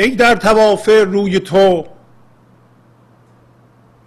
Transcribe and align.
ای 0.00 0.10
در 0.10 0.34
طواف 0.34 0.88
روی 0.88 1.40
تو 1.40 1.84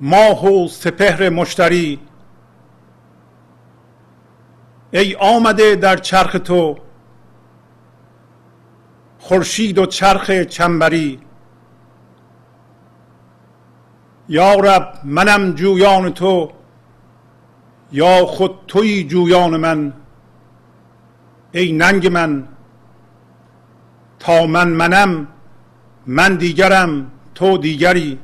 ماه 0.06 0.46
و 0.46 0.68
سپهر 0.68 1.30
مشتری. 1.30 2.00
ای 4.92 5.16
آمده 5.16 5.76
در 5.76 5.98
چرخ 5.98 6.38
تو 6.44 6.78
خورشید 9.20 9.78
و 9.78 9.86
چرخ 9.86 10.32
چنبری. 10.32 11.20
یا 14.30 14.54
رب 14.54 14.94
منم 15.04 15.52
جویان 15.52 16.14
تو 16.14 16.52
یا 17.92 18.26
خود 18.26 18.60
توی 18.68 19.04
جویان 19.04 19.58
من. 19.58 19.94
ای 21.52 21.72
ننگ 21.72 22.08
من 22.08 22.48
تا 24.20 24.46
من 24.46 24.70
منم 24.70 25.28
من 26.08 26.36
دیگرم 26.36 27.12
تو 27.36 27.58
دیگری. 27.58 28.20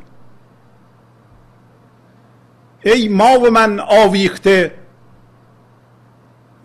ای 2.83 3.07
ما 3.07 3.39
و 3.39 3.51
من 3.51 3.79
آویخته 3.79 4.75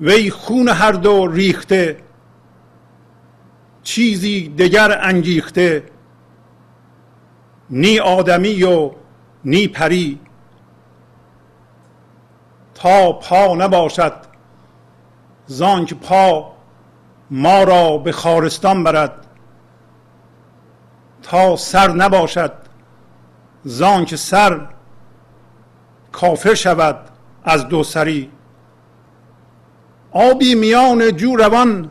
وی 0.00 0.30
خون 0.30 0.68
هر 0.68 0.92
دو 0.92 1.26
ریخته 1.26 1.96
چیزی 3.82 4.48
دگر 4.48 4.98
انگیخته 5.02 5.82
نی 7.70 7.98
آدمی 7.98 8.62
و 8.62 8.90
نی 9.44 9.68
پری. 9.68 10.20
تا 12.74 13.12
پا 13.12 13.54
نباشد 13.54 14.12
زانک 15.46 15.94
پا 15.94 16.52
ما 17.30 17.62
را 17.62 17.98
به 17.98 18.12
خارستان 18.12 18.84
برد. 18.84 19.26
تا 21.22 21.56
سر 21.56 21.90
نباشد 21.92 22.52
زان 23.64 24.04
که 24.04 24.16
سر 24.16 24.73
کافر 26.14 26.54
شود 26.54 27.10
از 27.44 27.68
دو 27.68 27.82
سری. 27.84 28.30
آبی 30.12 30.54
میان 30.54 31.16
جو 31.16 31.36
روان 31.36 31.90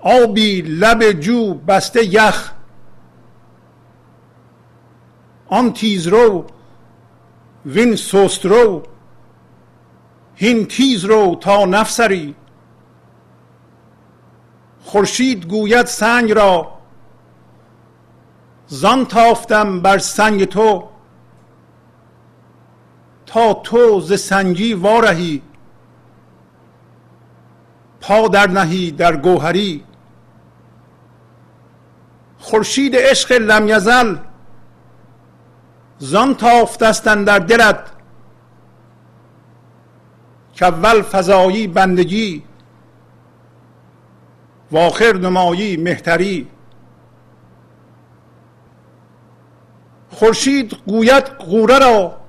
آبی 0.00 0.62
لب 0.62 1.12
جو 1.12 1.54
بسته 1.54 2.14
یخ. 2.14 2.52
آن 5.46 5.72
تیز 5.72 6.06
رو 6.06 6.46
وین 7.66 7.96
سست 7.96 8.46
رو. 8.46 8.82
هین 10.34 10.66
تیز 10.66 11.04
رو 11.04 11.36
تا 11.40 11.64
نفسری. 11.64 12.34
خورشید 14.84 15.46
گوید 15.46 15.86
سنگ 15.86 16.32
را. 16.32 16.72
زان 18.66 19.06
تافتم 19.06 19.80
بر 19.80 19.98
سنگ 19.98 20.44
تو. 20.44 20.91
تا 23.32 23.54
تو 23.54 24.00
ز 24.00 24.20
سنگی 24.20 24.74
وارهی. 24.74 25.42
پا 28.00 28.28
در 28.28 28.46
نهی 28.46 28.90
در 28.90 29.16
گوهری. 29.16 29.84
خورشید 32.38 32.96
عشق 32.96 33.32
لم 33.32 33.68
یزل. 33.68 34.16
زان 35.98 36.34
تافتستن 36.34 37.24
در 37.24 37.38
دلت. 37.38 37.90
که 40.54 40.66
اول 40.66 41.02
فضایی 41.02 41.66
بندگی. 41.66 42.44
و 44.72 44.78
آخر 44.78 45.12
نمایی 45.12 45.76
مهتری. 45.76 46.48
خورشید 50.10 50.76
گوید 50.86 51.24
غوره 51.24 51.78
را. 51.78 52.21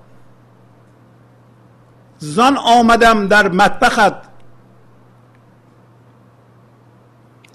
زان 2.23 2.57
آمدم 2.57 3.27
در 3.27 3.47
مطبخت 3.47 4.13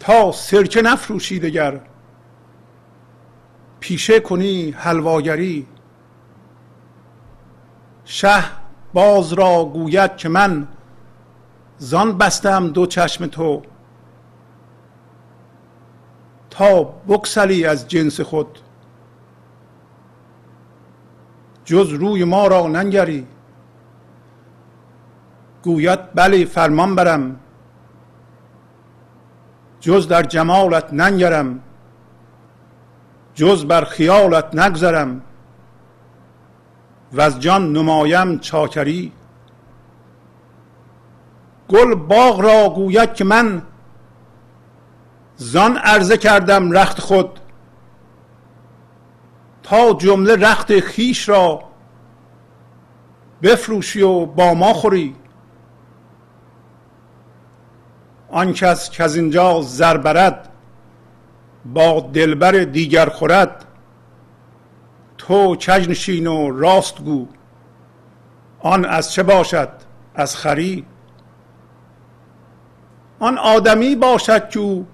تا 0.00 0.32
سرکه 0.32 0.82
نفروشی 0.82 1.38
دگر. 1.38 1.80
پیشه 3.80 4.20
کنی 4.20 4.70
حلواگری. 4.70 5.66
شه 8.04 8.44
باز 8.92 9.32
را 9.32 9.64
گوید 9.64 10.16
که 10.16 10.28
من 10.28 10.68
زان 11.78 12.18
بستم 12.18 12.68
دو 12.68 12.86
چشم 12.86 13.26
تو. 13.26 13.62
تا 16.50 16.84
بکسلی 16.84 17.64
از 17.64 17.88
جنس 17.88 18.20
خود. 18.20 18.58
جز 21.64 21.90
روی 21.90 22.24
ما 22.24 22.46
را 22.46 22.66
ننگری. 22.66 23.26
گوید 25.68 26.14
بله 26.14 26.44
فرمان 26.44 26.94
برم. 26.94 27.36
جز 29.80 30.08
در 30.08 30.22
جمالت 30.22 30.92
ننگرم. 30.92 31.60
جز 33.34 33.64
بر 33.64 33.84
خیالت 33.84 34.54
نگذرم. 34.54 35.22
و 37.12 37.20
از 37.20 37.40
جان 37.40 37.72
نمایم 37.72 38.38
چاکری. 38.38 39.12
گل 41.68 41.94
باغ 41.94 42.40
را 42.40 42.68
گوید 42.68 43.14
که 43.14 43.24
من 43.24 43.62
زان 45.36 45.76
عرضه 45.76 46.16
کردم 46.16 46.72
رخت 46.72 47.00
خود. 47.00 47.40
تا 49.62 49.92
جمله 49.92 50.36
رخت 50.36 50.80
خیش 50.80 51.28
را 51.28 51.62
بفروشی 53.42 54.02
و 54.02 54.26
با 54.26 54.54
ما 54.54 54.72
خوری. 54.72 55.16
آن 58.30 58.52
کس 58.52 58.90
که 58.90 59.04
از 59.04 59.16
اینجا 59.16 59.60
زر 59.60 59.96
برد 59.96 60.48
با 61.64 62.00
دلبر 62.00 62.52
دیگر 62.52 63.08
خورد. 63.08 63.64
تو 65.18 65.56
کج 65.56 66.26
و 66.26 66.50
راست 66.50 67.00
گو 67.00 67.26
آن 68.60 68.84
از 68.84 69.12
چه 69.12 69.22
باشد؟ 69.22 69.68
از 70.14 70.36
خری. 70.36 70.86
آن 73.18 73.38
آدمی 73.38 73.96
باشد 73.96 74.48
که 74.48 74.84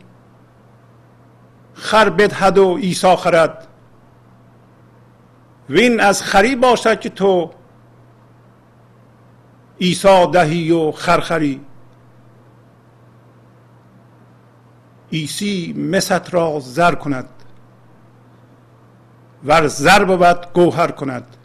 خر 1.74 2.10
بدهد 2.10 2.58
و 2.58 2.76
عیسی 2.76 3.16
خرد. 3.16 3.66
وین 5.70 6.00
از 6.00 6.22
خری 6.22 6.56
باشد 6.56 7.00
که 7.00 7.08
تو 7.08 7.50
عیسی 9.80 10.26
دهی 10.32 10.70
و 10.70 10.92
خرخری. 10.92 11.60
عیسی 15.12 15.72
مست 15.72 16.34
را 16.34 16.60
زر 16.60 16.94
کند 16.94 17.28
ور 19.44 19.66
زر 19.66 20.04
بود 20.04 20.52
گوهر 20.52 20.90
کند. 20.90 21.36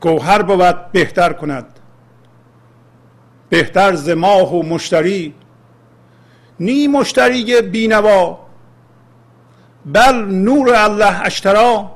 گوهر 0.00 0.42
بود 0.42 0.92
بهتر 0.92 1.32
کند. 1.32 1.66
بهتر 3.48 3.94
ز 3.94 4.08
ماه 4.08 4.54
و 4.54 4.62
مشتری. 4.62 5.34
نی 6.60 6.88
مشتری 6.88 7.62
بینوا 7.62 8.38
بل 9.86 10.14
نور 10.24 10.74
الله 10.74 11.22
اشترا 11.22 11.90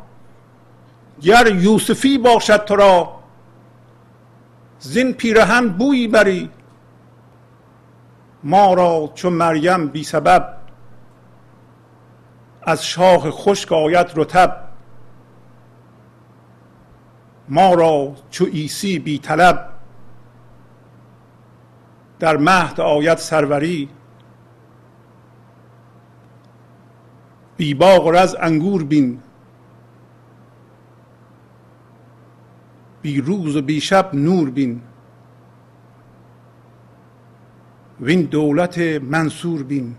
گر 1.23 1.47
یوسفی 1.47 2.19
باشد 2.19 2.65
تو 2.65 2.77
را 2.77 3.19
زین 4.81 5.13
پیرهن 5.13 5.69
بویی 5.69 6.09
بری. 6.09 6.51
ما 8.43 8.75
را 8.75 9.13
چون 9.15 9.33
مریم 9.33 9.87
بی 9.87 10.05
سبب 10.05 10.55
از 12.63 12.87
شاخ 12.87 13.27
خشک 13.31 13.73
آید 13.73 14.07
رتب 14.17 14.69
ما 17.49 17.75
را 17.75 18.15
چو 18.31 18.45
عیسی 18.45 18.99
بی 18.99 19.19
طلب 19.19 19.69
در 22.19 22.37
مهد 22.37 22.81
آید 22.81 23.19
سروری. 23.19 23.89
بی 27.57 27.75
باغ 27.75 28.07
از 28.07 28.37
انگور 28.41 28.85
بین. 28.85 29.21
بی 33.03 33.21
روز 33.21 33.57
و 33.57 33.63
بی 33.63 33.81
شب 33.81 34.15
نور 34.15 34.51
بین. 34.51 34.83
وین 38.01 38.23
دولت 38.23 38.79
منصور 38.79 39.63
بین. 39.63 39.97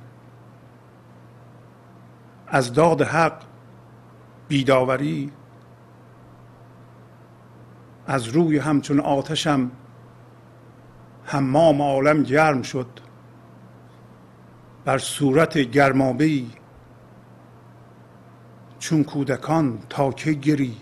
از 2.48 2.74
داد 2.74 3.02
حق 3.02 3.42
بیداوری. 4.48 5.32
از 8.08 8.28
روی 8.28 8.58
همچون 8.58 9.00
آتشم 9.00 9.72
حمام 11.24 11.82
عالم 11.82 12.24
گرم 12.24 12.62
شد. 12.62 12.88
بر 14.86 14.98
صورت 14.98 15.58
گرمابه 15.58 16.44
چون 18.80 19.04
کودکان 19.04 19.80
تا 19.90 20.12
که 20.12 20.32
گری. 20.32 20.78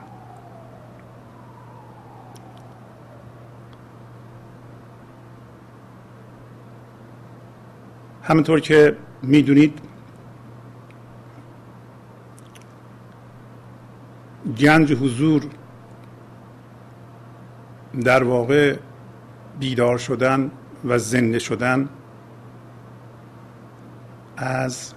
همونطور 8.22 8.60
که 8.60 8.96
می‌دونید 9.22 9.80
گنج 14.58 14.92
حضور 14.92 15.42
در 18.04 18.22
واقع 18.22 18.76
بیدار 19.60 19.98
شدن 19.98 20.50
و 20.84 20.98
زنده 20.98 21.38
شدن 21.38 21.88
از 24.36 24.94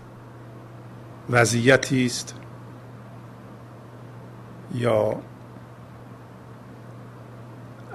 وضعیتی 1.30 2.06
است 2.06 2.41
یا 4.74 5.16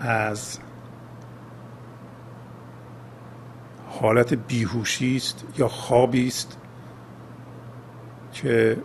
از 0.01 0.59
حالت 4.01 4.35
بیهوشی 4.35 5.17
است 5.17 5.45
یا 5.59 5.69
خوابی 5.69 6.27
است 6.27 6.59
که 8.33 8.77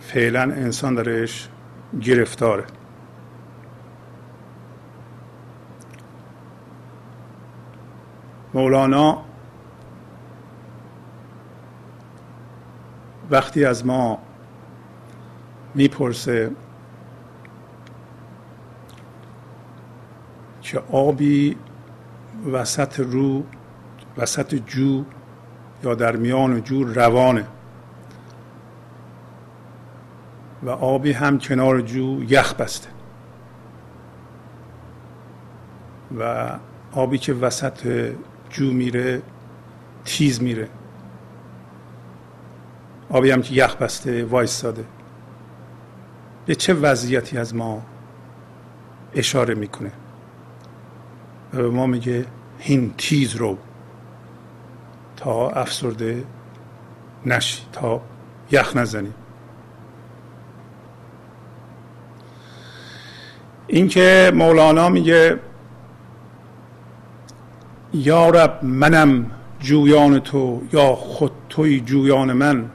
فعلا 0.00 0.42
انسان 0.42 0.94
درش 0.94 1.48
گرفتاره. 2.02 2.64
مولانا 8.54 9.22
وقتی 13.30 13.64
از 13.64 13.86
ما 13.86 14.18
می‌پرسه 15.74 16.50
که 20.66 20.82
آبی 20.90 21.56
وسط 22.52 23.00
رو 23.00 23.44
وسط 24.16 24.54
جو 24.54 25.04
یا 25.84 25.94
در 25.94 26.16
میان 26.16 26.62
جو 26.62 26.84
روانه. 26.84 27.46
و 30.62 30.70
آبی 30.70 31.12
هم 31.12 31.38
کنار 31.38 31.80
جو 31.80 32.22
یخ 32.28 32.54
بسته. 32.54 32.88
و 36.18 36.50
آبی 36.92 37.18
که 37.18 37.34
وسط 37.34 38.12
جو 38.50 38.72
میره 38.72 39.22
تیز 40.04 40.42
میره. 40.42 40.68
آبی 43.10 43.30
هم 43.30 43.42
که 43.42 43.54
یخ 43.54 43.76
بسته 43.76 44.24
وایستاده. 44.24 44.84
به 46.46 46.54
چه 46.54 46.74
وضعیتی 46.74 47.38
از 47.38 47.54
ما 47.54 47.82
اشاره 49.14 49.54
می‌کنه؟ 49.54 49.92
و 51.56 51.62
به 51.62 51.70
ما 51.70 51.86
میگه 51.86 52.26
هین 52.58 52.94
تیز 52.98 53.36
رو 53.36 53.58
تا 55.16 55.50
افسرده 55.50 56.24
نشی 57.26 57.62
تا 57.72 58.00
یخ 58.50 58.76
نزنی. 58.76 59.12
اینکه 63.66 64.32
مولانا 64.34 64.88
میگه 64.88 65.40
یا 67.94 68.30
رب 68.30 68.64
منم 68.64 69.30
جویان 69.60 70.18
تو 70.18 70.62
یا 70.72 70.94
خود 70.94 71.32
توی 71.48 71.80
جویان 71.80 72.32
من. 72.32 72.70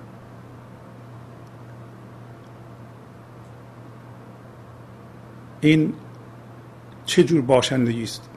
این 5.62 5.94
چه 7.06 7.24
جور 7.24 7.42
باشندگی 7.42 8.04
است؟ 8.04 8.31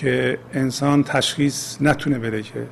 که 0.00 0.38
انسان 0.52 1.04
تشخیص 1.04 1.82
نتونه 1.82 2.18
بده 2.18 2.42
که 2.42 2.66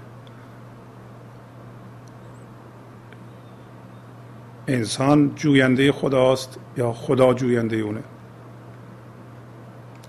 انسان 4.68 5.35
جوینده 5.35 5.92
خداست 5.92 6.58
یا 6.76 6.92
خدا 6.92 7.35
جوینده 7.35 7.76
اونه. 7.76 8.02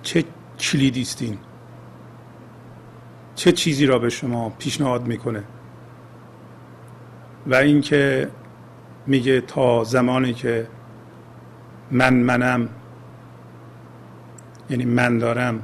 چه 0.02 0.24
کلیدی 0.60 1.02
است 1.02 1.22
این؟ 1.22 1.38
چه 3.36 3.52
چیزی 3.52 3.86
را 3.86 4.00
به 4.00 4.10
شما 4.10 4.50
پیشنهاد 4.50 5.08
می‌کنه؟ 5.08 5.44
و 7.48 7.56
اینکه 7.56 8.30
میگه 9.08 9.42
تا 9.42 9.84
زمانی 9.84 10.34
که 10.34 10.68
من 11.92 12.14
منم 12.14 12.70
یعنی 14.70 14.86
من 14.86 15.18
دارم 15.18 15.64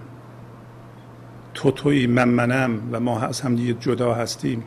تو 1.55 1.71
توی 1.71 2.07
من 2.07 2.29
منم 2.29 2.89
و 2.91 2.99
ما 2.99 3.19
از 3.19 3.41
هم 3.41 3.55
دیگه 3.55 3.73
جدا 3.73 4.13
هستیم. 4.13 4.63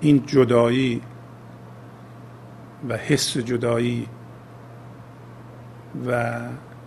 این 0.00 0.26
جدایی 0.26 1.02
و 2.88 2.96
حس 2.96 3.38
جدایی 3.38 4.06
و 6.06 6.40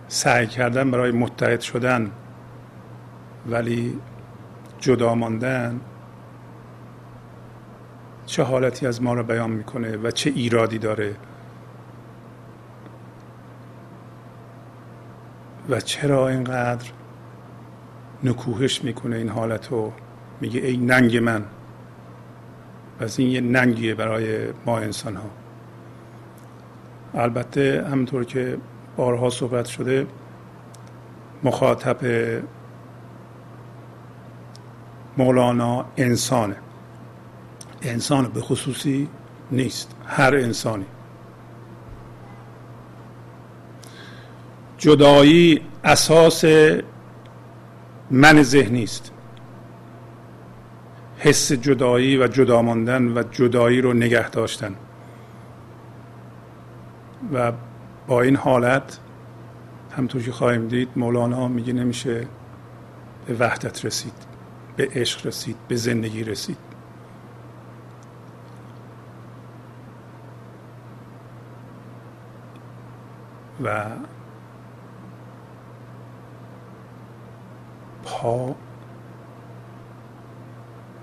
سعی 0.08 0.46
کردن 0.46 0.90
برای 0.90 1.12
متحد 1.12 1.60
شدن 1.60 2.10
ولی 3.46 3.98
جدا 4.80 5.14
ماندن 5.14 5.80
چه 8.26 8.42
حالتی 8.42 8.86
از 8.86 9.02
ما 9.02 9.14
را 9.14 9.22
بیان 9.22 9.50
می‌کنه 9.50 9.96
و 9.96 10.10
چه 10.10 10.30
ایرادی 10.30 10.78
داره 10.78 11.14
و 15.68 15.80
چرا 15.80 16.28
اینقدر 16.28 16.90
نکوهش 18.24 18.84
می‌کنه 18.84 19.16
این 19.16 19.28
حالت 19.28 19.68
رو 19.70 19.92
میگه 20.40 20.60
ای 20.60 20.76
ننگ 20.76 21.16
من. 21.16 21.44
پس 23.00 23.18
این 23.18 23.28
یه 23.28 23.40
ننگیه 23.40 23.94
برای 23.94 24.46
ما 24.66 24.78
انسان 24.78 25.16
ها 25.16 25.30
البته 27.14 27.86
همونطور 27.90 28.24
که 28.24 28.58
بارها 28.96 29.30
صحبت 29.30 29.66
شده 29.66 30.06
مخاطب 31.42 31.96
مولانا 35.18 35.84
انسانه. 35.96 36.56
انسان 37.82 38.28
به 38.28 38.40
خصوصی 38.40 39.08
نیست 39.50 39.94
هر 40.06 40.34
انسانی. 40.34 40.84
جدایی 44.78 45.60
اساس 45.84 46.44
من 48.10 48.42
ذهنی 48.42 48.84
است. 48.84 49.12
حس 51.18 51.52
جدایی 51.52 52.16
و 52.16 52.26
جدا 52.26 52.62
ماندن 52.62 53.18
و 53.18 53.22
جدایی 53.22 53.80
رو 53.80 53.92
نگه 53.92 54.30
داشتن. 54.30 54.74
و 57.32 57.52
با 58.06 58.22
این 58.22 58.36
حالت 58.36 58.98
همطور 59.96 60.22
که 60.22 60.32
خواهیم 60.32 60.68
دید 60.68 60.88
مولانا 60.96 61.48
میگه 61.48 61.72
نمیشه 61.72 62.26
به 63.26 63.34
وحدت 63.34 63.84
رسید 63.84 64.12
به 64.76 64.88
عشق 64.94 65.26
رسید 65.26 65.56
به 65.68 65.76
زندگی 65.76 66.24
رسید. 66.24 66.58
و 73.64 73.84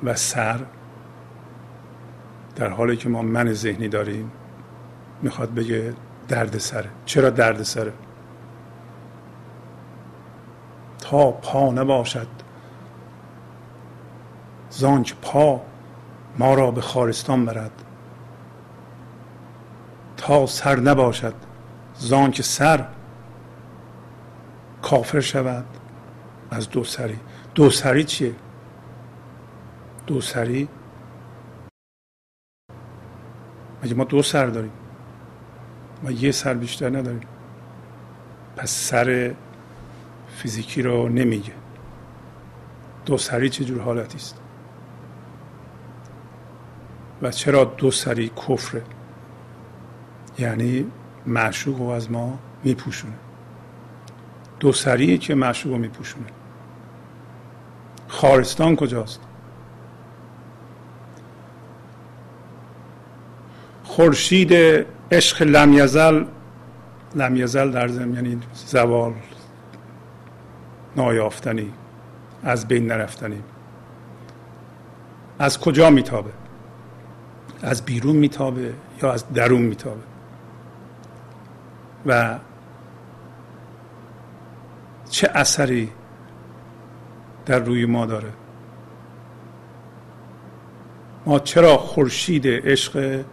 و 0.04 0.16
سر 0.16 0.60
در 2.56 2.70
حالی 2.70 2.98
که 2.98 3.10
ما 3.10 3.22
من 3.22 3.54
ذهنی 3.54 3.88
داریم 3.88 4.32
می‌خواد 5.22 5.54
بگه 5.54 5.94
درد 6.28 6.58
سره. 6.58 6.90
چرا 7.06 7.30
درد 7.30 7.64
سره؟ 7.64 7.94
تا 11.00 11.32
پا 11.32 11.72
نباشد. 11.72 12.28
زانچ 14.70 15.14
پا 15.22 15.62
ما 16.40 16.54
را 16.54 16.72
به 16.72 16.82
خارستان 16.82 17.46
برد. 17.46 17.72
تا 20.18 20.46
سر 20.46 20.80
نباشد 20.80 21.34
زانچ 21.96 22.42
سر 22.42 22.86
کافر 24.82 25.20
شود. 25.20 25.66
از 26.52 26.70
دو 26.70 26.84
سری 26.84 27.20
دو 27.56 27.70
سری 27.70 28.04
چیه؟ 28.04 28.36
دو 30.08 30.22
سری 30.22 30.68
مگه 33.84 33.94
ما 33.94 34.04
دو 34.04 34.22
سر 34.22 34.46
داریم؟ 34.46 34.72
ما 36.04 36.12
یه 36.12 36.32
سر 36.32 36.54
بیشتر 36.54 36.90
نداریم. 36.90 37.28
پس 38.58 38.72
سر 38.72 39.36
فیزیکی 40.36 40.82
رو 40.82 41.10
نمیگه. 41.10 41.54
دو 43.06 43.18
سری 43.18 43.50
چه 43.50 43.66
جور 43.66 43.82
حالتی 43.82 44.18
است؟ 44.18 44.42
و 47.22 47.32
چرا 47.32 47.64
دو 47.64 47.92
سری 47.92 48.30
کفره؟ 48.30 48.84
یعنی 50.40 50.92
معشوق 51.26 51.78
رو 51.78 51.86
از 51.86 52.12
ما 52.12 52.40
میپوشونه. 52.64 53.14
دو 54.60 54.72
سریه 54.72 55.18
که 55.18 55.36
معشوق 55.36 55.74
رو 55.74 55.78
میپوشونه. 55.78 56.41
خارستان 58.12 58.76
کجاست؟ 58.76 59.20
خورشید 63.84 64.54
عشق 65.12 65.42
لمیزل 65.42 66.26
لمیزل 67.16 67.72
در 67.72 67.88
زمین 67.88 68.16
یعنی 68.16 68.40
زوال 68.54 69.14
نایافتنی 70.96 71.74
از 72.44 72.68
بین 72.68 72.88
نرفتنی. 72.88 73.44
از 75.40 75.60
کجا 75.60 75.90
میتابه؟ 75.90 76.32
از 77.62 77.86
بیرون 77.86 78.16
میتابه 78.16 78.74
یا 79.04 79.12
از 79.12 79.34
درون 79.34 79.62
میتابه؟ 79.62 80.02
و 82.06 82.40
چه 85.10 85.30
اثری 85.34 85.92
در 87.52 87.60
روی 87.60 87.86
ما 87.86 88.06
داره. 88.06 88.30
ما 91.26 91.40
چرا 91.40 91.78
خورشید 91.78 92.48
عشق 92.48 93.24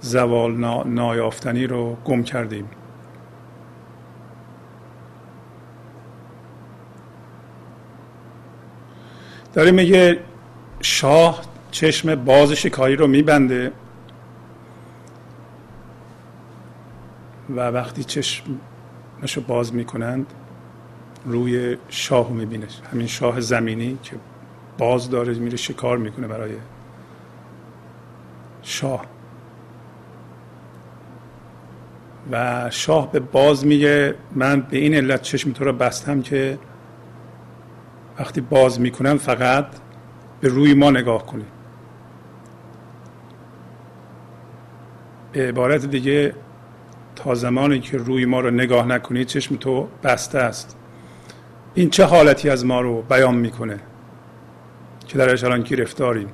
زوال 0.00 0.56
نایافتنی 0.86 1.66
رو 1.66 1.96
گم 2.04 2.22
کردیم؟ 2.22 2.68
داره 9.54 9.70
میگه 9.70 10.20
شاه 10.80 11.40
چشم 11.70 12.14
باز 12.14 12.52
شکاری 12.52 12.96
رو 12.96 13.06
میبنده 13.06 13.72
و 17.50 17.60
وقتی 17.60 18.04
چشمشو 18.04 19.40
باز 19.46 19.74
می‌کنند 19.74 20.26
روی 21.24 21.76
شاه 21.88 22.32
می‌بینه. 22.32 22.66
همین 22.92 23.06
شاه 23.06 23.40
زمینی 23.40 23.98
که 24.02 24.16
باز 24.78 25.10
داره 25.10 25.34
میره 25.34 25.56
شکار 25.56 25.98
می‌کنه 25.98 26.26
برای 26.26 26.52
شاه. 28.62 29.06
و 32.32 32.70
شاه 32.70 33.12
به 33.12 33.20
باز 33.20 33.66
میگه 33.66 34.14
من 34.34 34.60
به 34.60 34.78
این 34.78 34.94
علت 34.94 35.22
چشم 35.22 35.52
تو 35.52 35.64
رو 35.64 35.72
بستم 35.72 36.22
که 36.22 36.58
وقتی 38.18 38.40
باز 38.40 38.80
می‌کنم 38.80 39.18
فقط 39.18 39.66
به 40.40 40.48
روی 40.48 40.74
ما 40.74 40.90
نگاه 40.90 41.26
کنی. 41.26 41.44
به 45.32 45.48
عبارت 45.48 45.86
دیگه 45.86 46.34
تا 47.16 47.34
زمانی 47.34 47.80
که 47.80 47.96
روی 47.96 48.24
ما 48.24 48.40
رو 48.40 48.50
نگاه 48.50 48.86
نکنی 48.86 49.24
چشم 49.24 49.56
تو 49.56 49.88
بسته 50.02 50.38
است. 50.38 50.76
این 51.74 51.90
چه 51.90 52.04
حالتی 52.04 52.50
از 52.50 52.66
ما 52.66 52.80
رو 52.80 53.02
بیان 53.02 53.34
می‌کنه 53.34 53.80
که 55.06 55.18
درش 55.18 55.44
الان 55.44 55.62
گرفتاریم 55.62 56.28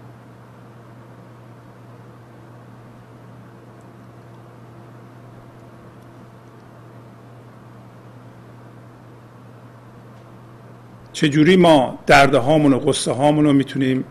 چجوری 11.12 11.56
ما 11.56 11.98
درده 12.06 12.38
هامون 12.38 12.72
و 12.72 12.78
قصه 12.78 13.12
هامون 13.12 13.44
رو 13.44 13.52
می‌تونیم 13.52 14.04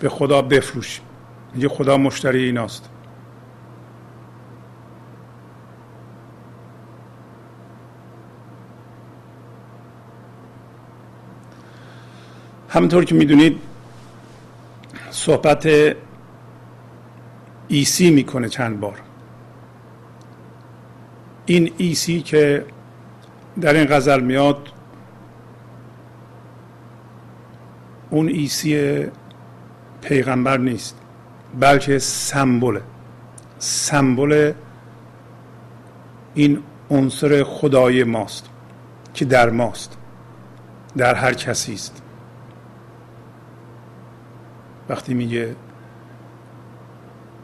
به 0.00 0.08
خدا 0.08 0.42
بفروشیم؟ 0.42 1.04
میگه 1.54 1.68
خدا 1.68 1.96
مشتری 1.96 2.44
ایناست. 2.44 2.88
همونطور 12.68 13.04
که 13.04 13.14
می‌دونید 13.14 13.60
صحبت 15.10 15.68
عیسی 17.68 18.10
می‌کنه 18.10 18.48
چند 18.48 18.80
بار. 18.80 19.00
این 21.46 21.72
عیسی 21.76 22.20
که 22.20 22.64
در 23.60 23.74
این 23.74 23.84
غزل 23.84 24.20
میاد 24.20 24.68
اون 28.10 28.28
عیسی 28.28 29.04
پیغمبر 30.02 30.58
نیست 30.58 30.96
بلکه 31.60 31.98
سمبل 31.98 32.80
سمبل 33.58 34.52
این 36.34 36.62
عنصر 36.90 37.44
خدایی 37.44 38.04
ماست 38.04 38.50
که 39.14 39.24
در 39.24 39.50
ماست 39.50 39.96
در 40.96 41.14
هر 41.14 41.34
کسی 41.34 41.74
است. 41.74 42.02
وقتی 44.88 45.14
میگه 45.14 45.56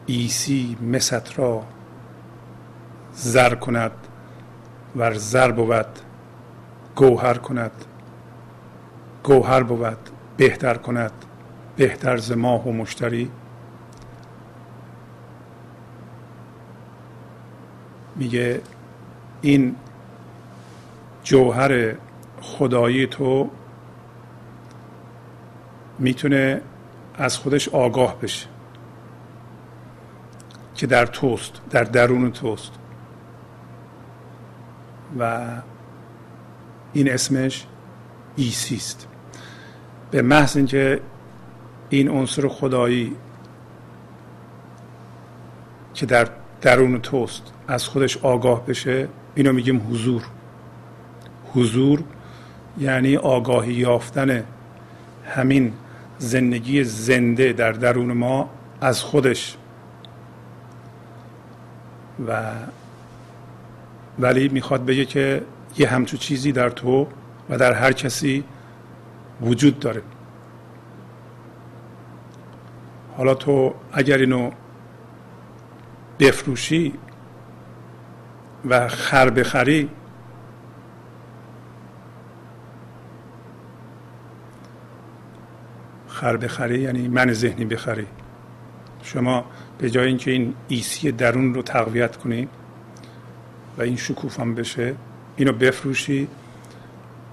عیسی 0.05 0.77
مس 0.81 1.39
را 1.39 1.63
زر 3.13 3.55
کند 3.55 3.91
و 4.95 5.13
زر 5.13 5.51
بود 5.51 5.99
گوهر 6.95 7.33
کند 7.33 7.71
گوهر 9.23 9.63
بود 9.63 9.97
بهتر 10.37 10.73
کند 10.73 11.11
بهتر 11.75 12.17
ز 12.17 12.31
ماه 12.31 12.67
و 12.67 12.71
مشتری. 12.71 13.31
میگه 18.15 18.61
این 19.41 19.75
جوهر 21.23 21.95
خدایی 22.41 23.07
تو 23.07 23.49
می‌تونه 25.99 26.61
از 27.17 27.37
خودش 27.37 27.69
آگاه 27.69 28.19
بشه. 28.21 28.47
که 30.75 30.87
در 30.87 31.05
توست 31.05 31.61
در 31.69 31.83
درون 31.83 32.31
توست. 32.31 32.71
و 35.19 35.47
این 36.93 37.11
اسمش 37.11 37.65
ایسی 38.35 38.75
است. 38.75 39.07
به 40.11 40.21
محض 40.21 40.57
اینکه 40.57 41.01
این 41.89 42.09
عنصر 42.09 42.47
خدایی 42.47 43.15
که 45.93 46.05
در 46.05 46.27
درون 46.61 47.01
توست 47.01 47.53
از 47.67 47.87
خودش 47.87 48.17
آگاه 48.17 48.65
بشه 48.65 49.07
اینو 49.35 49.53
میگیم 49.53 49.87
حضور. 49.89 50.23
حضور 51.53 52.03
یعنی 52.79 53.17
آگاهی 53.17 53.73
یافتن 53.73 54.43
همین 55.25 55.73
زندگی 56.17 56.83
زنده 56.83 57.53
در 57.53 57.71
درون 57.71 58.11
ما 58.13 58.49
از 58.81 59.01
خودش. 59.01 59.57
و 62.27 62.51
ولی 64.19 64.49
می‌خواد 64.49 64.85
بگه 64.85 65.05
که 65.05 65.41
یه 65.77 65.87
همچو 65.87 66.17
چیزی 66.17 66.51
در 66.51 66.69
تو 66.69 67.07
و 67.49 67.57
در 67.57 67.73
هر 67.73 67.91
کسی 67.91 68.43
وجود 69.41 69.79
داره. 69.79 70.01
حالا 73.17 73.33
تو 73.35 73.73
اگر 73.93 74.17
اینو 74.17 74.51
بفروشی 76.19 76.93
و 78.65 78.87
خر 78.87 79.29
بخری 79.29 79.89
خر 86.15 86.37
بخری 86.37 86.79
یعنی 86.79 87.07
من 87.07 87.33
ذهنی 87.33 87.65
بخری. 87.65 88.07
شما 89.03 89.45
به 89.77 89.89
جای 89.89 90.07
اینکه 90.07 90.31
این 90.31 90.53
ایسی 90.67 91.11
درون 91.11 91.53
رو 91.53 91.61
تقویت 91.61 92.17
کنید 92.17 92.49
و 93.77 93.81
این 93.81 93.95
شکوفم 93.95 94.55
بشه 94.55 94.95
اینو 95.37 95.53
بفروشی 95.53 96.27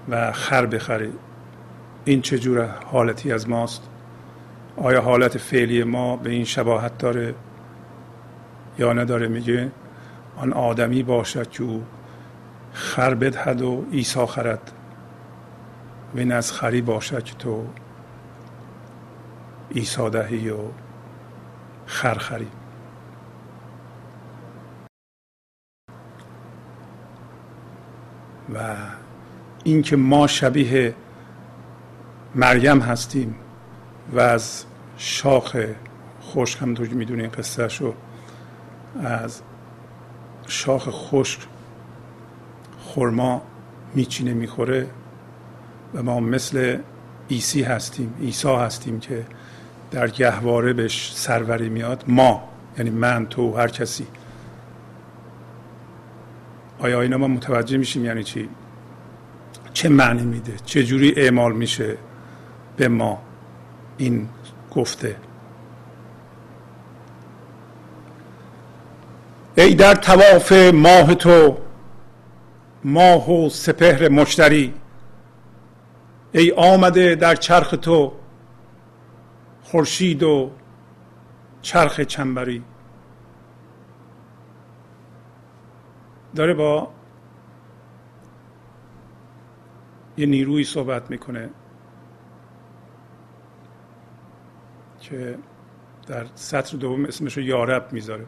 و 0.09 0.31
خر 0.31 0.65
بخری. 0.65 1.11
این 2.05 2.21
چجور 2.21 2.69
حالتی 2.85 3.31
از 3.31 3.49
ماست؟ 3.49 3.89
آیا 4.77 5.01
حالت 5.01 5.37
فعلی 5.37 5.83
ما 5.83 6.17
به 6.17 6.29
این 6.29 6.43
شباهت 6.43 6.97
داره 6.97 7.35
یا 8.79 8.93
نداره؟ 8.93 9.27
میگه 9.27 9.71
آن 10.37 10.53
آدمی 10.53 11.03
باشد 11.03 11.49
که 11.49 11.63
او 11.63 11.83
خر 12.73 13.13
بدهد 13.13 13.61
و 13.61 13.85
ایسا 13.91 14.25
خرد. 14.25 14.71
و 16.15 16.19
این 16.19 16.31
از 16.31 16.51
خری 16.51 16.81
باشد 16.81 17.23
که 17.23 17.35
تو 17.35 17.65
ایسا 19.69 20.09
دهی 20.09 20.49
و 20.49 20.57
خر 21.85 22.13
خری 22.13 22.47
و 28.55 28.75
اینکه 29.63 29.95
ما 29.95 30.27
شبیه 30.27 30.95
مریم 32.35 32.79
هستیم 32.79 33.35
و 34.13 34.19
از 34.19 34.65
شاخ 34.97 35.57
خشک 36.21 36.61
هم 36.61 36.73
تو 36.73 36.83
می‌دونین 36.83 37.29
قصه 37.29 37.67
شو 37.67 37.93
از 39.03 39.41
شاخ 40.47 40.89
خشک 40.91 41.39
خرما 42.79 43.41
میچینه 43.95 44.33
می‌خوره 44.33 44.87
و 45.93 46.03
ما 46.03 46.19
مثل 46.19 46.77
ایسی 47.27 47.63
هستیم 47.63 48.13
ایسا 48.19 48.59
هستیم 48.59 48.99
که 48.99 49.25
در 49.93 50.07
گهواره 50.07 50.73
بهش 50.73 51.11
سروری 51.15 51.69
میاد. 51.69 52.03
ما 52.07 52.49
یعنی 52.77 52.89
من 52.89 53.25
تو 53.25 53.57
هر 53.57 53.67
کسی. 53.67 54.07
آیا 56.79 57.01
اینا 57.01 57.17
ما 57.17 57.27
متوجه 57.27 57.77
میشیم 57.77 58.05
یعنی 58.05 58.23
چی؟ 58.23 58.49
چه 59.73 59.89
معنی 59.89 60.23
میده؟ 60.23 60.53
چه 60.65 60.83
جوری 60.83 61.13
اعمال 61.17 61.53
میشه 61.53 61.97
به 62.77 62.87
ما 62.87 63.21
این 63.97 64.29
گفته؟ 64.71 65.15
ای 69.55 69.75
در 69.75 69.95
تواف 69.95 70.51
ماه 70.73 71.15
تو 71.15 71.57
ماه 72.83 73.31
و 73.31 73.49
سپهر 73.49 74.09
مشتری 74.09 74.73
ای 76.31 76.51
آمده 76.51 77.15
در 77.15 77.35
چرخ 77.35 77.75
تو 77.81 78.13
خورشید 79.73 80.23
و 80.23 80.51
چرخ 81.61 81.99
چنبری. 81.99 82.63
داره 86.35 86.53
با 86.53 86.93
یه 90.17 90.25
نیروی 90.25 90.63
صحبت 90.63 91.11
می‌کنه 91.11 91.49
که 94.99 95.37
در 96.07 96.25
سطر 96.35 96.77
دوم 96.77 97.05
اسمش 97.05 97.37
رو 97.37 97.43
یارب 97.43 97.93
می‌ذاره. 97.93 98.25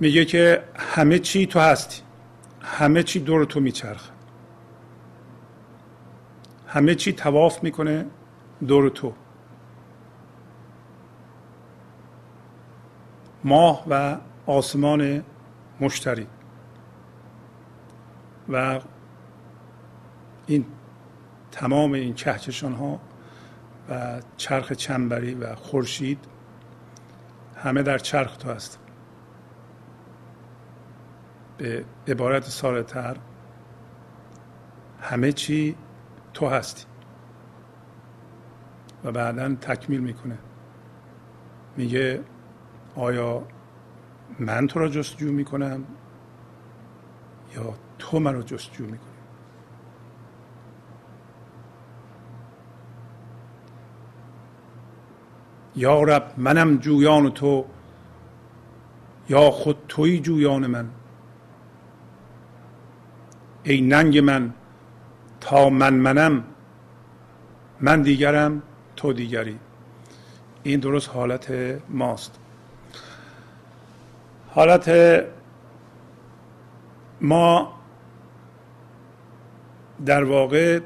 میگه 0.00 0.24
که 0.24 0.64
همه 0.76 1.18
چی 1.18 1.46
تو 1.46 1.60
هستی 1.60 2.02
همه 2.60 3.02
چی 3.02 3.20
دور 3.20 3.44
تو 3.44 3.60
میچرخه. 3.60 4.19
همه 6.70 6.94
چی 6.94 7.12
تواف 7.12 7.62
می‌کنه 7.62 8.06
دور 8.66 8.88
تو. 8.88 9.14
ماه 13.44 13.84
و 13.90 14.16
آسمان 14.46 15.24
مشتری. 15.80 16.26
و 18.48 18.80
این 20.46 20.66
تمام 21.52 21.92
این 21.92 22.14
کهکشان 22.14 22.72
ها 22.72 23.00
و 23.88 24.20
چرخ 24.36 24.72
چنبری 24.72 25.34
و 25.34 25.54
خورشید 25.54 26.24
همه 27.56 27.82
در 27.82 27.98
چرخ 27.98 28.36
تو 28.36 28.50
هست. 28.50 28.78
به 31.58 31.84
عبارت 32.08 32.44
ساده 32.44 32.82
تر 32.82 33.16
همه 35.00 35.32
چی 35.32 35.76
تو 36.34 36.48
هستی. 36.48 36.84
و 39.04 39.12
بعدا 39.12 39.54
تکمیل 39.54 40.00
می‌کنه. 40.00 40.38
میگه 41.76 42.20
آیا 42.96 43.42
من 44.38 44.66
تو 44.66 44.80
را 44.80 44.88
جستجو 44.88 45.32
می‌کنم 45.32 45.84
یا 47.56 47.74
تو 47.98 48.20
من 48.20 48.34
رو 48.34 48.42
جستجو 48.42 48.84
می‌کنی؟ 48.84 49.10
یا 55.76 56.02
رب 56.02 56.34
منم 56.36 56.76
جویان 56.76 57.30
تو 57.30 57.64
یا 59.28 59.50
خود 59.50 59.76
توی 59.88 60.20
جویان 60.20 60.66
من. 60.66 60.90
ای 63.62 63.80
ننگ 63.80 64.18
من 64.18 64.54
تا 65.40 65.70
من 65.70 65.94
منم 65.94 66.44
من 67.80 68.02
دیگرم 68.02 68.62
تو 68.96 69.12
دیگری. 69.12 69.58
این 70.62 70.80
درست 70.80 71.08
حالت 71.08 71.52
ماست. 71.88 72.38
حالت 74.48 74.90
ما 77.20 77.80
در 80.06 80.24
واقع 80.24 80.80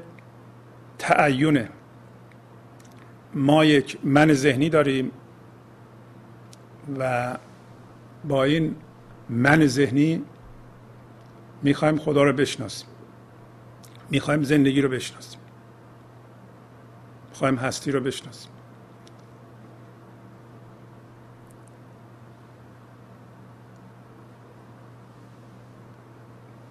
تعینه. 0.97 1.69
ما 3.33 3.65
یک 3.65 3.97
من 4.03 4.33
ذهنی 4.33 4.69
داریم 4.69 5.11
و 6.99 7.37
با 8.25 8.43
این 8.43 8.75
من 9.29 9.67
ذهنی 9.67 10.23
می‌خوایم 11.63 11.97
خدا 11.97 12.23
رو 12.23 12.33
بشناسیم. 12.33 12.89
می‌خوایم 14.09 14.43
زندگی 14.43 14.81
رو 14.81 14.89
بشناسیم. 14.89 15.39
می‌خوایم 17.29 17.55
هستی 17.55 17.91
رو 17.91 17.99
بشناسیم. 17.99 18.51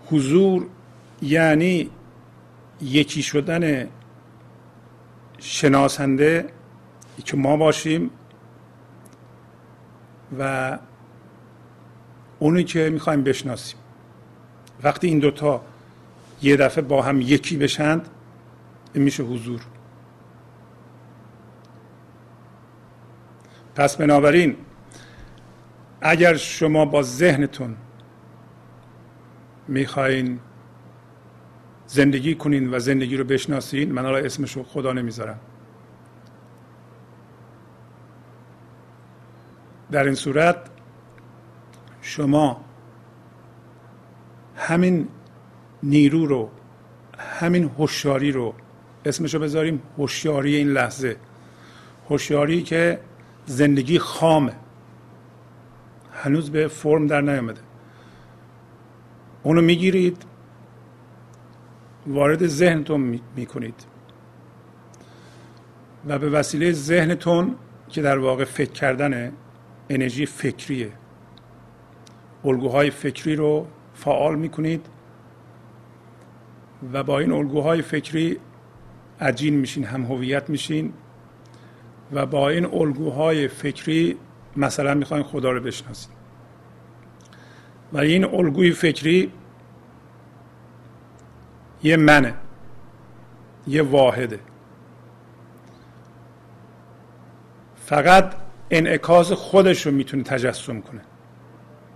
حضور 0.07 0.67
یعنی 1.23 1.91
یکی 2.81 3.23
شدن 3.23 3.89
شناسنده 5.39 6.47
که 7.25 7.37
ما 7.37 7.57
باشیم 7.57 8.11
و 10.39 10.79
اونی 12.39 12.65
که 12.65 12.91
می‌خوایم 12.91 13.23
بشناسیم. 13.23 13.79
وقتی 14.83 15.07
این 15.07 15.19
دوتا 15.19 15.63
یه 16.45 16.57
دفعه 16.57 16.85
با 16.85 17.03
هم 17.03 17.21
یکی 17.21 17.57
بشند 17.57 18.09
این 18.93 19.05
میشه 19.05 19.23
حضور. 19.23 19.61
پس 23.75 23.97
بنابراین 23.97 24.57
اگر 26.01 26.35
شما 26.37 26.85
با 26.85 27.03
ذهنتون 27.03 27.77
می‌خواین 29.69 30.41
زندگی 31.87 32.35
کنین 32.35 32.75
و 32.75 32.79
زندگی 32.79 33.17
رو 33.17 33.25
بشناسین 33.25 33.93
من 33.93 34.03
حالا 34.03 34.19
اسمش 34.19 34.57
رو 34.57 34.63
خدا 34.63 34.93
نمی‌ذارم. 34.93 35.41
در 39.91 40.05
این 40.05 40.15
صورت 40.15 40.57
شما 42.01 42.65
همین 44.57 45.09
نیرو 45.85 46.27
رو 46.27 46.51
همین 47.19 47.71
هوشیاری 47.79 48.33
رو 48.33 48.55
اسمشو 49.05 49.39
بذاریم 49.39 49.83
هوشیاری 49.99 50.57
این 50.57 50.69
لحظه. 50.69 51.17
هوشیاری 52.11 52.63
که 52.63 53.01
زندگی 53.47 53.99
خامه. 53.99 54.53
هنوز 56.13 56.51
به 56.51 56.69
فرم 56.69 57.07
در 57.07 57.21
نیامده. 57.21 57.61
اونو 59.43 59.61
می‌گیرید 59.61 60.23
وارد 62.07 62.47
ذهنتون 62.47 63.21
می‌کنید. 63.37 63.87
و 66.07 66.19
به 66.19 66.31
وسیله 66.31 66.73
ذهنتون 66.73 67.57
که 67.89 68.03
در 68.03 68.19
واقع 68.19 68.45
فکر 68.45 68.73
کردن 68.73 69.33
انرژی 69.89 70.27
فکریه. 70.27 70.93
الگوهای 72.45 72.91
فکری 72.91 73.37
رو 73.37 73.67
فعال 73.95 74.35
می‌کنید. 74.35 74.87
و 76.93 77.03
با 77.03 77.19
این 77.19 77.33
الگوهای 77.33 77.83
فکری 77.83 78.39
عجین 79.21 79.55
میشین 79.55 79.85
هم 79.85 80.05
هویت 80.05 80.51
میشین 80.51 80.93
و 82.13 82.27
با 82.27 82.49
این 82.49 82.65
الگوهای 82.65 83.49
فکری 83.49 84.17
مثلا 84.57 84.95
می‌خواین 84.95 85.25
خدا 85.25 85.51
رو 85.51 85.61
بشناسید 85.61 86.15
و 87.93 87.99
این 87.99 88.25
الگوی 88.25 88.71
فکری 88.71 89.33
یه 91.83 91.97
منه 91.97 92.35
یه 93.67 93.83
واحده. 93.83 94.41
فقط 97.77 98.35
انعکاس 98.71 99.33
خودش 99.33 99.87
رو 99.87 99.93
می‌تونه 99.93 100.23
تجسم 100.23 100.81
کنه. 100.81 101.01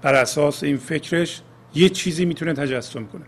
بر 0.02 0.14
اساس 0.14 0.62
این 0.62 0.76
فکرش 0.76 1.42
یه 1.74 1.88
چیزی 1.88 2.24
می‌تونه 2.24 2.52
تجسم 2.52 3.06
کنه. 3.06 3.24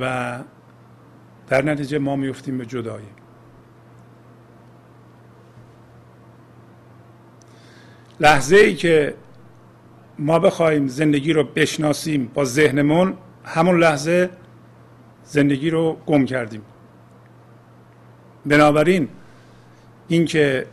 و 0.00 0.38
در 1.48 1.64
نتیجه 1.64 1.98
ما 1.98 2.16
میفتیم 2.16 2.58
به 2.58 2.66
جدایی. 2.66 3.06
لحظه 8.20 8.56
ای 8.56 8.74
که 8.74 9.14
ما 10.18 10.38
بخوایم 10.38 10.86
زندگی 10.88 11.32
رو 11.32 11.44
بشناسیم 11.44 12.30
با 12.34 12.44
ذهنمون 12.44 13.14
همون 13.44 13.80
لحظه 13.80 14.30
زندگی 15.24 15.70
رو 15.70 15.96
گم 16.06 16.24
کردیم. 16.24 16.62
بنابراین 18.46 19.08
اینکه 20.08 20.66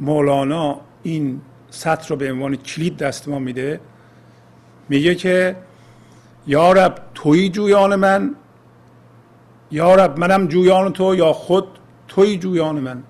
مولانا 0.00 0.80
این 1.02 1.40
سطر 1.70 2.08
رو 2.08 2.16
به 2.16 2.32
عنوان 2.32 2.56
کلید 2.56 2.96
دست 2.96 3.28
ما 3.28 3.38
میده 3.38 3.80
میگه 4.88 5.14
که 5.14 5.56
یارب 6.46 6.94
توی 7.14 7.48
جویان 7.48 7.96
من 7.96 8.34
یارب 9.70 10.18
منم 10.18 10.46
جویان 10.46 10.92
تو 10.92 11.14
یا 11.14 11.32
خود 11.32 11.64
توی 12.08 12.38
جویان 12.38 12.80
من. 12.80 13.02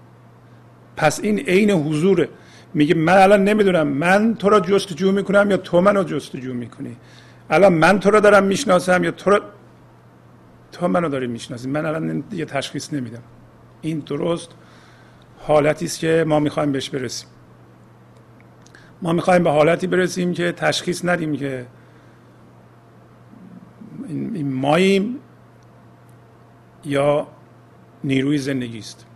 پس 0.97 1.21
این 1.21 1.39
عین 1.39 1.71
حضوره 1.71 2.29
میگه 2.75 2.95
من 2.95 3.17
الان 3.17 3.45
نمی‌دونم 3.45 3.89
من 3.89 4.35
تو 4.35 4.49
را 4.49 4.61
جستجو 4.61 5.13
می‌کنم 5.13 5.51
یا 5.51 5.57
تو 5.57 5.81
منو 5.81 6.05
جستجو 6.05 6.55
می‌کنی. 6.55 6.97
الان 7.51 7.73
من 7.73 8.01
تو 8.01 8.11
را 8.11 8.21
دارم 8.21 8.45
می‌شناسم 8.45 9.05
یا 9.05 9.11
تو 9.11 9.31
را 9.31 9.41
تو 10.73 10.89
منو 10.89 11.09
داری 11.09 11.27
می‌شناسی. 11.27 11.69
من 11.69 11.87
الان 11.87 12.25
یه 12.33 12.45
تشخیص 12.45 12.93
نمیدم. 12.93 13.23
این 13.81 13.99
درست 13.99 14.51
حالتی 15.39 15.85
است 15.85 15.99
که 15.99 16.25
ما 16.29 16.41
می‌خوایم 16.41 16.73
بهش 16.73 16.91
برسیم. 16.91 17.29
ما 19.03 19.13
می‌خوایم 19.13 19.45
به 19.45 19.51
حالتی 19.51 19.87
برسیم 19.87 20.33
که 20.33 20.53
تشخیص 20.53 21.05
ندیم 21.05 21.37
که 21.37 21.67
این 24.09 24.53
ماییم 24.53 25.19
یا 26.85 27.27
نیروی 28.05 28.39
زندگی 28.39 28.79
است 28.79 29.07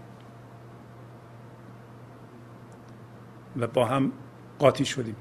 و 3.57 3.67
با 3.67 3.85
هم 3.85 4.13
قاطی 4.59 4.85
شدیم. 4.85 5.17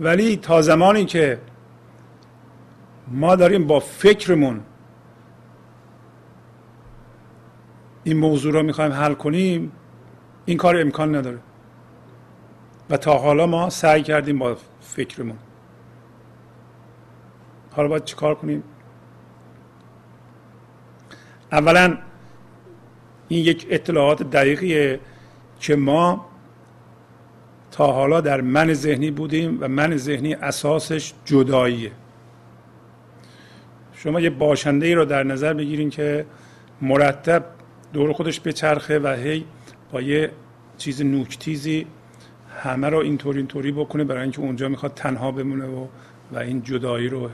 ولی 0.00 0.36
تا 0.36 0.62
زمانی 0.62 1.04
که 1.04 1.40
ما 3.08 3.36
داریم 3.36 3.66
با 3.66 3.80
فکرمون 3.80 4.60
این 8.04 8.16
موضوع 8.16 8.52
رو 8.52 8.62
می‌خوایم 8.62 8.92
حل 8.92 9.14
کنیم 9.14 9.72
این 10.44 10.56
کار 10.56 10.80
امکان 10.80 11.14
نداره. 11.14 11.38
و 12.90 12.96
تا 12.96 13.18
حالا 13.18 13.46
ما 13.46 13.70
سعی 13.70 14.02
کردیم 14.02 14.38
با 14.38 14.56
فکرمون. 14.80 15.38
حالا 17.76 17.88
باید 17.88 18.04
چیکار 18.04 18.34
کنیم؟ 18.34 18.62
اولا 21.52 21.98
این 23.28 23.44
یک 23.44 23.66
اطلاعات 23.70 24.22
دقیقیه 24.22 25.00
که 25.60 25.76
ما 25.76 26.26
تا 27.70 27.92
حالا 27.92 28.20
در 28.20 28.40
من 28.40 28.74
ذهنی 28.74 29.10
بودیم 29.10 29.58
و 29.60 29.68
من 29.68 29.96
ذهنی 29.96 30.34
اساسش 30.34 31.12
جداییه. 31.24 31.90
شما 33.92 34.20
یه 34.20 34.30
باشنده 34.30 34.86
ای 34.86 34.94
رو 34.94 35.04
در 35.04 35.22
نظر 35.22 35.54
بگیرین 35.54 35.90
که 35.90 36.26
مرتب 36.82 37.44
دور 37.92 38.12
خودش 38.12 38.40
بچرخه 38.40 38.98
و 38.98 39.08
هی 39.08 39.44
با 39.92 40.00
یه 40.00 40.30
چیز 40.78 41.02
نوکتیزی 41.02 41.86
همه 42.62 42.88
رو 42.88 42.98
اینطوری 42.98 43.38
اینطوری 43.38 43.72
بکنه 43.72 44.04
برای 44.04 44.22
اینکه 44.22 44.40
اونجا 44.40 44.68
می‌خواد 44.68 44.94
تنها 44.94 45.30
بمونه 45.30 45.66
و 45.66 45.86
و 46.32 46.38
این 46.38 46.62
جدایی 46.62 47.08
رو 47.08 47.30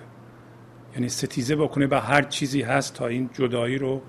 یعنی 0.94 1.09
ستیزه 1.09 1.57
بکنه 1.57 1.87
به 1.87 2.00
هر 2.00 2.22
چیزی 2.22 2.62
هست 2.62 2.94
تا 2.94 3.07
این 3.07 3.31
جدایی 3.33 3.78
رو 3.78 4.02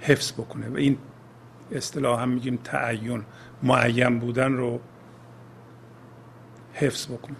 حفظ 0.00 0.32
بکنه. 0.32 0.68
و 0.68 0.76
این 0.76 0.98
اصطلاح 1.72 2.22
هم 2.22 2.28
میگیم 2.28 2.58
تعین 2.64 3.22
معین 3.62 4.18
بودن 4.18 4.52
رو 4.52 4.80
حفظ 6.72 7.06
بکنه. 7.06 7.36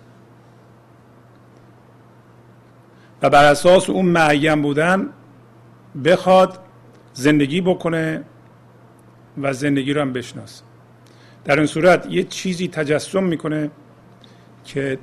و 3.23 3.31
بر 3.31 3.45
اساس 3.45 3.91
اون 3.91 4.07
معین 4.07 4.63
بودن 4.63 5.09
بخواد 6.05 6.59
زندگی 7.13 7.61
بکنه 7.61 8.25
و 9.43 9.53
زندگی 9.53 9.93
رو 9.93 10.01
هم 10.01 10.13
بشناسه. 10.13 10.65
در 11.45 11.57
این 11.57 11.67
صورت 11.67 12.07
یه 12.11 12.25
چیزی 12.25 12.69
تجسم 12.69 13.25
می‌کنه 13.25 13.71
که 14.65 14.99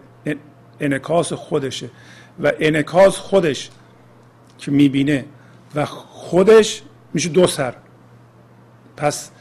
انکاس 0.79 1.33
خودشه 1.33 1.89
و 2.43 2.51
انکاس 2.59 3.17
خودش 3.17 3.69
که 4.57 4.71
می‌بینه 4.71 5.25
و 5.75 5.86
خودش 5.86 6.81
میشه 7.13 7.29
دو 7.29 7.47
سر. 7.47 7.75
پس 8.97 9.31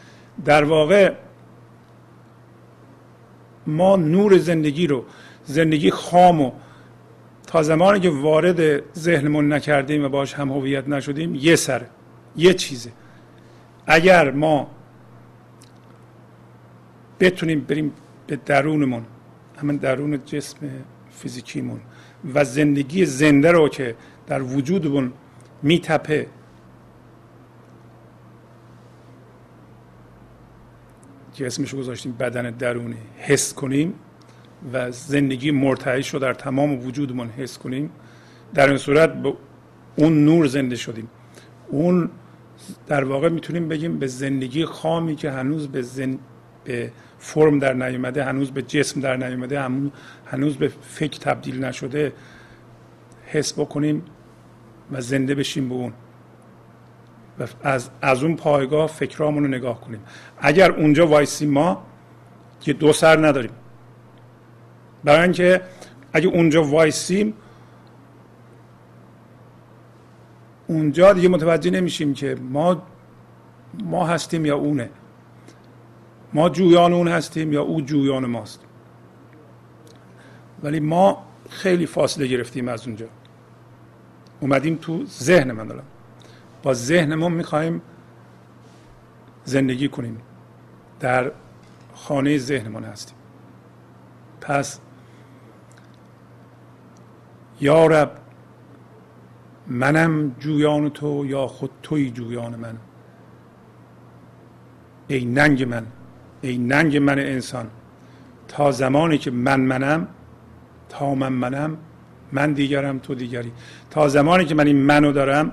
در 0.45 0.65
واقع 0.65 1.13
ما 3.67 3.97
نور 3.97 4.39
زندگی 4.39 4.87
رو 4.87 5.05
زندگی 5.45 5.91
خام 5.91 6.41
و 6.41 6.53
تا 7.47 7.63
زمانی 7.63 8.01
که 8.01 8.11
وارد 8.11 8.93
ذهنمون 8.99 9.53
نکردیم 9.53 10.05
و 10.05 10.09
باش 10.09 10.35
هم 10.35 10.53
هویت 10.53 10.89
نشدیم 10.89 11.35
یه 11.35 11.57
سر 11.57 11.87
یه 12.37 12.55
چیزه. 12.55 12.93
اگر 13.87 14.31
ما 14.31 14.71
بتونیم 17.21 17.61
بریم 17.61 17.93
به 18.27 18.37
درونمون 18.47 19.05
همین 19.61 19.77
درون 19.77 20.25
جسم 20.25 20.59
فیزیکیمون 21.13 21.81
و 22.35 22.45
زندگی 22.45 23.05
زنده 23.05 23.53
رو 23.53 23.69
که 23.69 23.97
در 24.27 24.43
وجودمون 24.43 25.13
میتپه. 25.63 26.27
که 31.35 31.47
اسمش 31.47 31.75
گذاشتیم 31.75 32.13
بدن 32.13 32.51
درونی. 32.51 32.97
حس 33.19 33.55
کنیم 33.55 33.95
و 34.73 34.91
زندگی 34.91 35.51
مرتعش 35.51 36.15
رو 36.15 36.21
در 36.21 36.35
تمام 36.35 36.87
وجودمون 36.87 37.29
حس 37.29 37.59
کنیم. 37.59 37.91
در 38.55 38.69
این 38.69 38.79
صورت 38.79 39.23
به 39.23 39.33
اون 39.97 40.25
نور 40.25 40.47
زنده 40.47 40.77
شدیم. 40.77 41.09
اون 41.69 42.11
در 42.87 43.05
واقع 43.05 43.29
می‌تونیم 43.29 43.69
بگیم 43.69 43.99
به 43.99 44.07
زندگی 44.07 44.65
خامی 44.65 45.17
که 45.17 45.31
هنوز 45.31 45.69
به, 45.69 45.83
زن... 45.83 46.19
به 46.65 46.93
فرم 47.25 47.59
در 47.59 47.73
نیومده 47.73 48.25
هنوز 48.25 48.51
به 48.51 48.63
جسم 48.63 49.01
در 49.01 49.17
نیومده 49.17 49.61
هنوز 50.27 50.57
به 50.57 50.69
فکر 50.83 51.19
تبدیل 51.19 51.65
نشده 51.65 52.13
حس 53.27 53.53
بکنیم 53.53 54.03
و 54.93 55.01
زنده 55.01 55.35
بشیم 55.35 55.69
به 55.69 55.75
اون. 55.75 55.93
و 57.41 57.47
از, 57.63 57.91
از 58.03 58.23
اون 58.23 58.37
پایگاه 58.37 58.87
فکرامون 58.87 59.43
رو 59.43 59.49
نگاه 59.49 59.81
کنیم. 59.81 60.01
اگر 60.39 60.73
اونجا 60.73 61.07
وایسیم 61.07 61.51
ما 61.51 61.83
که 62.61 62.73
دو 62.73 62.93
سر 62.93 63.27
نداریم. 63.27 63.53
برای 65.05 65.23
اینکه 65.23 65.61
اگه 66.13 66.29
اونجا 66.29 66.65
وایسیم 66.65 67.35
اونجا 70.67 71.13
دیگه 71.13 71.29
متوجه 71.29 71.71
نمیشیم 71.71 72.15
که 72.15 72.37
ما 72.51 72.83
ما 73.85 74.07
هستیم 74.07 74.47
یا 74.47 74.57
اونه. 74.57 74.91
ما 76.35 76.49
جویان 76.49 76.93
اون 76.93 77.09
هستیم 77.09 77.53
یا 77.53 77.63
او 77.63 77.81
جویان 77.81 78.27
ماست. 78.27 78.61
ولی 80.63 80.81
ما 80.81 81.27
خیلی 81.51 81.87
فاصله 81.87 82.27
گرفتیم 82.27 82.69
از 82.69 82.87
اونجا. 82.87 83.07
اومدیم 84.41 84.79
تو 84.83 85.05
ذهن 85.07 85.53
من 85.53 85.67
دارم. 85.67 85.85
با 86.63 86.75
ذهنمون 86.75 87.33
می‌خوایم 87.33 87.83
زندگی 89.45 89.89
کنیم. 89.89 90.19
در 91.01 91.33
خانه 91.95 92.39
ذهنمون 92.39 92.85
هستیم. 92.85 93.17
پس 94.41 94.79
یا 97.61 98.11
منم 99.67 100.37
جویان 100.39 100.91
تو 100.91 101.27
یا 101.27 101.47
خود 101.47 101.71
توی 101.83 102.11
جویان 102.11 102.57
من. 102.57 102.77
ای 105.09 105.25
ننگ 105.25 105.63
من. 105.63 105.87
ای 106.43 106.59
ننگ 106.59 106.97
من 106.97 107.19
انسان 107.19 107.67
تا 108.49 108.73
زمانی 108.73 109.19
که 109.19 109.31
من 109.31 109.61
منم 109.61 110.09
تا 110.89 111.15
من 111.15 111.33
منم 111.33 111.77
من 112.33 112.53
دیگرم 112.53 112.99
تو 112.99 113.15
دیگری. 113.15 113.53
تا 113.91 114.09
زمانی 114.09 114.45
که 114.45 114.55
من 114.55 114.67
این 114.67 114.77
منو 114.77 115.13
دارم 115.13 115.53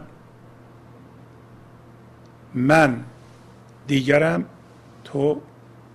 من 2.54 3.04
دیگرم 3.88 4.46
تو 5.04 5.42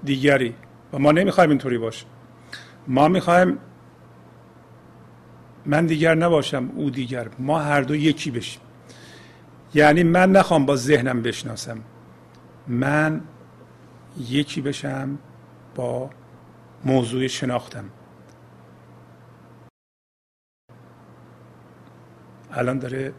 دیگری. 0.04 0.54
و 0.92 0.98
ما 0.98 1.12
نمی‌خوایم 1.12 1.50
اینطوری 1.50 1.78
باشه 1.78 2.06
ما 2.88 3.08
می‌خوایم 3.08 3.58
من 5.66 5.86
دیگر 5.86 6.14
نباشم 6.14 6.70
او 6.74 6.90
دیگر. 6.90 7.28
ما 7.38 7.58
هر 7.58 7.80
دو 7.80 7.96
یکی 7.96 8.30
بشیم. 8.30 8.60
یعنی 9.74 10.02
من 10.02 10.32
نخوام 10.32 10.66
با 10.66 10.76
ذهنم 10.76 11.22
بشناسم. 11.22 11.78
من 12.68 13.20
یکی 14.18 14.60
بشم 14.60 15.18
با 15.74 16.10
موضوع 16.84 17.26
شناختم. 17.26 17.84
الان 22.52 22.78
داره 22.78 23.12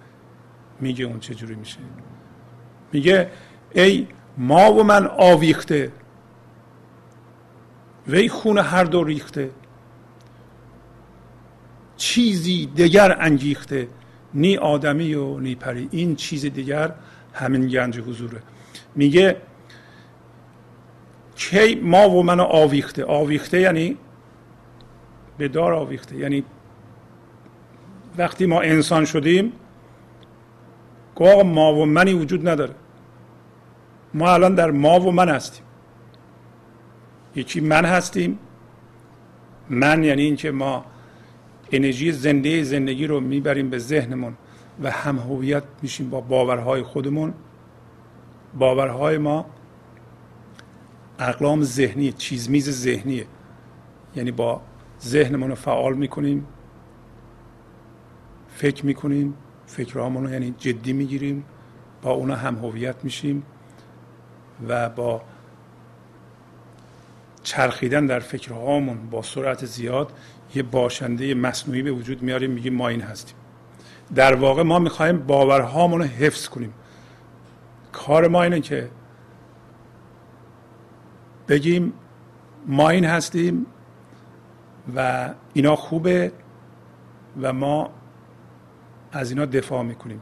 میگه 0.80 1.06
اون 1.06 1.20
چجوری 1.20 1.56
میشه. 1.56 1.80
میگه 2.92 3.32
ای 3.76 4.08
ما 4.38 4.74
و 4.74 4.84
من 4.84 5.08
آویخته 5.08 5.92
وی 8.08 8.30
خون 8.30 8.58
هر 8.58 8.84
دو 8.84 9.04
ریخته. 9.04 9.52
چیزی 11.98 12.66
دیگر 12.66 13.18
انگیخته 13.22 13.88
نی 14.34 14.58
آدمی 14.58 15.14
و 15.14 15.40
نی 15.40 15.56
پری. 15.56 15.88
این 15.92 16.16
چیز 16.16 16.46
دیگر 16.46 16.96
همین 17.34 17.68
گنج 17.68 18.00
حضوره. 18.00 18.42
میگه 18.96 19.42
کی 21.36 21.76
ما 21.76 22.10
و 22.10 22.24
من 22.24 22.39
آویخته. 22.39 23.06
آویخته 23.06 23.60
یعنی 23.60 23.98
به 25.38 25.48
دار 25.48 25.74
آویخته. 25.74 26.15
یعنی 26.15 26.43
وقتی 28.17 28.45
ما 28.45 28.62
انسان 28.62 29.06
شدیم 29.06 29.54
گاه 31.15 31.43
ما 31.43 31.74
و 31.74 31.86
منی 31.86 32.13
وجود 32.13 32.50
نداره. 32.50 32.74
ما 34.13 34.34
الان 34.34 34.56
در 34.56 34.71
ما 34.71 35.00
و 35.00 35.12
من 35.12 35.30
هستیم. 35.30 35.63
یکی 37.36 37.62
من 37.62 37.86
هستیم. 37.86 38.39
من 39.69 40.04
یعنی 40.04 40.21
اینکه 40.21 40.52
ما 40.52 40.86
انرژی 41.71 42.12
زنده 42.12 42.63
زندگی 42.63 43.08
رو 43.08 43.19
می‌بریم 43.19 43.69
به 43.69 43.78
ذهنمون 43.78 44.34
و 44.84 44.91
هم 44.91 45.19
هویت 45.19 45.63
میشیم 45.82 46.10
با 46.10 46.21
باورهای 46.21 46.84
خودمون. 46.84 47.34
باورهای 48.54 49.17
ما 49.17 49.45
اقلام 51.19 51.63
ذهنی 51.63 52.12
چیزمیز 52.12 52.69
ذهنیه. 52.69 53.25
یعنی 54.15 54.32
با 54.32 54.62
ذهنمون 55.01 55.49
رو 55.49 55.56
فعال 55.56 55.93
می‌کنیم 55.93 56.47
فکر 58.49 58.86
می‌کنیم 58.86 59.34
فکرهامون 59.65 60.23
رو 60.23 60.32
یعنی 60.32 60.56
جدی 60.58 60.93
می‌گیریم 60.93 61.45
با 62.01 62.12
اونا 62.12 62.36
هم 62.36 62.56
هویت 62.56 62.95
میشیم 63.04 63.43
و 64.67 64.89
با 64.89 65.21
چرخیدن 67.43 68.06
در 68.06 68.19
فکرهامون 68.19 69.10
با 69.10 69.21
سرعت 69.21 69.65
زیاد 69.65 70.12
یه 70.56 70.63
باشنده 70.63 71.34
مصنوعی 71.34 71.82
به 71.82 71.91
وجود 71.91 72.21
میاریم 72.21 72.51
میگیم 72.51 72.73
ما 72.73 72.88
این 72.88 73.01
هستیم. 73.01 73.36
در 74.15 74.36
واقع 74.36 74.63
ما 74.63 74.80
می‌خوایم 74.80 75.17
باورهامون 75.17 75.99
رو 75.99 76.06
حفظ 76.06 76.47
کنیم. 76.47 76.73
کار 77.91 78.28
ما 78.28 78.43
اینه 78.43 78.62
که 78.62 78.89
بگیم 81.48 81.94
ما 82.68 82.90
این 82.90 83.06
هستیم 83.06 83.66
و 84.96 85.30
اینا 85.54 85.76
خوبه 85.76 86.32
و 87.42 87.54
ما 87.54 87.90
از 89.12 89.30
اینا 89.30 89.46
دفاع 89.46 89.84
می‌کنیم. 89.84 90.22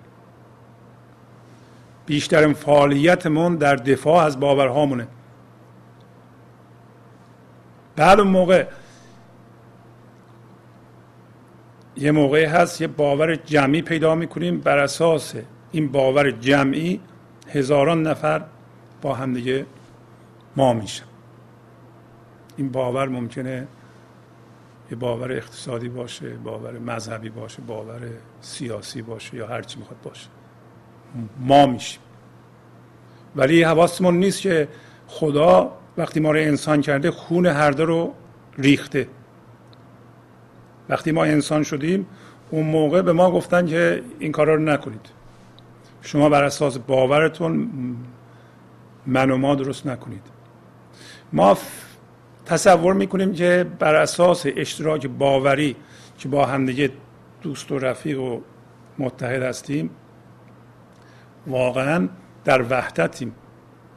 بیشترین 2.06 2.54
فعالیتمون 2.54 3.56
در 3.56 3.76
دفاع 3.76 4.26
از 4.26 4.40
باورهامونه. 4.40 5.08
بعد 7.96 8.20
اون 8.20 8.30
موقع 8.30 8.68
یه 11.96 12.12
موقعی 12.12 12.46
هست 12.46 12.82
یه 12.82 12.88
باور 12.88 13.36
جمعی 13.36 13.82
پیدا 13.82 14.16
می‌کنیم 14.16 14.60
بر 14.60 14.78
اساس 14.78 15.36
این 15.72 15.92
باور 15.92 16.32
جمعی 16.32 17.02
هزاران 17.50 18.08
نفر 18.08 18.46
با 19.02 19.14
همدیگه 19.14 19.66
ما 20.56 20.74
میشن. 20.74 21.06
این 22.58 22.70
باور 22.70 23.08
ممکنه 23.08 23.68
یه 24.92 24.98
باور 24.98 25.32
اقتصادی 25.32 25.89
باشه 25.89 26.30
باور 26.30 26.80
مذهبی 26.80 27.30
باشه 27.30 27.62
باور 27.62 28.02
سیاسی 28.42 29.02
باشه 29.02 29.38
یا 29.38 29.48
هر 29.48 29.62
چی 29.62 29.80
می‌خواد 29.80 30.02
باشه. 30.04 30.28
ما 31.39 31.66
میشیم. 31.66 32.02
ولی 33.36 33.63
حواسمون 33.63 34.18
نیست 34.18 34.42
که 34.42 34.68
خدا 35.08 35.72
وقتی 35.98 36.20
ما 36.20 36.32
رو 36.32 36.39
انسان 36.39 36.82
کرده 36.82 37.12
خون 37.12 37.46
هر 37.46 37.72
رو 37.72 38.13
ریخته. 38.58 39.08
وقتی 40.89 41.12
ما 41.12 41.24
انسان 41.24 41.63
شدیم 41.63 42.08
اون 42.50 42.66
موقع 42.66 43.02
به 43.02 43.13
ما 43.13 43.32
گفتن 43.32 43.66
که 43.66 44.04
این 44.20 44.32
کارا 44.32 44.56
رو 44.56 44.62
نکنید. 44.62 45.10
شما 46.02 46.30
بر 46.30 46.44
اساس 46.44 46.78
باورتون 46.78 47.70
من 49.06 49.32
و 49.32 49.38
ما 49.38 49.56
درست 49.56 49.88
نکنید. 49.88 50.28
ما 51.34 51.58
تصور 52.45 52.93
می‌کنیم 52.93 53.34
که 53.34 53.65
بر 53.79 53.95
اساس 53.95 54.45
اشتراک 54.56 55.08
باوری 55.08 55.75
که 56.17 56.27
با 56.27 56.45
همدیگه 56.45 56.91
دوست 57.41 57.71
و 57.71 57.79
رفیق 57.79 58.19
و 58.19 58.41
متحد 58.99 59.41
هستیم 59.41 59.89
واقعا 61.47 62.10
در 62.45 62.62
وحدتیم. 62.62 63.36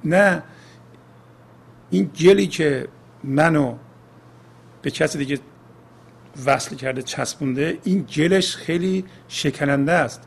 نه 0.04 0.42
این 1.90 2.10
گلی 2.20 2.46
که 2.46 2.88
منو 3.24 3.74
به 4.82 4.90
کسی 4.90 5.18
دیگه 5.18 5.38
وصل 6.46 6.76
کرده 6.76 7.02
چسبونده 7.02 7.78
این 7.84 8.02
گلش 8.02 8.56
خیلی 8.56 9.04
شکننده 9.28 9.92
است. 9.92 10.22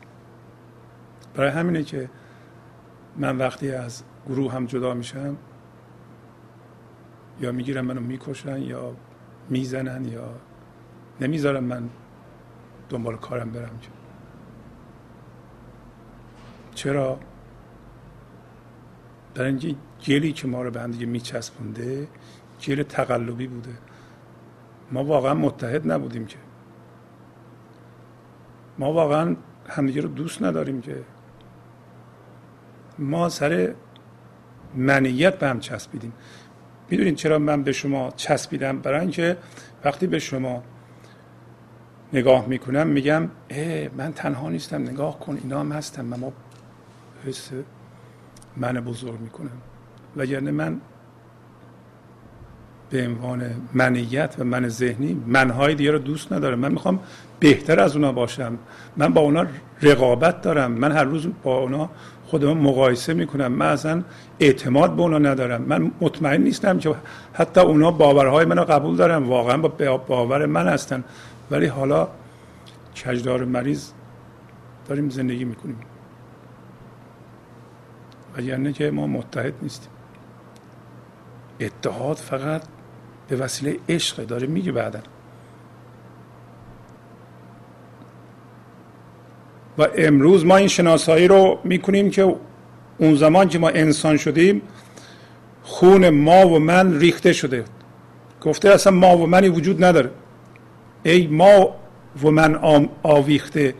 برای 1.34 1.50
همینه 1.50 1.82
که 1.82 2.10
من 3.16 3.38
وقتی 3.38 3.72
از 3.72 4.02
گروه 4.28 4.52
هم 4.52 4.66
جدا 4.66 4.94
میشم 4.94 5.36
یا 7.40 7.52
می‌گیرن 7.52 7.80
منو 7.80 8.00
می‌کشن 8.00 8.62
یا 8.62 8.96
می‌زنن 9.48 10.04
یا 10.04 10.34
نمی‌ذارن 11.20 11.64
من 11.64 11.88
دنبال 12.88 13.16
کارم 13.16 13.50
برم 13.50 13.80
چرا؟ 16.74 17.18
برای 19.34 19.48
اینکه 19.48 19.74
گلی 20.06 20.32
که 20.32 20.48
ما 20.48 20.62
رو 20.62 20.70
به 20.70 20.80
هم 20.80 20.90
دیگه 20.90 21.06
میچسبونده 21.06 22.08
گل 22.66 22.82
تقلبی 22.82 23.46
بوده. 23.46 23.74
ما 24.92 25.04
واقعا 25.04 25.34
متحد 25.34 25.92
نبودیم 25.92 26.26
که. 26.26 26.36
ما 28.78 28.92
واقعا 28.92 29.36
همدیگه 29.68 30.00
رو 30.00 30.08
دوست 30.08 30.42
نداریم 30.42 30.80
که. 30.80 31.02
ما 32.98 33.28
سر 33.28 33.74
منیت 34.74 35.38
به 35.38 35.48
هم 35.48 35.60
چسبیدیم. 35.60 36.12
می‌دونید 36.90 37.14
چرا 37.14 37.38
من 37.38 37.62
به 37.62 37.72
شما 37.72 38.12
چسبیدم؟ 38.16 38.78
برای 38.78 39.00
اینکه 39.00 39.36
وقتی 39.84 40.06
به 40.06 40.18
شما 40.18 40.62
نگاه 42.12 42.46
می‌کنم 42.46 42.86
میگم 42.86 43.28
اه 43.50 43.88
من 43.96 44.12
تنها 44.12 44.50
نیستم 44.50 44.82
نگاه 44.82 45.18
کن 45.18 45.38
اینا 45.42 45.60
هم 45.60 45.72
هستم 45.72 46.06
ما 46.06 46.32
حس 47.26 47.50
من 48.56 48.72
بزرگ 48.72 49.20
می‌کنم. 49.20 49.58
وگرنه 50.16 50.50
من 50.50 50.80
به 52.90 53.06
عنوان 53.06 53.42
منیت 53.74 54.34
و 54.38 54.44
من 54.44 54.68
ذهنی 54.68 55.22
منهای 55.26 55.74
دیگه 55.74 55.90
رو 55.90 55.98
دوست 55.98 56.32
ندارم. 56.32 56.58
من 56.58 56.72
می‌خوام 56.72 57.00
بهتر 57.40 57.80
از 57.80 57.96
اونا 57.96 58.12
باشم. 58.12 58.58
من 58.96 59.12
با 59.12 59.20
اونا 59.20 59.46
رقابت 59.82 60.42
دارم. 60.42 60.72
من 60.72 60.92
هر 60.92 61.04
روز 61.04 61.26
با 61.42 61.58
اونا 61.58 61.90
خودم 62.30 62.58
مقایسه 62.58 63.14
می‌کنم. 63.14 63.52
من 63.52 63.66
اصلا 63.66 64.02
اعتماد 64.40 64.96
به 64.96 65.02
اونا 65.02 65.18
ندارم. 65.18 65.62
من 65.62 65.90
مطمئن 66.00 66.42
نیستم 66.42 66.78
که 66.78 66.94
حتی 67.32 67.60
اونا 67.60 67.90
باورهای 67.90 68.44
منو 68.44 68.64
قبول 68.64 68.96
دارم 68.96 69.28
واقعا 69.28 69.56
با 69.56 69.96
باور 69.96 70.46
من 70.46 70.68
هستن. 70.68 71.04
ولی 71.50 71.66
حالا 71.66 72.08
کجدار 72.96 73.44
مریض 73.44 73.90
داریم 74.88 75.08
زندگی 75.08 75.44
می‌کنیم. 75.44 75.76
و 78.36 78.40
یعنی 78.40 78.72
که 78.72 78.90
ما 78.90 79.06
متحد 79.06 79.54
نیستیم. 79.62 79.90
اتحاد 81.60 82.16
فقط 82.16 82.62
به 83.28 83.36
وسیله 83.36 83.76
عشق 83.88 84.24
داره 84.26 84.46
میگه 84.46 84.72
بعدا. 84.72 85.00
و 89.80 89.86
امروز 89.96 90.46
ما 90.46 90.56
این 90.56 90.68
شناسایی 90.68 91.28
رو 91.28 91.58
می‌کنیم 91.64 92.10
که 92.10 92.36
اون 92.98 93.14
زمان 93.14 93.48
که 93.48 93.58
ما 93.58 93.68
انسان 93.68 94.16
شدیم 94.16 94.62
خون 95.62 96.10
ما 96.10 96.48
و 96.48 96.58
من 96.58 96.98
ریخته 96.98 97.32
شده. 97.32 97.64
گفته 98.40 98.68
اصلا 98.70 98.92
ما 98.92 99.16
و 99.16 99.26
منی 99.26 99.48
وجود 99.48 99.84
نداره. 99.84 100.10
ای 101.02 101.26
ما 101.26 101.76
و 102.22 102.30
من 102.30 102.88
آویخته 103.02 103.74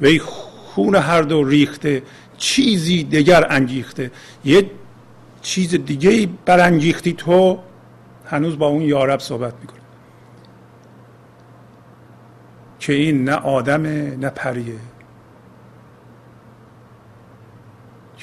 و 0.00 0.06
ای 0.06 0.18
خون 0.18 0.94
هر 0.94 1.22
دو 1.22 1.44
ریخته 1.44 2.02
چیزی 2.36 3.04
دیگر 3.04 3.46
انگیخته 3.50 4.10
یه 4.44 4.70
چیز 5.42 5.74
دیگه 5.74 6.28
برانگیختی 6.46 7.12
تو 7.12 7.58
هنوز 8.26 8.58
با 8.58 8.66
اون 8.66 8.82
یارب 8.82 9.20
صحبت 9.20 9.54
می‌کنه 9.60 9.80
که 12.80 12.92
این 12.92 13.24
نه 13.24 13.34
آدمه 13.34 14.16
نه 14.16 14.30
پریه. 14.30 14.74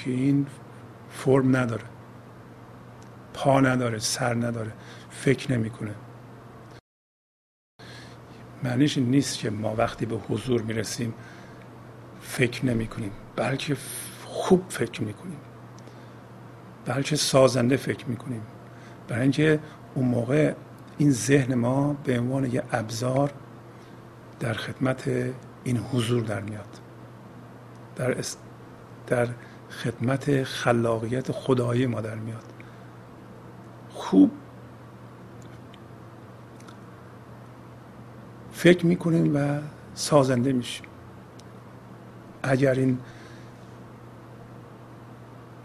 که 0.03 0.11
این 0.11 0.47
فرم 1.09 1.55
نداره. 1.55 1.83
پا 3.33 3.59
نداره 3.59 3.99
سر 3.99 4.33
نداره. 4.33 4.71
فکر 5.09 5.51
نمی‌کنه. 5.51 5.95
معنیش 8.63 8.97
نیست 8.97 9.37
که 9.37 9.49
ما 9.49 9.75
وقتی 9.75 10.05
به 10.05 10.15
حضور 10.15 10.61
می‌رسیم 10.61 11.13
فکر 12.21 12.65
نمی 12.65 12.87
کنیم 12.87 13.11
بلکه 13.35 13.77
خوب 14.25 14.63
فکر 14.69 15.03
می‌کنیم. 15.03 15.39
بلکه 16.85 17.15
سازنده 17.15 17.77
فکر 17.77 18.05
می‌کنیم. 18.05 18.41
برای 19.07 19.21
اینکه 19.21 19.59
اون 19.95 20.07
موقع 20.07 20.53
این 20.97 21.11
ذهن 21.11 21.55
ما 21.55 21.93
به 21.93 22.19
عنوان 22.19 22.45
یه 22.45 22.63
ابزار 22.71 23.31
در 24.39 24.53
خدمت 24.53 25.11
این 25.63 25.77
حضور 25.77 26.23
در 26.23 26.41
میاد. 26.41 26.79
در, 27.95 28.15
در 29.07 29.27
خدمت 29.71 30.43
خلاقیت 30.43 31.31
خدایی 31.31 31.85
ما 31.85 32.01
در 32.01 32.15
میاد. 32.15 32.43
خوب. 33.89 34.31
فکر 38.51 38.85
می‌کنیم 38.85 39.35
و 39.35 39.59
سازنده 39.93 40.53
میشیم. 40.53 40.85
اگر 42.43 42.73
این 42.73 42.97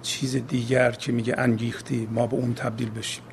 چیز 0.03 0.37
دیگر 0.37 0.91
که 0.91 1.13
میگه 1.13 1.35
انگیختی 1.39 2.09
ما 2.11 2.27
به 2.27 2.37
اون 2.37 2.55
تبدیل 2.55 2.91
بشیم. 2.91 3.25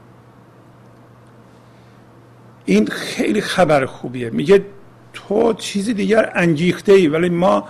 این 2.66 2.88
خیلی 2.88 3.42
خبر 3.42 3.86
خوبیه. 3.86 4.30
میگه 4.30 4.66
تو 5.14 5.54
چیز 5.54 5.90
دیگر 5.90 6.32
انگیخته 6.36 6.92
ای 6.92 7.08
ولی 7.08 7.30
ما 7.30 7.68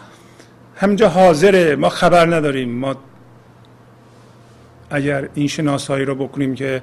همجا 0.75 1.09
حاضره 1.09 1.75
ما 1.75 1.89
خبر 1.89 2.35
نداریم. 2.35 2.69
ما 2.69 2.95
اگر 4.89 5.29
این 5.33 5.47
شناسایی 5.47 6.05
رو 6.05 6.15
بکنیم 6.15 6.55
که 6.55 6.81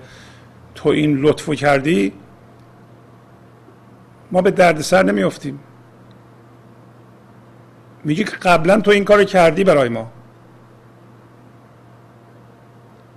تو 0.75 0.89
این 0.89 1.17
لطفو 1.17 1.55
کردی 1.55 2.13
ما 4.33 4.43
به 4.43 4.51
دردسر 4.51 5.03
نمیافتیم. 5.03 5.61
میگه 8.05 8.25
که 8.25 8.37
قبلا 8.37 8.81
تو 8.81 8.91
این 8.91 9.05
کار 9.05 9.25
کردی 9.25 9.65
برای 9.65 9.89
ما. 9.89 10.13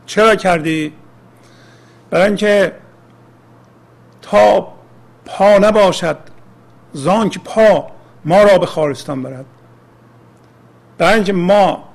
چرا 0.06 0.36
کردی؟ 0.36 0.94
برای 2.10 2.26
اینکه 2.26 2.74
تا 4.22 4.74
پا 5.26 5.58
نباشد 5.58 6.18
که 7.32 7.40
پا 7.40 7.92
ما 8.26 8.44
را 8.44 8.58
به 8.58 8.66
خارستان 8.66 9.24
برد. 9.24 9.46
برای 10.98 11.14
اینکه 11.14 11.34
ما 11.34 11.90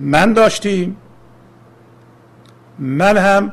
من 0.00 0.32
داشتیم 0.32 0.96
من 2.78 3.16
هم 3.16 3.52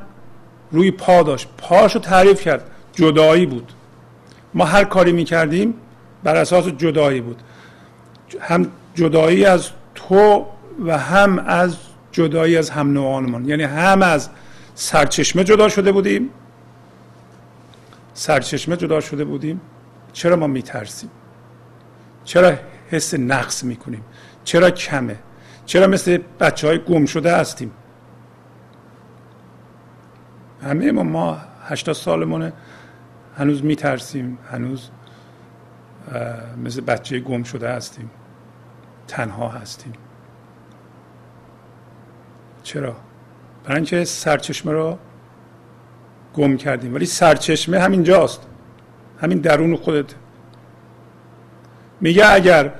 روی 0.72 0.92
پا 0.92 1.24
داشت. 1.24 1.48
پاشو 1.58 2.00
تعریف 2.00 2.42
کرد. 2.42 2.72
جدایی 2.94 3.46
بود. 3.46 3.74
ما 4.54 4.66
هر 4.66 4.84
کاری 4.84 5.12
می‌کردیم 5.12 5.74
بر 6.24 6.36
اساس 6.36 6.68
جدایی 6.68 7.22
بود. 7.22 7.42
هم 8.42 8.72
جدایی 8.96 9.46
از 9.46 9.70
تو 9.96 10.46
و 10.86 10.98
هم 10.98 11.40
از 11.40 11.78
جدایی 12.12 12.58
از 12.58 12.70
هم 12.70 12.94
نوعانمان. 12.94 13.46
یعنی 13.46 13.64
هم 13.64 14.02
از 14.02 14.30
سرچشمه 14.76 15.44
جدا 15.44 15.70
شده 15.70 15.92
بودیم. 15.92 16.30
سرچشمه 18.14 18.78
جدا 18.78 19.02
شده 19.02 19.26
بودیم. 19.26 19.62
چرا 20.14 20.36
ما 20.36 20.48
میترسیم؟ 20.48 21.10
چرا 22.26 22.54
حس 22.90 23.14
نقص 23.14 23.64
می‌کنیم؟ 23.64 24.04
چرا 24.44 24.72
کمه؟ 24.72 25.20
چرا 25.66 25.88
مثل 25.88 26.18
بچه 26.40 26.68
های 26.68 26.80
گم 26.80 27.06
شده 27.06 27.36
هستیم؟ 27.36 27.72
همه 30.64 30.92
ما 30.92 31.04
ما 31.04 31.38
هشتا 31.64 31.94
سالمونه. 31.94 32.54
هنوز 33.38 33.64
میترسیم. 33.64 34.38
هنوز 34.52 34.90
مثل 36.64 36.82
بچه 36.82 37.20
گم 37.20 37.44
شده 37.44 37.70
هستیم. 37.70 38.10
تنها 39.08 39.50
هستیم. 39.50 39.94
چرا؟ 42.64 42.96
برای 43.64 43.76
اینکه 43.76 44.06
سرچشمه 44.06 44.72
رو 44.72 44.98
گم 46.34 46.58
کردیم. 46.58 46.96
ولی 46.96 47.06
سرچشمه 47.06 47.80
همینجاست 47.80 48.48
همین 49.22 49.38
درون 49.38 49.76
خودت. 49.76 50.16
میگه 52.02 52.34
اگر 52.34 52.74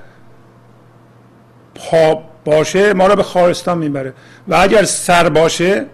پا 1.80 2.22
باشه 2.44 2.92
ما 2.94 3.06
رو 3.06 3.16
به 3.16 3.22
خارستان 3.22 3.78
می‌بره. 3.78 4.14
و 4.48 4.54
اگر 4.54 4.84
سر 4.84 5.28
باشه 5.28 5.86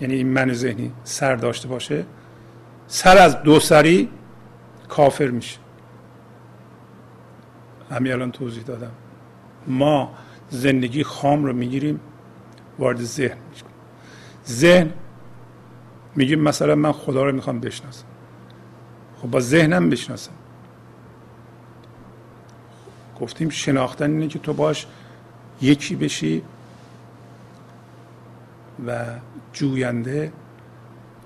یعنی 0.00 0.14
این 0.14 0.28
من 0.28 0.52
ذهنی 0.52 0.92
سر 1.04 1.36
داشته 1.36 1.68
باشه 1.68 2.04
سر 2.86 3.18
از 3.18 3.42
دو 3.42 3.60
سری 3.60 4.08
کافر 4.88 5.26
میشه. 5.26 5.58
همین 7.90 8.12
الان 8.12 8.32
توضیح 8.32 8.62
دادم. 8.62 8.92
ما 9.66 10.14
زندگی 10.50 11.04
خام 11.04 11.44
رو 11.44 11.52
می‌گیریم 11.52 12.00
وارد 12.78 13.02
ذهن 13.02 13.36
میشه 13.50 13.64
ذهن 14.48 14.90
میگیم 16.14 16.40
مثلا 16.40 16.74
من 16.74 16.92
خدا 16.92 17.24
رو 17.24 17.32
می‌خوام 17.32 17.60
بشناسم. 17.60 18.04
خب 19.22 19.30
با 19.30 19.40
ذهنم 19.40 19.90
بشناسم. 19.90 20.32
گفتیم 23.20 23.48
شناختن 23.48 24.10
اینه 24.10 24.28
که 24.28 24.38
تو 24.38 24.52
باش 24.52 24.86
یکی 25.62 25.96
بشی 25.96 26.42
و 28.86 29.04
جوینده 29.52 30.32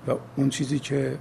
و 0.07 0.11
اون 0.35 0.49
چیزی 0.49 0.79
که 0.79 1.17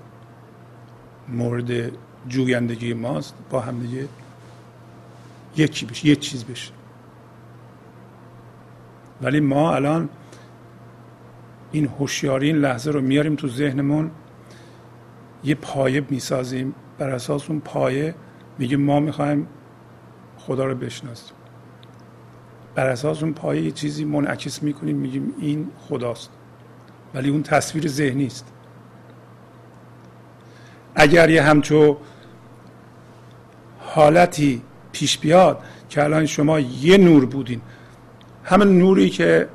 مورد 1.29 1.93
جویندگی 2.29 2.95
ماست 2.95 3.35
با 3.51 3.61
هم 3.61 3.79
دیگه 3.79 4.09
یکی 5.57 5.87
بشه 5.87 6.07
یک 6.07 6.21
چیز 6.21 6.45
بشه 6.45 6.73
ولی 9.23 9.41
ما 9.41 9.75
الان 9.75 10.09
این 11.73 11.87
هوشیاری 11.87 12.47
این 12.47 12.57
لحظه 12.57 12.91
رو 12.91 13.01
میاریم 13.01 13.35
تو 13.35 13.49
ذهنمون 13.49 14.11
یه 15.45 15.55
پایه 15.55 16.05
می‌سازیم. 16.11 16.75
بر 16.99 17.11
اساس 17.11 17.51
اون 17.51 17.61
پایه 17.61 18.15
میگیم 18.59 18.81
ما 18.81 19.01
می‌خوایم 19.01 19.47
خدا 20.39 20.65
رو 20.65 20.75
بشناسیم. 20.75 21.37
بر 22.75 22.87
اساس 22.87 23.23
اون 23.23 23.33
پایه 23.33 23.63
یه 23.63 23.71
چیزی 23.71 24.05
منعکس 24.05 24.63
می‌کنیم 24.63 24.97
میگیم 24.97 25.35
این 25.39 25.71
خداست. 25.89 26.31
ولی 27.15 27.31
اون 27.31 27.43
تصویر 27.43 27.89
ذهنی 27.89 28.27
است. 28.27 28.53
اگر 30.95 31.31
یه 31.31 31.43
همچو 31.43 31.97
حالتی 33.81 34.63
پیش 34.93 35.19
بیاد 35.19 35.63
که 35.89 36.05
الان 36.05 36.27
شما 36.27 36.61
یه 36.61 36.99
نور 36.99 37.27
بودین 37.27 37.61
همه 38.45 38.65
نوری 38.65 39.11
که 39.11 39.49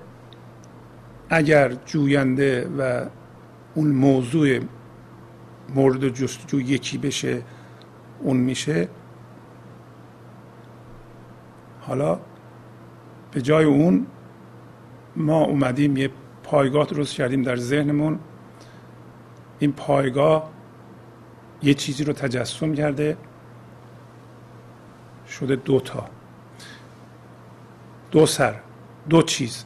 اگر 1.30 1.74
جوینده 1.86 2.70
و 2.78 3.05
اون 3.76 3.88
موضوع 3.88 4.59
مورد 5.76 6.09
جستجو 6.09 6.61
یکی 6.61 6.97
بشه 6.97 7.41
اون 8.20 8.38
میشه 8.38 8.88
حالا 11.82 12.20
به 13.32 13.42
جای 13.42 13.66
اون 13.66 14.06
ما 15.16 15.44
اومدیم 15.44 15.98
یه 15.98 16.10
پایگاه 16.44 16.86
درست 16.86 17.14
کردیم 17.14 17.44
در 17.44 17.56
ذهنمون. 17.56 18.20
این 19.60 19.72
پایگاه 19.72 20.50
یه 21.64 21.74
چیزی 21.74 22.04
رو 22.04 22.14
تجسم 22.14 22.74
کرده. 22.74 23.18
شده 25.30 25.56
دو 25.56 25.80
تا. 25.80 26.06
دو 28.12 28.26
سر 28.26 28.54
دو 29.10 29.22
چیز. 29.22 29.64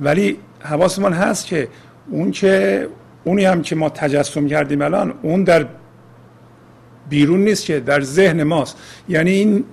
ولی 0.00 0.38
حواسمون 0.60 1.12
هست 1.12 1.46
که 1.46 1.68
اون 2.10 2.30
که 2.30 2.88
اونی 3.24 3.44
هم 3.44 3.62
که 3.62 3.76
ما 3.76 3.88
تجسم 3.88 4.46
کردیم 4.46 4.82
الان 4.82 5.14
اون 5.22 5.44
در 5.44 5.66
بیرون 7.08 7.44
نیست 7.44 7.64
که 7.64 7.80
در 7.80 8.00
ذهن 8.00 8.42
ماست. 8.42 8.78
یعنی 9.08 9.30
این 9.30 9.64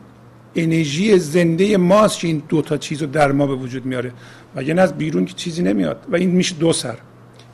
انرژی 0.56 1.20
زنده 1.20 1.78
ماست 1.78 2.20
که 2.20 2.28
این 2.28 2.44
دو 2.50 2.62
تا 2.62 2.78
چیز 2.78 3.02
رو 3.02 3.08
در 3.08 3.32
ما 3.32 3.48
به 3.48 3.56
وجود 3.56 3.86
میاره. 3.86 4.12
و 4.56 4.64
یعنی 4.64 4.80
از 4.80 4.98
بیرون 4.98 5.26
که 5.26 5.34
چیزی 5.34 5.64
نمیاد؟ 5.64 6.06
و 6.10 6.16
این 6.16 6.32
میشه 6.32 6.56
دو 6.56 6.74
سر. 6.74 6.98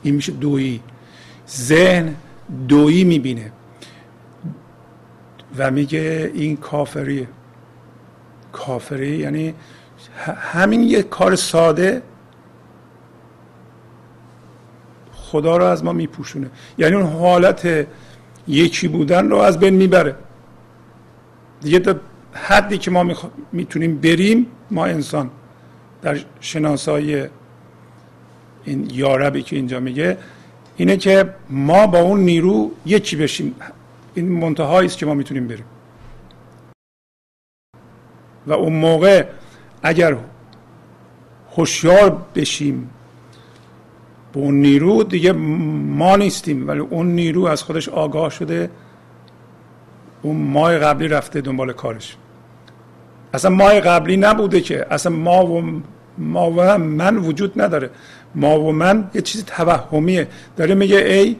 این 0.02 0.14
میشه 0.14 0.32
دویی. 0.32 0.80
ذهن 1.50 2.14
دویی 2.68 3.04
می‌بینه. 3.04 3.52
و 5.58 5.70
میگه 5.70 6.30
این 6.34 6.56
کافریه. 6.56 7.28
کافری 8.52 9.16
یعنی 9.16 9.54
همین 10.36 10.82
یک 10.82 11.08
کار 11.08 11.36
ساده 11.36 12.02
خدا 15.12 15.56
رو 15.56 15.64
از 15.64 15.84
ما 15.84 15.92
میپوشونه. 15.92 16.50
یعنی 16.78 16.94
اون 16.94 17.06
حالت 17.06 17.86
یکی 18.48 18.88
بودن 18.88 19.30
رو 19.30 19.36
از 19.36 19.58
بین 19.58 19.74
می‌بره. 19.74 20.16
دیگه 21.60 21.78
حدی 22.32 22.78
که 22.78 22.90
ما 22.90 23.14
می‌تونیم 23.52 23.98
بریم 23.98 24.46
ما 24.70 24.86
انسان 24.86 25.30
در 26.02 26.18
شناسایی 26.40 27.26
این 28.64 28.90
یاربی 28.92 29.42
که 29.42 29.56
اینجا 29.56 29.80
میگه 29.80 30.18
اینه 30.76 30.96
که 30.96 31.34
ما 31.50 31.86
با 31.86 31.98
اون 31.98 32.20
نیرو 32.20 32.70
یکی 32.86 33.16
بشیم. 33.16 33.54
این 34.14 34.28
منتهایی 34.28 34.86
است 34.86 34.98
که 34.98 35.06
ما 35.06 35.14
می‌تونیم 35.14 35.48
بریم. 35.48 35.64
و 38.46 38.52
اون 38.52 38.72
موقع 38.72 39.26
اگر 39.82 40.16
هوشیار 41.56 42.26
بشیم 42.34 42.90
به 44.32 44.40
اون 44.40 44.54
نیرو 44.54 45.02
دیگه 45.02 45.32
ما 45.32 46.16
نیستیم 46.16 46.68
ولی 46.68 46.78
اون 46.78 47.06
نیرو 47.06 47.44
از 47.44 47.62
خودش 47.62 47.88
آگاه 47.88 48.30
شده 48.30 48.70
اون 50.22 50.36
ماه 50.36 50.78
قبلی 50.78 51.08
رفته 51.08 51.40
دنبال 51.40 51.72
کارش. 51.72 52.16
اصلا 53.34 53.50
ماه 53.50 53.80
قبلی 53.80 54.16
نبوده 54.16 54.60
که. 54.60 54.86
اصلا 54.90 55.12
ما 55.12 55.46
و 55.46 55.82
ما 56.18 56.50
و 56.50 56.78
من 56.78 57.16
وجود 57.16 57.62
نداره. 57.62 57.90
ما 58.34 58.60
و 58.60 58.72
من 58.72 59.10
یه 59.14 59.20
چیز 59.20 59.44
توهمیه. 59.44 60.28
داره 60.56 60.74
میگه 60.74 60.96
ای 60.96 61.36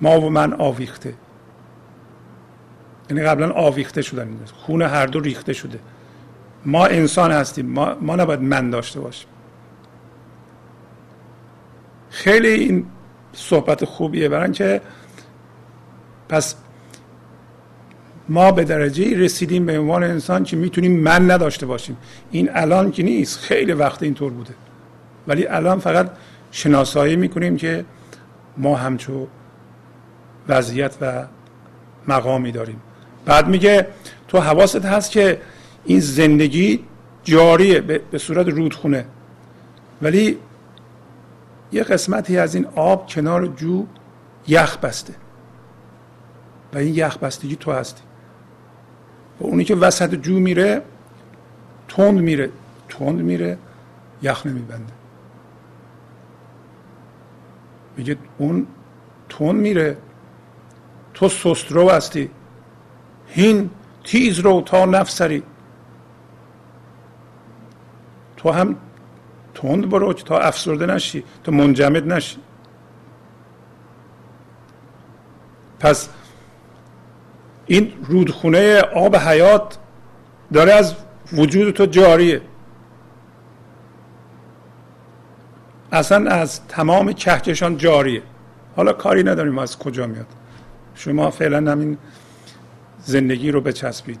ما 0.00 0.20
و 0.20 0.30
من 0.30 0.52
آویخته. 0.52 1.14
یعنی 3.10 3.22
قبلا 3.22 3.50
آویخته 3.50 4.02
شدن. 4.02 4.28
خون 4.54 4.82
هر 4.82 5.06
دو 5.06 5.20
ریخته 5.20 5.52
شده. 5.52 5.78
ما 6.64 6.86
انسان 6.86 7.32
هستیم. 7.32 7.66
ما, 7.66 7.96
ما 8.00 8.16
نباید 8.16 8.40
من 8.40 8.70
داشته 8.70 9.00
باشیم. 9.00 9.28
خیلی 12.10 12.48
این 12.48 12.86
صحبت 13.32 13.84
خوبیه. 13.84 14.28
برای 14.28 14.52
که 14.52 14.80
پس 16.28 16.56
ما 18.28 18.52
به 18.52 18.64
درجه 18.64 19.18
رسیدیم 19.18 19.66
به 19.66 19.78
عنوان 19.78 20.04
انسان 20.04 20.44
که 20.44 20.56
می‌تونیم 20.56 21.00
من 21.00 21.30
نداشته 21.30 21.66
باشیم. 21.66 21.96
این 22.30 22.50
الان 22.52 22.90
که 22.90 23.02
نیست 23.02 23.38
خیلی 23.38 23.72
وقت 23.72 24.02
اینطور 24.02 24.32
بوده. 24.32 24.54
ولی 25.28 25.46
الان 25.46 25.78
فقط 25.78 26.10
شناسایی 26.50 27.16
می‌کنیم 27.16 27.56
که 27.56 27.84
ما 28.56 28.76
همچو 28.76 29.26
وضعیت 30.48 30.96
و 31.00 31.24
مقامی 32.08 32.52
داریم. 32.52 32.82
بعد 33.24 33.48
میگه 33.48 33.86
تو 34.28 34.40
حواست 34.40 34.84
هست 34.84 35.10
که 35.10 35.40
این 35.84 36.00
زندگی 36.00 36.84
جاریه 37.24 37.80
به 37.80 38.18
صورت 38.18 38.48
رودخونه. 38.48 39.04
ولی 40.02 40.38
یه 41.72 41.82
قسمتی 41.82 42.38
از 42.38 42.54
این 42.54 42.66
آب 42.76 43.06
کنار 43.10 43.46
جو 43.46 43.86
یخ 44.48 44.78
بسته. 44.78 45.14
و 46.74 46.78
این 46.78 46.94
یخ 46.94 47.18
بستگی 47.18 47.56
تو 47.56 47.72
هستی. 47.72 48.02
و 49.40 49.46
اونی 49.46 49.64
که 49.64 49.74
وسط 49.74 50.14
جو 50.14 50.38
میره 50.38 50.82
تند 51.88 52.18
میره. 52.18 52.50
تند 52.88 53.20
میره 53.20 53.58
یخ 54.22 54.46
نمیبنده. 54.46 54.92
میگه 57.96 58.16
اون 58.38 58.66
تند 59.28 59.54
میره. 59.54 59.96
تو 61.14 61.28
سسترو 61.28 61.90
هستی. 61.90 62.30
هین 63.28 63.70
تیز 64.04 64.38
رو 64.38 64.60
تا 64.60 64.84
نفسری. 64.84 65.42
تو 68.36 68.50
هم 68.50 68.76
تند 69.54 69.88
برو 69.88 70.12
تا 70.12 70.38
افسرده 70.38 70.86
نشی 70.86 71.24
تا 71.44 71.52
منجمد 71.52 72.12
نشی. 72.12 72.36
پس 75.80 76.08
این 77.66 77.92
رودخونه 78.04 78.80
آب 78.80 79.16
حیات 79.16 79.78
داره 80.52 80.72
از 80.72 80.94
وجود 81.32 81.74
تو 81.74 81.86
جاریه. 81.86 82.40
اصلا 85.92 86.30
از 86.30 86.66
تمام 86.66 87.12
کهکشان 87.12 87.76
جاریه. 87.76 88.22
حالا 88.76 88.92
کاری 88.92 89.22
نداریم 89.22 89.58
از 89.58 89.78
کجا 89.78 90.06
میاد. 90.06 90.26
شما 90.94 91.30
فعلا 91.30 91.72
همین 91.72 91.98
زندگی 92.98 93.50
رو 93.50 93.60
بچسبید. 93.60 94.20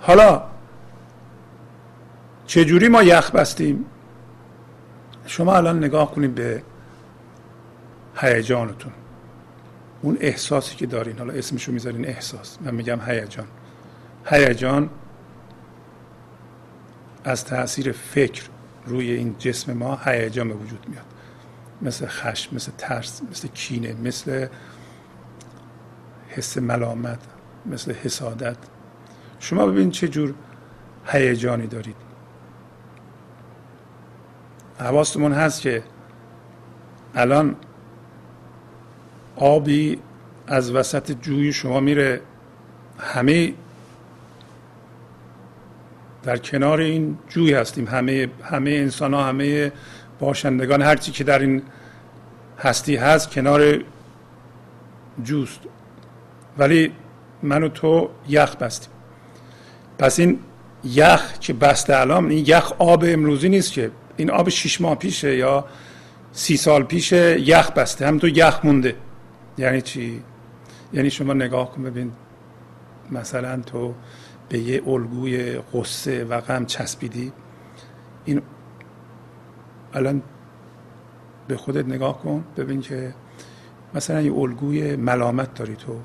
حالا 0.00 0.42
چجوری 2.46 2.88
ما 2.88 3.02
یخ 3.02 3.30
بستیم؟ 3.30 3.84
شما 5.26 5.56
الان 5.56 5.78
نگاه 5.78 6.14
کنید 6.14 6.34
به 6.34 6.62
هیجانتون. 8.16 8.92
اون 10.02 10.16
احساسی 10.20 10.76
که 10.76 10.86
دارین. 10.86 11.18
حالا 11.18 11.32
اسمشو 11.32 11.72
می‌ذارین 11.72 12.06
احساس. 12.06 12.58
من 12.60 12.74
میگم 12.74 13.00
هیجان. 13.06 13.46
هیجان 14.26 14.90
از 17.24 17.44
تاثیر 17.44 17.92
فکر 17.92 18.42
روی 18.86 19.10
این 19.10 19.34
جسم 19.38 19.72
ما 19.72 20.00
هیجان 20.04 20.48
به 20.48 20.54
وجود 20.54 20.86
میاد. 20.88 21.04
مثل 21.82 22.06
خشم 22.06 22.56
مثل 22.56 22.72
ترس 22.78 23.22
مثل 23.30 23.48
کینه 23.48 23.94
مثل 23.94 24.46
حس 26.28 26.58
ملامت 26.58 27.18
مثل 27.66 27.94
حسادت. 27.94 28.56
شما 29.38 29.66
ببین 29.66 29.90
چه 29.90 30.08
جور 30.08 30.34
هیجانی 31.06 31.66
دارید. 31.66 31.96
حواستمون 34.80 35.32
هست 35.32 35.60
که 35.60 35.82
الان 37.14 37.56
آبی 39.42 39.98
از 40.46 40.74
وسط 40.74 41.12
جوی 41.22 41.52
شما 41.52 41.80
میره. 41.80 42.20
همه 42.98 43.52
در 46.22 46.36
کنار 46.36 46.80
این 46.80 47.18
جوی 47.28 47.54
هستیم. 47.54 47.88
همه 47.88 48.28
همه 48.42 48.70
انسان 48.70 49.14
ها 49.14 49.24
همه 49.24 49.72
باشندگان 50.20 50.82
هرچی 50.82 51.12
که 51.12 51.24
در 51.24 51.38
این 51.38 51.62
هستی 52.58 52.96
هست 52.96 53.30
کنار 53.30 53.78
جوست. 55.22 55.60
ولی 56.58 56.92
من 57.42 57.62
و 57.62 57.68
تو 57.68 58.10
یخ 58.28 58.56
بستیم. 58.56 58.92
پس 59.98 60.18
این 60.18 60.38
یخ 60.84 61.38
که 61.38 61.52
بسته 61.52 62.00
الان 62.00 62.30
این 62.30 62.44
یخ 62.48 62.72
آب 62.78 63.04
امروزی 63.06 63.48
نیست 63.48 63.72
که. 63.72 63.90
این 64.16 64.30
آب 64.30 64.48
شیش 64.48 64.80
ماه 64.80 64.94
پیشه 64.94 65.36
یا 65.36 65.64
سی 66.32 66.56
سال 66.56 66.82
پیشه 66.82 67.40
یخ 67.40 67.70
بسته. 67.70 68.06
هم 68.06 68.18
تو 68.18 68.28
یخ 68.28 68.64
مونده. 68.64 68.94
یعنی 69.58 69.82
چی؟ 69.82 70.22
یعنی 70.92 71.10
شما 71.10 71.32
نگاه 71.32 71.72
کن 71.72 71.82
ببین 71.82 72.12
مثلا 73.10 73.60
تو 73.60 73.94
به 74.48 74.58
یه 74.58 74.82
الگوی 74.88 75.58
قصه 75.58 76.24
و 76.24 76.40
غم 76.40 76.64
چسبیدی 76.64 77.32
این 78.24 78.42
الان 79.94 80.22
به 81.48 81.56
خودت 81.56 81.86
نگاه 81.86 82.22
کن 82.22 82.44
ببین 82.56 82.80
که 82.80 83.14
مثلا 83.94 84.20
یه 84.20 84.34
الگوی 84.34 84.96
ملامت 84.96 85.54
داری 85.54 85.76
تو. 85.76 86.00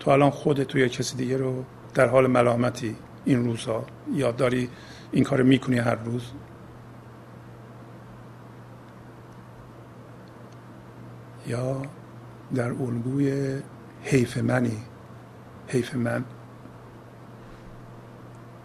تو 0.00 0.10
الان 0.10 0.30
خودت 0.30 0.62
تو 0.62 0.78
یا 0.78 0.88
کسی 0.88 1.16
دیگه 1.16 1.36
رو 1.36 1.64
در 1.94 2.08
حال 2.08 2.26
ملامتی 2.26 2.96
این 3.24 3.44
روزها 3.44 3.84
یا 4.12 4.32
داری 4.32 4.68
این 5.12 5.24
کار 5.24 5.42
می‌کنی 5.42 5.78
هر 5.78 5.94
روز؟ 5.94 6.22
یا 11.48 11.82
در 12.54 12.70
الگوی 12.70 13.58
حیف 14.02 14.38
منی. 14.38 14.78
حیف 15.68 15.94
من. 15.94 16.24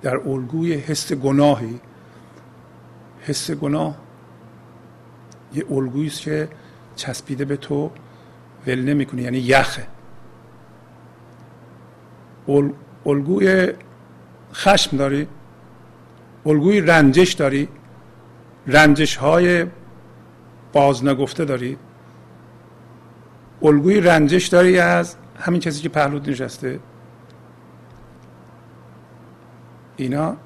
در 0.02 0.18
الگوی 0.18 0.74
حس 0.74 1.14
گناهی. 1.14 1.80
حس 3.22 3.52
گناه 3.52 3.98
یه 5.54 5.66
الگویی 5.72 6.08
است 6.08 6.22
که 6.22 6.50
چسبیده 6.96 7.46
به 7.46 7.58
تو 7.58 7.92
ول 8.68 8.82
نمی‌کنه 8.82 9.22
یعنی 9.22 9.38
یخه. 9.38 9.88
الگوی 13.06 13.74
خشم 14.54 14.98
داری. 14.98 15.28
الگوی 16.46 16.82
رنجش 16.82 17.34
داری. 17.34 17.68
رنجش 18.68 19.16
های 19.16 19.66
باز 20.74 21.06
نگفته 21.06 21.46
داری. 21.46 21.78
الگوی 23.64 24.02
رنجش 24.02 24.48
داری 24.48 24.80
از 24.80 25.16
همین 25.40 25.60
کسی 25.60 25.82
که 25.82 25.90
پهلوت 25.90 26.28
نشسته؟ 26.28 26.80
اینا 29.98 30.38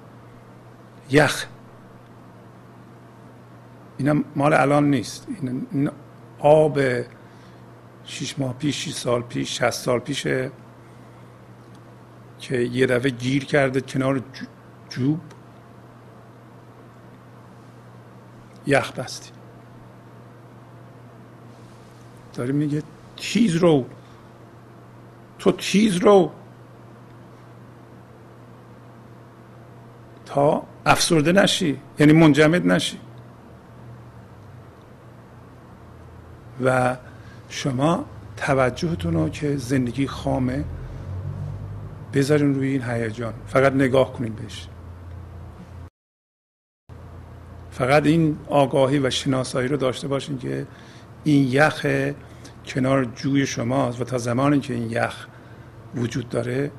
یخ. 1.10 1.46
اینا 3.98 4.24
مال 4.36 4.54
الان 4.54 4.90
نیست. 4.90 5.28
این 5.72 5.90
آب 6.40 6.80
شیش 8.04 8.40
ماه 8.40 8.54
پیش 8.54 8.76
شیش 8.84 8.94
سال 8.94 9.22
پیش 9.22 9.62
شست 9.62 9.84
سال 9.84 10.00
پیشه 10.00 10.52
که 12.40 12.58
یه 12.58 12.86
دفعه 12.86 13.10
گیر 13.10 13.46
کرده 13.46 13.82
کنار 13.82 14.22
جوب. 14.90 15.20
یخ 18.68 18.92
بستی 18.92 19.32
داره 22.34 22.52
میگه 22.52 22.84
تیز 23.18 23.56
رو 23.56 23.86
تو 25.40 25.52
تیز 25.52 25.96
رو 25.96 26.32
تا 30.26 30.64
افسرده 30.86 31.32
نشی 31.32 31.80
یعنی 32.00 32.14
منجمد 32.14 32.68
نشی. 32.68 33.00
و 36.64 36.98
شما 37.50 38.06
توجهتون 38.38 39.14
رو 39.14 39.30
که 39.30 39.58
زندگی 39.58 40.08
خامه 40.08 40.64
بذارین 42.14 42.56
روی 42.56 42.68
این 42.68 42.82
هیجان. 42.82 43.34
فقط 43.48 43.74
نگاه 43.74 44.14
کنین 44.14 44.34
بهش. 44.34 44.68
فقط 47.72 48.06
این 48.06 48.38
آگاهی 48.50 49.00
و 49.00 49.10
شناسایی 49.10 49.68
رو 49.68 49.78
داشته 49.78 50.08
باشین 50.08 50.38
که 50.38 50.68
این 51.24 51.48
یخ 51.52 51.86
کنار 52.68 53.06
جوی 53.06 53.46
شماست 53.46 54.02
و 54.02 54.04
تا 54.04 54.18
زمانی 54.18 54.60
که 54.60 54.74
این 54.74 54.92
یخ 54.92 55.28
وجود 55.96 56.30
داره 56.30 56.72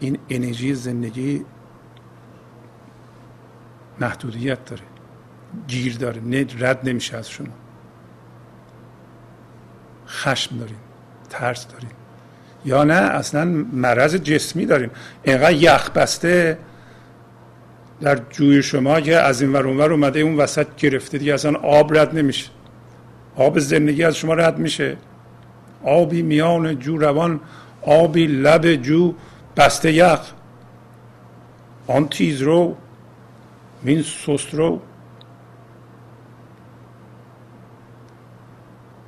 این 0.00 0.18
انرژی 0.28 0.74
زندگی 0.74 1.44
محدودیت 4.00 4.64
داره 4.64 4.82
گیر 5.68 5.96
داره 5.96 6.46
رد 6.58 6.88
نمیشه 6.88 7.16
از 7.16 7.30
شما. 7.30 7.46
خشم 10.08 10.58
داریم 10.58 10.76
ترس 11.30 11.66
داریم. 11.68 11.90
یا 12.64 12.84
نه 12.84 12.94
اصلا 12.94 13.44
مرض 13.72 14.14
جسمی 14.14 14.66
داریم. 14.66 14.90
اینقدر 15.22 15.52
یخ 15.52 15.90
بسته 15.90 16.58
در 18.00 18.20
جوی 18.30 18.62
شما 18.62 19.00
که 19.00 19.16
از 19.16 19.42
این 19.42 19.52
ور 19.52 19.92
اومده 19.92 20.20
اون 20.20 20.36
وسط 20.36 20.76
گرفته 20.76 21.18
دیگه 21.18 21.34
اصلا 21.34 21.58
آب 21.58 21.98
رد 21.98 22.18
نمیشه. 22.18 22.50
آب 23.38 23.58
زندگی 23.58 24.04
از 24.04 24.16
شما 24.16 24.34
رد 24.34 24.58
میشه. 24.58 24.96
آبی 25.84 26.22
میان 26.22 26.78
جو 26.78 26.98
روان 26.98 27.40
آبی 27.82 28.26
لب 28.26 28.74
جو 28.74 29.14
بسته 29.56 29.92
یخ. 29.92 30.32
آن 31.86 32.08
تیز 32.08 32.42
رو 32.42 32.76
این 33.84 34.02
سست 34.02 34.54
رو. 34.54 34.80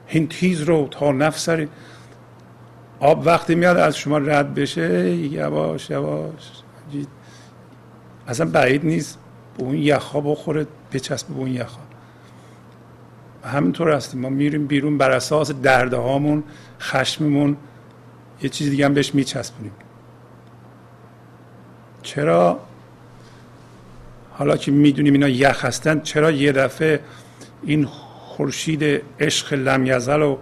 این 0.09 0.29
تیز 0.29 0.63
رو 0.63 0.89
تا 0.91 1.13
نفسری 1.13 1.69
آب 3.01 3.27
وقتی 3.27 3.55
میاد 3.55 3.77
از 3.77 3.97
شما 3.97 4.19
رد 4.19 4.55
بشه 4.55 5.11
یواش 5.17 5.91
یواش. 5.91 6.51
اصلا 8.29 8.51
بعید 8.51 8.85
نیست. 8.87 9.19
به 9.59 9.65
اون 9.65 9.75
یخها 9.75 10.21
بخوره 10.21 10.67
بچسب 10.93 11.29
به 11.29 11.39
اون 11.39 11.55
یخها. 11.55 11.90
همینطور 13.45 13.91
هستیم. 13.91 14.21
ما 14.21 14.29
میریم 14.29 14.67
بیرون 14.67 14.99
بر 14.99 15.11
اساس 15.11 15.51
درده 15.51 15.97
هامون 15.97 16.43
خشممون 16.81 17.57
یه 18.43 18.49
چیز 18.49 18.71
دیگه 18.71 18.85
هم 18.85 18.95
بهش 18.95 19.15
میچسبونیم. 19.15 19.73
چرا؟ 22.03 22.61
حالا 24.31 24.57
که 24.57 24.71
می‌دونیم 24.71 25.13
اینا 25.13 25.29
یخ 25.29 25.65
هستن 25.65 26.01
چرا 26.01 26.31
یه 26.31 26.53
دفعه 26.53 27.01
این 27.63 27.85
خورشید 27.85 29.03
عشق 29.21 29.53
لمیزل 29.53 30.21
رو 30.21 30.39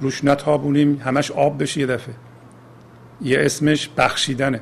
روش 0.00 0.24
نتابونیم 0.24 1.02
همش 1.04 1.30
آب 1.30 1.62
بشه 1.62 1.80
یه 1.80 1.86
دفعه؟ 1.86 2.14
یه 3.22 3.38
اسمش 3.40 3.88
بخشیدنه. 3.96 4.60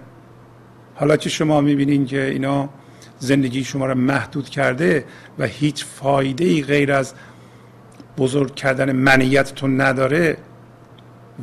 حالا 0.95 1.17
که 1.17 1.29
شما 1.29 1.61
می‌بینین 1.61 2.07
که 2.07 2.25
اینا 2.25 2.69
زندگی 3.19 3.65
شما 3.65 3.87
رو 3.87 3.95
محدود 3.95 4.49
کرده 4.49 5.05
و 5.39 5.47
هیچ 5.47 5.85
فایده 5.85 6.45
ای 6.45 6.63
غیر 6.63 6.93
از 6.93 7.15
بزرگ 8.19 8.55
کردن 8.55 8.93
منیتتون 8.93 9.81
نداره 9.81 10.37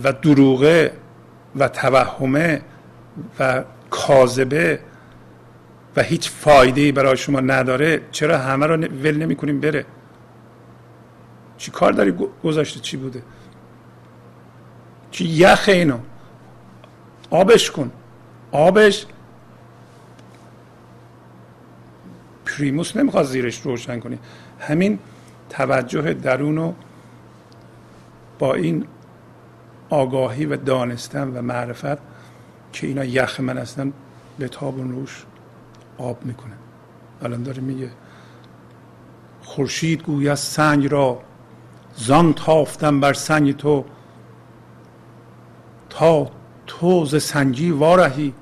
و 0.03 0.13
دروغه 0.13 0.91
و 1.55 1.67
توهمه 1.67 2.61
و 3.39 3.63
کاذبه 3.89 4.80
و 5.95 6.03
هیچ 6.03 6.30
فایده 6.30 6.82
ای 6.82 6.91
برای 6.91 7.17
شما 7.17 7.39
نداره 7.39 8.01
چرا 8.11 8.38
همه 8.38 8.65
رو 8.67 8.78
ول 8.78 9.17
نمی 9.17 9.36
کنیم 9.36 9.59
بره؟ 9.59 9.86
چی 11.57 11.71
کار 11.71 11.91
داری 11.91 12.13
گذاشته؟ 12.43 12.80
چی 12.80 12.97
بوده؟ 12.97 13.23
چی 15.11 15.26
یخ 15.26 15.65
اینو؟ 15.67 15.97
آبش 17.30 17.71
کن. 17.71 17.91
آبش 18.51 19.05
پریموس 22.45 22.95
نمی‌خواد 22.95 23.26
زیرش 23.26 23.61
روشن 23.61 23.99
کنی 23.99 24.19
همین 24.59 24.99
توجه 25.57 26.13
درونو 26.13 26.73
با 28.39 28.53
این 28.53 28.85
آگاهی 29.89 30.45
و 30.45 30.57
دانستن 30.57 31.37
و 31.37 31.41
معرفت 31.41 31.97
که 32.73 32.87
اینا 32.87 33.05
یخ 33.05 33.39
من 33.39 33.57
هستن 33.57 33.93
به 34.39 34.47
تابون 34.47 34.91
روش 34.91 35.25
آب 35.97 36.25
می‌کنه 36.25 36.53
الان 37.21 37.43
داره 37.43 37.61
میگه 37.61 37.89
خورشید 39.41 40.03
گوید 40.03 40.35
سنگ 40.35 40.91
را 40.91 41.21
زان 41.95 42.33
تافتم 42.33 42.99
بر 42.99 43.13
سنگ 43.13 43.57
تو 43.57 43.85
تا 45.89 46.31
تو 46.67 47.05
ز 47.05 47.23
سنگی 47.23 47.71
وارهی. 47.71 48.33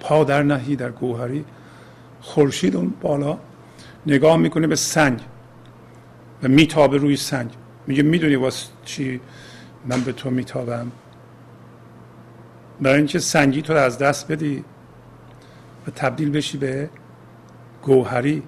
پا 0.00 0.24
در 0.24 0.42
نهی 0.42 0.76
در 0.76 0.90
گوهری. 0.90 1.44
خورشید 2.20 2.76
اون 2.76 2.94
بالا 3.00 3.38
نگاه 4.06 4.36
می‌کنه 4.36 4.66
به 4.66 4.76
سنگ 4.76 5.20
و 6.42 6.48
میتابه 6.48 6.96
روی 6.96 7.16
سنگ. 7.16 7.50
میگه 7.86 8.02
می‌دونی 8.02 8.34
واسه 8.36 8.68
چی 8.84 9.20
من 9.86 10.00
به 10.00 10.12
تو 10.12 10.30
میتابم؟ 10.30 10.92
برای 12.80 12.96
اینکه 12.96 13.18
سنگی 13.18 13.62
تو 13.62 13.72
از 13.72 13.98
دست 13.98 14.32
بدی 14.32 14.64
و 15.86 15.90
تبدیل 15.90 16.30
بشی 16.30 16.58
به 16.58 16.90
گوهری. 17.82 18.42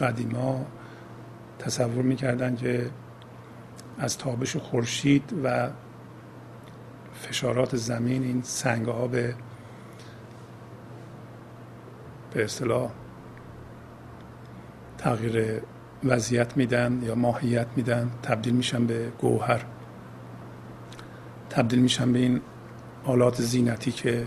قدیما 0.00 0.66
تصور 1.58 2.02
می‌کردن 2.02 2.56
که 2.56 2.90
از 3.98 4.18
تابش 4.18 4.56
خورشید 4.56 5.32
و 5.44 5.68
فشارات 7.14 7.76
زمین 7.76 8.22
این 8.22 8.42
سنگ 8.42 8.86
ها 8.86 9.06
به 9.06 9.34
به 12.34 12.44
اصطلاح 12.44 12.90
تغییر 14.98 15.62
وضعیت 16.04 16.56
میدن 16.56 17.02
یا 17.04 17.14
ماهیت 17.14 17.66
میدن 17.76 18.10
تبدیل 18.22 18.54
میشن 18.54 18.86
به 18.86 19.08
گوهر. 19.18 19.64
تبدیل 21.50 21.78
میشن 21.78 22.12
به 22.12 22.18
این 22.18 22.40
آلات 23.04 23.42
زینتی 23.42 23.92
که 23.92 24.26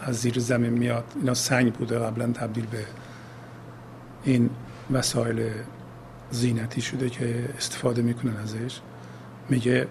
از 0.00 0.16
زیر 0.16 0.38
زمین 0.38 0.70
میاد. 0.70 1.04
اینا 1.16 1.34
سنگ 1.34 1.72
بوده 1.72 1.98
قبلا 1.98 2.26
تبدیل 2.26 2.66
به 2.66 2.84
این 4.24 4.50
وسایل 4.90 5.50
زینتی 6.30 6.80
شده 6.80 7.10
که 7.10 7.48
استفاده 7.58 8.02
می‌کنن 8.02 8.36
ازش. 8.36 8.80
میگه 9.48 9.86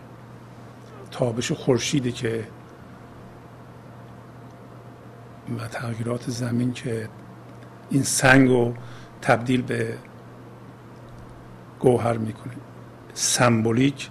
تابش 1.11 1.51
خورشیده 1.51 2.11
که 2.11 2.47
و 5.57 5.67
تغییرات 5.67 6.29
زمین 6.29 6.73
که 6.73 7.09
این 7.89 8.03
سنگ 8.03 8.49
رو 8.49 8.73
تبدیل 9.21 9.61
به 9.61 9.97
گوهر 11.79 12.17
می‌کنه. 12.17 12.53
سمبولیک 13.13 14.09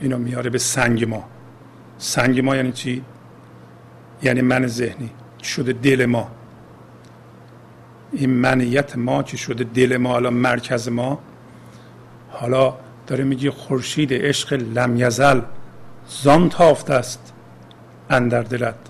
اینو 0.00 0.18
میاره 0.18 0.50
به 0.50 0.58
سنگ 0.58 1.04
ما. 1.04 1.24
سنگ 1.98 2.40
ما 2.40 2.56
یعنی 2.56 2.72
چی؟ 2.72 3.04
یعنی 4.22 4.40
من 4.40 4.66
ذهنی 4.66 5.10
شده 5.42 5.72
دل 5.72 6.06
ما. 6.06 6.30
این 8.12 8.30
منیت 8.30 8.96
ما 8.96 9.22
که 9.22 9.36
شده 9.36 9.64
دل 9.64 9.96
ما 9.96 10.16
الان 10.16 10.34
مرکز 10.34 10.88
ما. 10.88 11.18
حالا 12.30 12.74
داره 13.06 13.24
میگه 13.24 13.50
خورشید 13.50 14.12
عشق 14.12 14.52
لم 14.52 14.96
یزل 14.96 15.40
زان 16.08 16.48
تافته 16.48 16.94
است 16.94 17.32
اندر 18.10 18.42
دلت. 18.42 18.89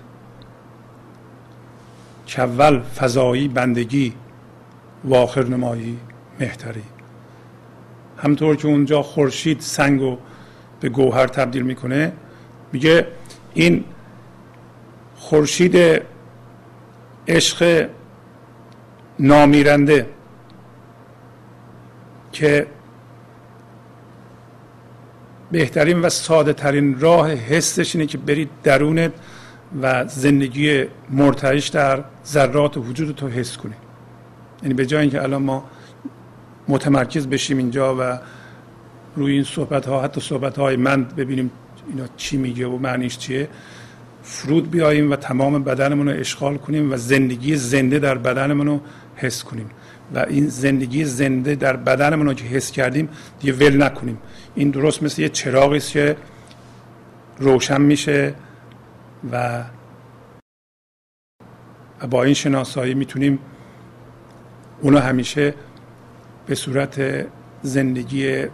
کول 2.35 2.79
فضایی 2.79 3.47
بندگی 3.47 4.13
و 5.03 5.15
آخر 5.15 5.43
نمایی 5.43 5.97
مهتری. 6.39 6.83
همطور 8.17 8.55
که 8.55 8.67
اونجا 8.67 9.01
خورشید 9.01 9.59
سنگ 9.59 10.01
و 10.01 10.17
به 10.79 10.89
گوهر 10.89 11.27
تبدیل 11.27 11.61
می‌کنه 11.61 12.11
میگه 12.73 13.07
این 13.53 13.83
خورشید 15.15 16.01
عشق 17.27 17.89
نامیرنده 19.19 20.07
که 22.31 22.67
بهترین 25.51 26.01
و 26.01 26.09
ساده 26.09 26.53
ترین 26.53 26.99
راه 26.99 27.31
حسش 27.31 27.95
اینه 27.95 28.07
که 28.07 28.17
برید 28.17 28.49
درونت 28.63 29.11
و 29.81 30.07
زندگی 30.07 30.85
مرتعش 31.09 31.67
در 31.67 32.03
ذرات 32.25 32.77
وجود 32.77 33.15
تو 33.15 33.27
حس 33.27 33.57
کنی. 33.57 33.73
یعنی 34.63 34.73
به 34.73 34.85
جای 34.85 35.01
اینکه 35.01 35.23
الان 35.23 35.41
ما 35.43 35.63
متمرکز 36.67 37.27
بشیم 37.27 37.57
اینجا 37.57 37.95
و 37.99 38.19
روی 39.15 39.33
این 39.33 39.43
صحبت 39.43 39.85
ها 39.85 40.01
حتی 40.01 40.21
صحبت 40.21 40.57
های 40.57 40.75
من 40.75 41.03
ببینیم 41.03 41.51
اینا 41.89 42.05
چی 42.17 42.37
میگه 42.37 42.67
و 42.67 42.77
معنیش 42.77 43.17
چیه 43.17 43.49
فرود 44.23 44.71
بیاییم 44.71 45.11
و 45.11 45.15
تمام 45.15 45.63
بدنمون 45.63 46.09
رو 46.09 46.19
اشغال 46.19 46.57
کنیم 46.57 46.91
و 46.91 46.97
زندگی 46.97 47.55
زنده 47.55 47.99
در 47.99 48.17
بدنمون 48.17 48.67
رو 48.67 48.81
حس 49.15 49.43
کنیم. 49.43 49.69
و 50.15 50.25
این 50.29 50.47
زندگی 50.47 51.05
زنده 51.05 51.55
در 51.55 51.75
بدنمون 51.75 52.25
رو 52.25 52.33
که 52.33 52.43
حس 52.45 52.71
کردیم 52.71 53.09
دیگه 53.39 53.53
ول 53.53 53.83
نکنیم. 53.83 54.17
این 54.55 54.69
درست 54.69 55.03
مثل 55.03 55.21
یه 55.21 55.29
چراغی 55.29 55.79
که 55.79 56.17
روشن 57.39 57.81
میشه. 57.81 58.33
و 59.31 59.63
با 62.09 62.23
این 62.23 62.33
شناسایی 62.33 62.93
می‌تونیم 62.93 63.39
اونو 64.81 64.99
همیشه 64.99 65.53
به 66.45 66.55
صورت 66.55 67.25
زندگی 67.61 68.45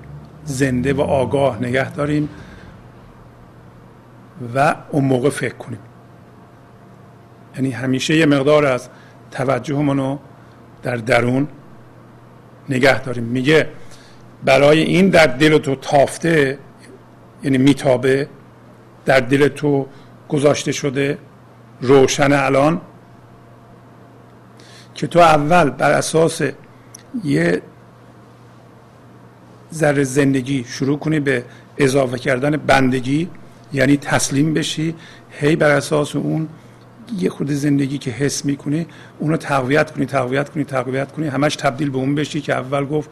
زنده 0.44 0.94
و 0.94 1.02
آگاه 1.02 1.64
نگه 1.64 1.92
داریم 1.92 2.30
و 4.56 4.76
اون 4.92 5.06
موقع 5.06 5.30
فکر 5.30 5.56
کنیم. 5.56 5.80
یعنی 7.56 7.72
همیشه 7.72 8.16
یه 8.16 8.26
مقدار 8.26 8.66
از 8.66 8.90
توجهمون 9.32 9.98
رو 9.98 10.20
در 10.84 10.96
درون 10.96 11.48
نگه 12.70 13.02
داریم. 13.02 13.24
میگه 13.24 13.70
برای 14.46 14.82
این 14.82 15.10
در 15.10 15.28
دل 15.28 15.58
تو 15.58 15.76
تافته 15.76 16.60
یعنی 17.44 17.58
میتابه 17.58 18.28
در 19.06 19.20
دل 19.20 19.48
تو 19.48 19.88
گذاشته 20.30 20.72
شده 20.72 21.18
روشن 21.82 22.34
الان 22.34 22.82
که 24.96 25.08
تو 25.08 25.20
اول 25.20 25.70
بر 25.70 25.92
اساس 25.92 26.42
یه 27.24 27.62
ذره 29.74 30.04
زندگی 30.04 30.66
شروع 30.68 31.00
کنی 31.00 31.20
به 31.20 31.44
اضافه 31.78 32.18
کردن 32.18 32.52
بندگی 32.58 33.30
یعنی 33.74 33.98
تسلیم 33.98 34.54
بشی 34.54 34.96
هی 35.32 35.56
بر 35.56 35.70
اساس 35.70 36.16
اون 36.16 36.48
یه 37.20 37.30
خود 37.30 37.52
زندگی 37.52 37.98
که 37.98 38.12
حس 38.12 38.46
می‌کنی 38.46 38.88
اونو 39.20 39.38
تقویت 39.38 39.92
کنی 39.92 40.06
تقویت 40.06 40.50
کنی 40.50 40.64
تقویت 40.64 41.12
کنی 41.12 41.28
همش 41.28 41.56
تبدیل 41.56 41.90
به 41.90 41.98
اون 41.98 42.16
بشی 42.16 42.42
که 42.42 42.54
اول 42.54 42.86
گفت 42.86 43.10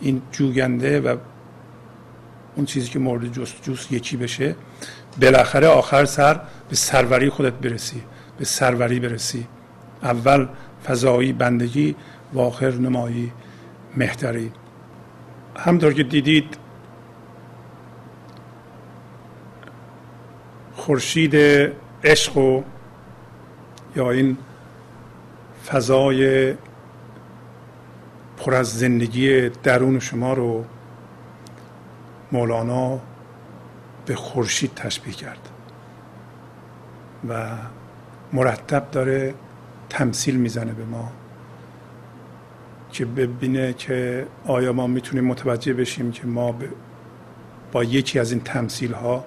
این 0.00 0.22
جوگنده 0.32 1.00
و 1.00 1.16
اون 2.56 2.66
چیزی 2.66 2.90
که 2.90 2.98
مورد 2.98 3.32
جست 3.32 3.62
جوست 3.62 3.92
یکی 3.92 4.16
بشه 4.16 4.56
بالاخره 5.20 5.66
آخر 5.66 6.04
سر 6.04 6.40
به 6.68 6.76
سروری 6.76 7.30
خودت 7.30 7.52
برسی 7.52 8.02
به 8.38 8.44
سروری 8.44 9.00
برسی. 9.00 9.46
اول 10.02 10.48
فضایی 10.86 11.32
بندگی 11.32 11.96
و 12.32 12.40
آخر 12.40 12.70
نمایی 12.70 13.32
مهتری. 13.96 14.52
همطور 15.56 15.92
که 15.92 16.02
دیدید 16.02 16.56
خورشید 20.72 21.34
عشق 22.04 22.36
و 22.36 22.62
یا 23.96 24.10
این 24.10 24.36
فضای 25.66 26.54
پر 28.36 28.54
از 28.54 28.78
زندگی 28.78 29.48
درون 29.48 29.98
شما 29.98 30.32
رو 30.32 30.64
مولانا 32.32 33.00
به 34.06 34.14
خورشید 34.14 34.74
تشبیه 34.74 35.14
کرد 35.14 35.48
و 37.28 37.50
مرتب 38.32 38.90
داره 38.90 39.34
تمثیل 39.90 40.36
می‌زنه 40.36 40.72
به 40.72 40.84
ما 40.84 41.12
که 42.92 43.04
ببینه 43.04 43.72
که 43.72 44.26
آیا 44.46 44.72
ما 44.72 44.86
می‌تونیم 44.86 45.24
متوجه 45.24 45.74
بشیم 45.74 46.12
که 46.12 46.26
ما 46.26 46.54
با 47.72 47.84
یکی 47.84 48.18
از 48.18 48.32
این 48.32 48.40
تمثیل 48.40 48.92
ها 48.92 49.24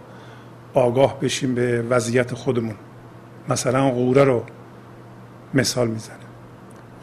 آگاه 0.73 1.19
بشیم 1.19 1.55
به 1.55 1.81
وضعیت 1.81 2.33
خودمون. 2.33 2.75
مثلا 3.49 3.89
غوره 3.89 4.23
رو 4.23 4.43
مثال 5.53 5.87
می‌زنه. 5.87 6.17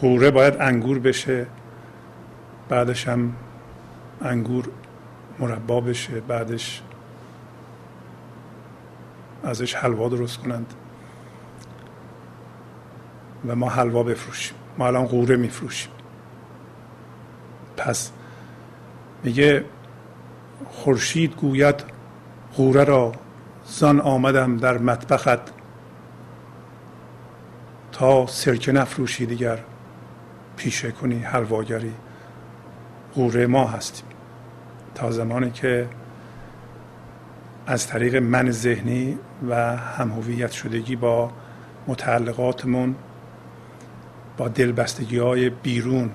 غوره 0.01 0.31
باید 0.31 0.57
انگور 0.61 0.99
بشه 0.99 1.47
بعدش 2.69 3.09
هم 3.09 3.33
انگور 4.23 4.69
مربا 5.39 5.81
بشه 5.81 6.21
بعدش 6.21 6.83
ازش 9.45 9.75
حلوا 9.75 10.09
درست 10.09 10.39
کنند. 10.39 10.75
و 13.47 13.57
ما 13.57 13.69
حلوا 13.69 14.03
بفروشیم. 14.03 14.57
ما 14.79 14.87
الان 14.87 15.07
غوره 15.07 15.37
میفروشیم. 15.37 15.93
پس 17.77 18.11
میگه 19.25 19.65
خورشید 20.71 21.37
گوید 21.37 21.85
غوره 22.57 22.85
را 22.85 23.13
زان 23.65 24.01
آمدم 24.01 24.57
در 24.57 24.79
مطبخت 24.79 25.53
تا 27.93 28.27
سرکه 28.27 28.73
نفروشی 28.73 29.27
دیگر. 29.27 29.59
پیشه 30.57 30.93
کنی 30.93 31.19
حلواگری. 31.19 31.93
غوره 33.15 33.47
ما 33.47 33.67
هستیم. 33.67 34.14
تا 34.95 35.11
زمانی 35.11 35.51
که 35.51 35.89
از 37.67 37.87
طریق 37.87 38.17
من 38.17 38.51
ذهنی 38.51 39.19
و 39.49 39.77
همهویت 39.77 40.53
شدگی 40.53 40.97
با 40.97 41.31
متعلقاتمون 41.87 42.95
با 44.37 44.49
دلبستگی 44.49 45.19
های 45.19 45.51
بیرون 45.51 46.11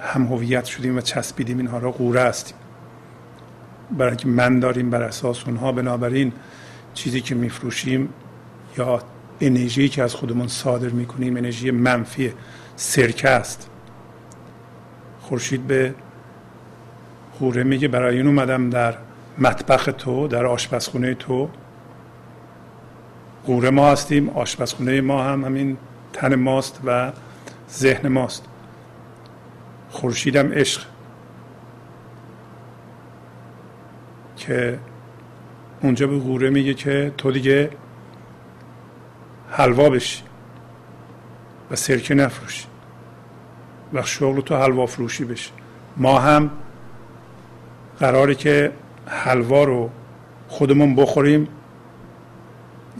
هم 0.00 0.26
هویت 0.26 0.64
شدیم 0.64 0.96
و 0.96 1.00
چسبیدیم 1.00 1.58
اینها 1.58 1.78
را 1.78 1.90
قوره 1.90 2.20
هستیم. 2.20 2.56
برای 3.90 4.08
اینکه 4.08 4.28
من 4.28 4.60
داریم 4.60 4.90
بر 4.90 5.02
اساس 5.02 5.46
اونها 5.46 5.72
بنابراین 5.72 6.32
چیزی 6.94 7.20
که 7.20 7.34
میفروشیم 7.34 8.08
یا 8.78 9.02
انرژی 9.40 9.88
که 9.88 10.02
از 10.02 10.14
خودمون 10.14 10.48
صادر 10.48 10.88
می‌کنیم 10.88 11.36
انرژی 11.36 11.70
منفی 11.70 12.32
سرکه 12.76 13.28
است. 13.28 13.70
خورشید 15.20 15.66
به 15.66 15.94
خوره 17.38 17.64
میگه 17.64 17.88
برای 17.88 18.16
این 18.16 18.26
اومدم 18.26 18.70
در 18.70 18.94
مطبخ 19.38 19.88
تو 19.98 20.28
در 20.28 20.46
آشپزخونه 20.46 21.14
تو. 21.14 21.48
قوره 23.46 23.70
ما 23.70 23.90
هستیم 23.90 24.28
آشپزخونه 24.28 25.00
ما 25.00 25.24
هم 25.24 25.44
همین 25.44 25.76
تن 26.12 26.34
ماست 26.34 26.80
و 26.84 27.12
ذهن 27.70 28.08
ماست. 28.08 28.44
خورشیدم 29.90 30.52
عشق. 30.52 30.82
که 34.36 34.78
اونجا 35.82 36.06
به 36.06 36.18
غوره 36.18 36.50
میگه 36.50 36.74
که 36.74 37.12
تو 37.18 37.30
دیگه 37.30 37.70
حلوا 39.50 39.90
بشی 39.90 40.22
و 41.70 41.76
سرکه 41.76 42.14
نفروشی 42.14 42.66
و 43.92 44.02
شغل 44.02 44.40
تو 44.40 44.56
حلوا 44.56 44.86
فروشی 44.86 45.24
بشی. 45.24 45.50
ما 45.96 46.18
هم 46.18 46.50
قراره 47.98 48.34
که 48.34 48.72
حلوا 49.06 49.64
رو 49.64 49.90
خودمون 50.48 50.94
بخوریم. 50.94 51.48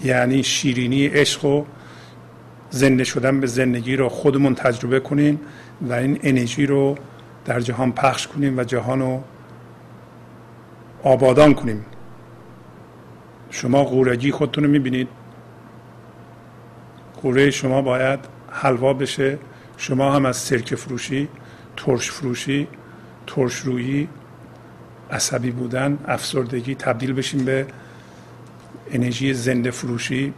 یعنی 0.05 0.43
شیرینی 0.43 1.07
عشق 1.07 1.45
و 1.45 1.65
زنده 2.71 3.05
شدن 3.05 3.41
به 3.41 3.47
زندگی 3.47 3.97
رو 3.97 4.09
خودمون 4.09 4.55
تجربه 4.55 5.01
کنیم 5.01 5.41
و 5.83 5.93
این 5.93 6.19
انرژی 6.23 6.67
رو 6.67 6.95
در 7.45 7.61
جهان 7.61 7.93
پخش 7.93 8.27
کنیم 8.27 8.59
و 8.59 8.65
جهان 8.65 9.01
رو 9.01 9.23
آبادان 11.03 11.55
کنیم. 11.55 11.85
شما 13.51 13.85
قورگی 13.85 14.31
خودتون 14.31 14.65
رو 14.65 14.71
می‌بینید. 14.71 15.09
قوره 17.23 17.51
شما 17.51 17.83
باید 17.83 18.21
حلوا 18.51 18.93
بشه. 18.93 19.39
شما 19.77 20.13
هم 20.13 20.27
از 20.27 20.37
سرکه 20.37 20.77
فروشی 20.77 21.29
ترش 21.77 22.11
فروشی 22.11 22.69
ترش 23.27 23.55
رویی 23.55 24.09
عصبی 25.11 25.51
بودن 25.51 25.99
افسردگی 26.09 26.75
تبدیل 26.75 27.13
بشیم 27.13 27.45
به 27.45 27.67
انرژی 28.91 29.35
زنده 29.35 29.71
فروشی 29.71 30.33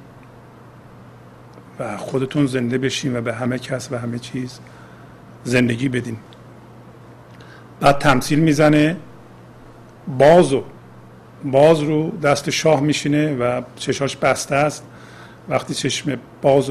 و 1.78 1.96
خودتون 1.96 2.46
زنده 2.46 2.78
بشیم 2.78 3.16
و 3.16 3.20
به 3.20 3.34
همه 3.34 3.58
کس 3.58 3.92
و 3.92 3.98
همه 3.98 4.18
چیز 4.18 4.58
زندگی 5.44 5.88
بدین. 5.88 6.16
بعد 7.80 7.98
تمثیل 7.98 8.38
می‌زنه 8.38 8.96
بازو 10.18 10.64
باز 11.44 11.80
رو 11.80 12.18
دست 12.18 12.50
شاه 12.50 12.80
میشینه 12.80 13.34
و 13.34 13.62
چشاش 13.76 14.16
بسته 14.16 14.54
است. 14.54 14.84
وقتی 15.48 15.74
چشم 15.74 16.18
باز 16.42 16.70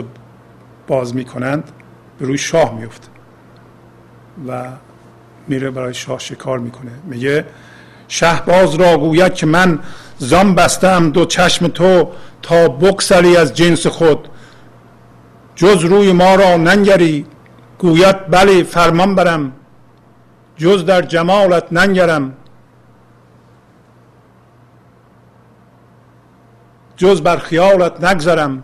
باز 0.88 1.16
می‌کنند 1.16 1.72
به 2.20 2.26
روی 2.26 2.38
شاه 2.38 2.80
میفته 2.80 3.08
و 4.48 4.72
میره 5.48 5.72
برای 5.72 5.94
شاه 5.94 6.20
شکار 6.20 6.60
می‌کنه. 6.60 6.92
میگه 7.06 7.46
باز 8.46 8.76
را 8.76 8.98
گوید 8.98 9.34
که 9.34 9.46
من 9.46 9.80
زان 10.18 10.56
بستم 10.56 11.10
دو 11.10 11.26
چشم 11.26 11.68
تو 11.68 12.12
تا 12.42 12.68
بکسلی 12.68 13.38
از 13.38 13.54
جنس 13.54 13.88
خود. 13.88 14.28
جز 15.56 15.86
روی 15.86 16.14
ما 16.14 16.36
را 16.36 16.58
ننگری. 16.58 17.26
گوید 17.78 18.28
بله 18.28 18.64
فرمان 18.64 19.16
برم. 19.16 19.52
جز 20.58 20.86
در 20.86 21.02
جمالت 21.02 21.74
ننگرم. 21.74 22.34
جز 26.98 27.22
بر 27.22 27.38
خیالت 27.38 28.04
نگذرم. 28.04 28.64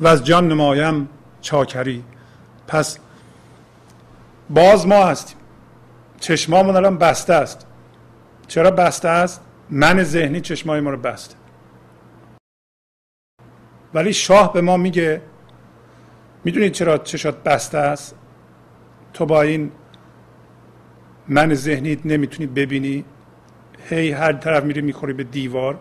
و 0.00 0.08
از 0.08 0.24
جان 0.24 0.48
نمایم 0.48 1.08
چاکری. 1.40 2.04
پس 2.68 2.98
باز 4.50 4.86
ما 4.86 5.04
هستیم. 5.04 5.36
چشمامون 6.20 6.76
الان 6.76 6.98
بسته 6.98 7.34
است. 7.34 7.66
چرا 8.50 8.70
بسته 8.70 9.08
است؟ 9.08 9.44
من 9.70 10.02
ذهنی 10.02 10.40
چشمای 10.40 10.80
ما 10.80 10.90
رو 10.90 10.96
بسته. 10.96 11.36
ولی 13.94 14.12
شاه 14.12 14.52
به 14.52 14.60
ما 14.60 14.76
میگه 14.76 15.22
می‌دونید 16.44 16.72
چرا 16.72 16.98
چشات 16.98 17.42
بسته 17.42 17.78
است؟ 17.78 18.16
تو 19.12 19.26
با 19.26 19.42
این 19.42 19.72
من 21.28 21.54
ذهنیت 21.54 22.06
نمی‌تونی 22.06 22.46
ببینی؟ 22.46 23.04
هی 23.88 24.10
هر 24.10 24.32
طرف 24.32 24.64
میری 24.64 24.80
می‌خوری 24.80 25.12
به 25.12 25.24
دیوار. 25.24 25.78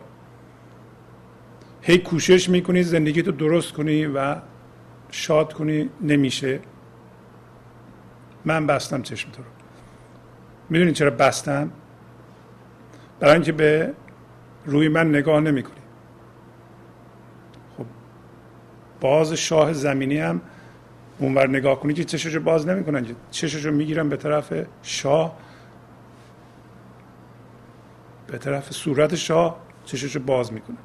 هی 1.82 1.98
کوشش 1.98 2.50
می‌کنی 2.50 2.84
زندگی 2.84 3.22
تو 3.22 3.32
درست 3.32 3.74
کنی 3.74 4.06
و 4.06 4.36
شاد 5.12 5.54
کنی 5.54 5.90
نمیشه. 6.02 6.60
من 8.46 8.68
بستم 8.68 9.02
چشم 9.02 9.32
تو 9.32 9.42
رو. 9.42 9.50
می‌دونی 10.70 10.92
چرا 10.92 11.10
بستم؟ 11.10 11.72
برای 13.20 13.34
اینکه 13.34 13.52
به 13.52 13.94
روی 14.66 14.88
من 14.88 15.10
نگاه 15.10 15.40
نمی‌کنی 15.40 15.82
خب 17.78 17.86
باز 19.02 19.34
شاه 19.34 19.74
زمینی 19.74 20.18
هم 20.18 20.42
اونور 21.20 21.50
نگاه 21.50 21.80
کنی 21.80 21.94
که 21.94 22.04
چششو 22.04 22.40
باز 22.40 22.68
نمی‌کنن 22.68 23.06
چششو 23.32 23.72
می‌گیرن 23.72 24.10
به 24.10 24.18
طرف 24.18 24.54
شاه 24.84 25.38
به 28.28 28.38
طرف 28.38 28.72
صورت 28.72 29.16
شاه 29.16 29.60
چششو 29.86 30.20
باز 30.20 30.54
می‌کنه 30.54 30.78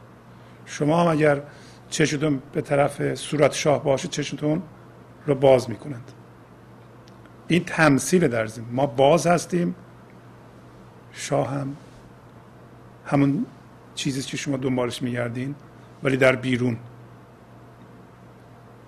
شما 0.67 1.01
هم 1.01 1.07
اگر 1.07 1.43
چشتون 1.91 2.43
به 2.53 2.61
طرف 2.61 3.15
صورت 3.15 3.53
شاه 3.53 3.85
باشه 3.85 4.09
چشتون 4.09 4.63
رو 5.27 5.35
باز 5.35 5.71
می‌کنند 5.71 6.13
این 7.49 7.65
تمثیل 7.65 8.29
در 8.29 8.47
زمین. 8.47 8.69
ما 8.73 8.87
باز 8.87 9.27
هستیم. 9.27 9.75
شاه 11.13 11.51
هم 11.51 11.77
همون 13.07 13.47
چیزی 13.95 14.23
که 14.23 14.37
شما 14.37 14.57
دنبالش 14.57 15.03
میگردین 15.03 15.55
ولی 16.03 16.17
در 16.17 16.37
بیرون. 16.37 16.77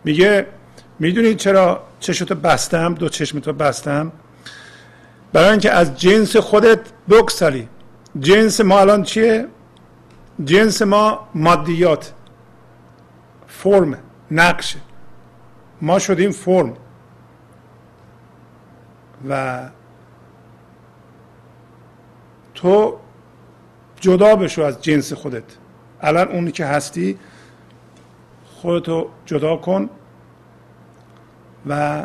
میگه 0.05 0.47
می‌دونید 0.99 1.37
چرا 1.37 1.83
چشتو 2.01 2.35
بستم؟ 2.35 2.95
دو 2.95 3.09
چشمتو 3.09 3.53
بستم؟ 3.53 4.13
برای 5.33 5.51
اینکه 5.51 5.71
از 5.71 6.01
جنس 6.01 6.37
خودت 6.37 6.81
بگسلی. 7.09 7.69
جنس 8.19 8.61
ما 8.61 8.81
الان 8.81 9.03
چیه؟ 9.03 9.49
جنس 10.45 10.83
ما 10.83 11.29
مادیات. 11.35 12.13
فرم 13.47 13.99
نقش. 14.31 14.77
ما 15.83 15.99
شدیم 15.99 16.31
فرم. 16.31 16.77
و 19.29 19.61
تو 22.55 22.99
جدا 24.01 24.37
بشو 24.37 24.63
از 24.63 24.83
جنس 24.83 25.13
خودت. 25.13 25.45
الان 26.01 26.29
اونی 26.29 26.53
که 26.53 26.67
هستی 26.67 27.19
خودتو 28.45 29.09
جدا 29.27 29.57
کن 29.57 29.91
و 31.67 32.03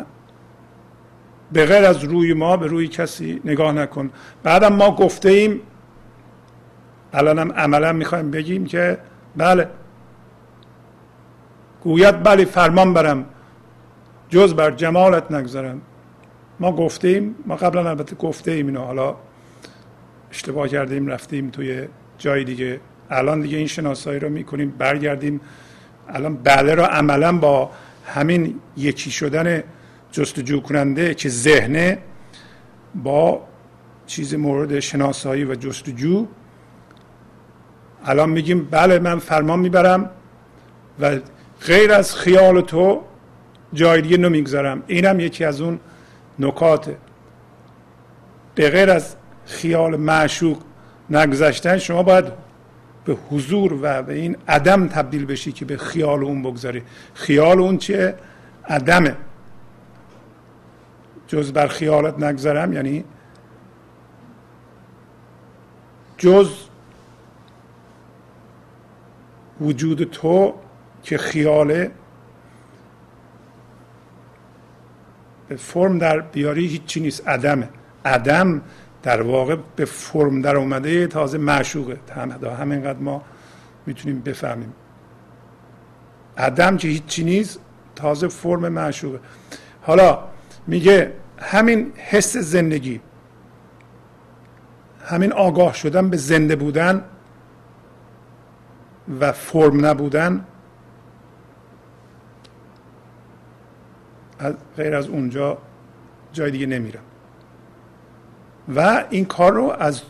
به 1.52 1.66
غیر 1.66 1.84
از 1.84 2.04
روی 2.04 2.34
ما 2.34 2.56
به 2.56 2.66
روی 2.66 2.88
کسی 2.88 3.40
نگاه 3.44 3.72
نکن. 3.72 4.10
بعدم 4.42 4.72
ما 4.72 4.90
گفته 4.90 5.28
ایم 5.28 5.60
الان 7.12 7.38
هم 7.38 7.52
عملا 7.52 7.92
می‌خوایم 7.92 8.30
بگیم 8.30 8.66
که 8.66 8.98
بله. 9.36 9.68
گوید 11.84 12.22
بله 12.22 12.44
فرمان 12.44 12.94
برم. 12.94 13.24
جز 14.28 14.54
بر 14.54 14.70
جمالت 14.70 15.32
نگذارم 15.32 15.80
ما 16.60 16.72
گفتیم 16.72 17.34
ما 17.46 17.56
قبلا 17.56 17.90
البته 17.90 18.16
گفته 18.16 18.50
ایم 18.50 18.66
اینو. 18.66 18.80
حالا 18.84 19.16
اشتباه 20.32 20.68
کردیم 20.68 21.06
رفتیم 21.06 21.50
توی 21.50 21.88
جای 22.18 22.44
دیگه. 22.44 22.80
الان 23.10 23.40
دیگه 23.40 23.58
این 23.58 23.66
شناسایی 23.66 24.18
رو 24.18 24.28
می‌کنیم 24.28 24.70
برگردیم. 24.78 25.40
الان 26.08 26.36
بله 26.36 26.74
رو 26.74 26.82
عملا 26.82 27.38
با 27.38 27.70
همین 28.06 28.60
یکی 28.76 29.10
شدن 29.10 29.62
جستجو 30.12 30.60
کننده 30.60 31.14
که 31.14 31.28
ذهنه 31.28 31.98
با 32.94 33.42
چیز 34.06 34.34
مورد 34.34 34.80
شناسایی 34.80 35.44
و 35.44 35.54
جستجو. 35.54 36.26
الان 38.04 38.30
میگیم 38.30 38.68
بله 38.70 38.98
من 38.98 39.18
فرمان 39.18 39.58
می‌برم 39.58 40.10
و 41.00 41.18
غیر 41.66 41.92
از 41.92 42.16
خیال 42.16 42.60
تو 42.60 43.02
جای 43.72 44.02
دیگه 44.02 44.16
نمی‌گذارم. 44.16 44.82
اینم 44.86 45.20
یکی 45.20 45.44
از 45.44 45.60
اون 45.60 45.80
نکاته. 46.38 46.96
به 48.54 48.70
غیر 48.70 48.90
از 48.90 49.16
خیال 49.46 49.96
معشوق 49.96 50.58
نگذشتن 51.10 51.78
شما 51.78 52.02
باید 52.02 52.24
به 53.04 53.16
حضور 53.30 53.78
و 53.82 54.02
به 54.02 54.14
این 54.14 54.36
عدم 54.48 54.88
تبدیل 54.88 55.26
بشی 55.26 55.52
که 55.52 55.64
به 55.64 55.76
خیال 55.76 56.24
اون 56.24 56.42
بگذاری. 56.42 56.82
خیال 57.14 57.60
اون 57.60 57.78
چیه؟ 57.78 58.14
عدمه. 58.68 59.16
جز 61.26 61.52
بر 61.52 61.66
خیالت 61.66 62.18
نگذارم 62.18 62.72
یعنی 62.72 63.04
جز 66.18 66.50
وجود 69.60 70.04
تو 70.04 70.54
که 71.02 71.18
خیاله 71.18 71.90
به 75.48 75.56
فرم 75.56 75.98
در 75.98 76.20
بیاری 76.20 76.66
هیچی 76.66 77.00
نیست. 77.00 77.28
عدمه. 77.28 77.68
عدم 78.04 78.62
در 79.02 79.22
واقع 79.22 79.56
به 79.76 79.84
فرم 79.84 80.42
در 80.42 80.56
اومده 80.56 81.06
تازه 81.06 81.38
معشوقه. 81.38 82.00
همینقدر 82.58 82.98
ما 82.98 83.22
می‌تونیم 83.86 84.20
بفهمیم. 84.20 84.72
عدم 86.36 86.76
که 86.76 86.88
هیچی 86.88 87.24
نیست 87.24 87.60
تازه 87.94 88.28
فرم 88.28 88.68
معشوقه. 88.68 89.20
حالا 89.82 90.24
میگه 90.66 91.12
همین 91.38 91.92
حس 91.96 92.36
زندگی 92.36 93.00
همین 95.04 95.32
آگاه 95.32 95.74
شدن 95.74 96.10
به 96.10 96.16
زنده 96.16 96.56
بودن 96.56 97.04
و 99.20 99.32
فرم 99.32 99.86
نبودن 99.86 100.46
از 104.38 104.54
غیر 104.76 104.94
از 104.94 105.08
اونجا 105.08 105.58
جای 106.32 106.50
دیگه 106.50 106.66
نمیرم. 106.66 107.02
و 108.68 109.04
این 109.10 109.24
کار 109.24 109.52
رو 109.52 109.76
از 109.78 110.02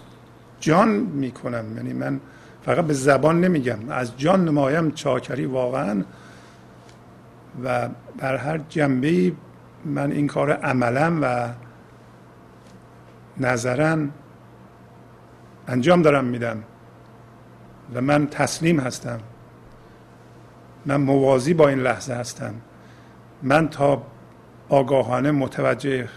جان 0.60 0.88
می‌کنم. 0.88 1.76
یعنی 1.76 1.92
من 1.92 2.20
فقط 2.64 2.84
به 2.84 2.94
زبان 2.94 3.40
نمیگم 3.40 3.78
از 3.90 4.18
جان 4.18 4.44
نمایم 4.44 4.90
چاکری 4.90 5.46
واقعا. 5.46 6.04
و 7.64 7.88
بر 8.18 8.36
هر 8.36 8.58
جنبه 8.68 9.32
من 9.84 10.12
این 10.12 10.26
کار 10.26 10.52
عملا 10.52 11.18
و 11.22 11.48
نظرا 13.38 13.98
انجام 15.68 16.02
دارم 16.02 16.24
میدم. 16.24 16.62
و 17.94 18.00
من 18.00 18.26
تسلیم 18.26 18.80
هستم. 18.80 19.20
من 20.86 20.96
موازی 20.96 21.54
با 21.54 21.68
این 21.68 21.78
لحظه 21.78 22.14
هستم. 22.14 22.54
من 23.42 23.68
تا 23.68 24.02
آگاهانه 24.68 25.30
متوجه 25.30 26.08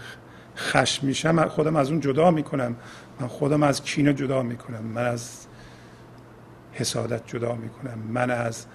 خشم 0.56 1.06
میشم 1.06 1.48
خودم 1.48 1.76
از 1.76 1.90
اون 1.90 2.00
جدا 2.00 2.30
می‌کنم. 2.30 2.76
من 3.20 3.26
خودم 3.26 3.62
از 3.62 3.82
کینه 3.82 4.14
جدا 4.14 4.42
می‌کنم. 4.42 4.82
من 4.82 5.06
از 5.06 5.46
حسادت 6.72 7.26
جدا 7.26 7.54
می‌کنم. 7.54 7.98
من 8.08 8.30
از 8.30 8.66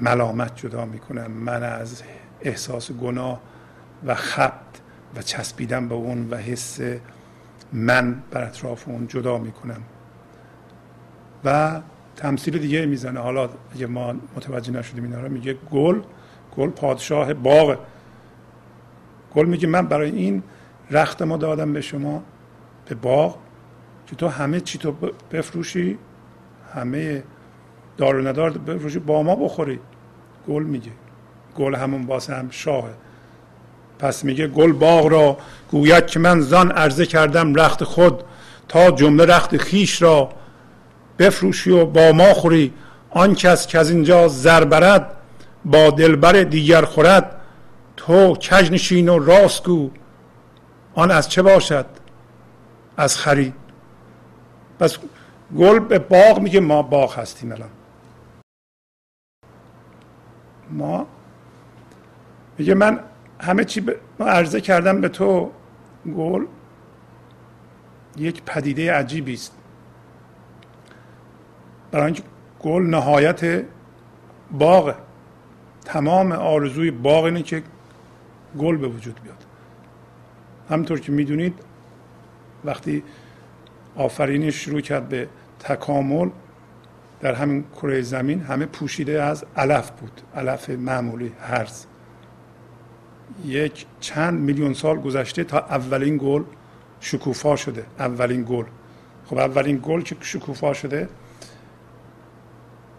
ملامت 0.00 0.56
جدا 0.56 0.84
می‌کنم. 0.84 1.30
من 1.30 1.62
از 1.62 2.02
احساس 2.40 2.92
گناه 2.92 3.40
و 4.06 4.14
خبت 4.14 4.80
و 5.16 5.22
چسبیدن 5.22 5.88
به 5.88 5.94
اون 5.94 6.30
و 6.30 6.36
حس 6.36 6.80
من 7.72 8.22
بر 8.30 8.42
اطراف 8.42 8.88
اون 8.88 9.06
جدا 9.06 9.38
می‌کنم. 9.38 9.82
و 11.44 11.80
تمثیل 12.16 12.58
دیگه 12.58 12.86
می‌زنه. 12.86 13.20
حالا 13.20 13.48
اگه 13.74 13.86
ما 13.86 14.12
متوجه 14.36 14.72
نشدیم 14.72 15.04
اینا 15.04 15.20
رو 15.20 15.28
میگه 15.28 15.54
گل 15.54 16.02
گل 16.56 16.70
پادشاه 16.70 17.34
باغ. 17.34 17.78
گل 19.34 19.46
میگه 19.46 19.66
من 19.66 19.86
برای 19.86 20.10
این 20.10 20.42
رخت 20.90 21.22
ما 21.22 21.36
دادم 21.36 21.72
به 21.72 21.80
شما 21.80 22.22
به 22.88 22.94
باغ 22.94 23.36
که 24.06 24.16
تو 24.16 24.28
همه 24.28 24.60
چی 24.60 24.78
تو 24.78 24.94
بفروشی 25.32 25.98
همه 26.74 27.22
دار 27.96 28.16
و 28.16 28.28
ندار 28.28 28.50
بفروشی 28.50 28.98
با 28.98 29.22
ما 29.22 29.34
بخوری. 29.34 29.78
گل 30.48 30.62
میگه 30.62 30.90
گل 31.56 31.74
همون 31.74 32.02
واسه 32.06 32.34
هم 32.34 32.48
شاهه. 32.50 32.94
پس 33.98 34.24
میگه 34.24 34.46
گل 34.46 34.72
باغ 34.72 35.06
را 35.06 35.36
گوید 35.70 36.06
که 36.06 36.18
من 36.18 36.40
زان 36.40 36.70
عرضه 36.70 37.06
کردم 37.06 37.54
رخت 37.54 37.84
خود 37.84 38.22
تا 38.68 38.90
جمله 38.90 39.26
رخت 39.26 39.56
خیش 39.56 40.02
را 40.02 40.28
بفروشی 41.18 41.70
و 41.70 41.86
با 41.86 42.12
ما 42.12 42.34
خوری. 42.34 42.72
آن 43.10 43.34
کس 43.34 43.66
که 43.66 43.78
از 43.78 43.90
اینجا 43.90 44.28
زر 44.28 44.64
با 45.64 45.90
دلبر 45.90 46.32
دیگر 46.42 46.82
خورد. 46.84 47.40
تو 48.06 48.34
کج 48.34 48.72
نشین 48.72 49.08
و 49.08 49.18
راست 49.18 49.68
آن 50.94 51.10
از 51.10 51.28
چه 51.28 51.42
باشد؟ 51.42 51.86
از 52.96 53.16
خرید. 53.16 53.54
پس 54.78 54.98
گل 55.56 55.78
به 55.78 55.98
باغ 55.98 56.40
میگه 56.40 56.60
ما 56.60 56.82
باغ 56.82 57.18
هستیم 57.18 57.52
الان. 57.52 57.68
ما؟ 60.70 61.06
میگه 62.58 62.74
من 62.74 63.00
همه 63.40 63.64
چی 63.64 63.86
عرضه 64.20 64.60
کردم 64.60 65.00
به 65.00 65.08
تو 65.08 65.50
گل 66.16 66.46
یک 68.16 68.42
پدیده 68.42 68.92
عجیبی 68.92 69.34
است. 69.34 69.52
برای 71.90 72.04
اینکه 72.04 72.22
گل 72.60 72.82
نهایت 72.82 73.64
باغ 74.50 74.94
تمام 75.84 76.32
آرزوی 76.32 76.90
باغ 76.90 77.24
اینه 77.24 77.42
که 77.42 77.62
گل 78.58 78.76
به 78.76 78.88
وجود 78.88 79.20
بیاد. 79.22 79.44
همطور 80.70 81.00
که 81.00 81.12
می‌دونید 81.12 81.54
وقتی 82.64 83.02
آفرینش 83.96 84.54
شروع 84.54 84.80
کرد 84.80 85.08
به 85.08 85.28
تکامل 85.58 86.30
در 87.20 87.34
همین 87.34 87.64
کره 87.76 88.00
زمین 88.00 88.40
همه 88.40 88.66
پوشیده 88.66 89.22
از 89.22 89.44
علف 89.56 89.90
بود. 89.90 90.20
علف 90.36 90.70
معمولی 90.70 91.32
هرز 91.40 91.86
یک 93.44 93.86
چند 94.00 94.40
میلیون 94.40 94.74
سال 94.74 95.00
گذشته 95.00 95.44
تا 95.44 95.58
اولین 95.58 96.18
گل 96.22 96.42
شکوفا 97.00 97.56
شده. 97.56 97.86
اولین 97.98 98.44
گل. 98.48 98.64
خب 99.26 99.38
اولین 99.38 99.80
گل 99.82 100.00
که 100.00 100.16
شکوفا 100.20 100.72
شده 100.72 101.08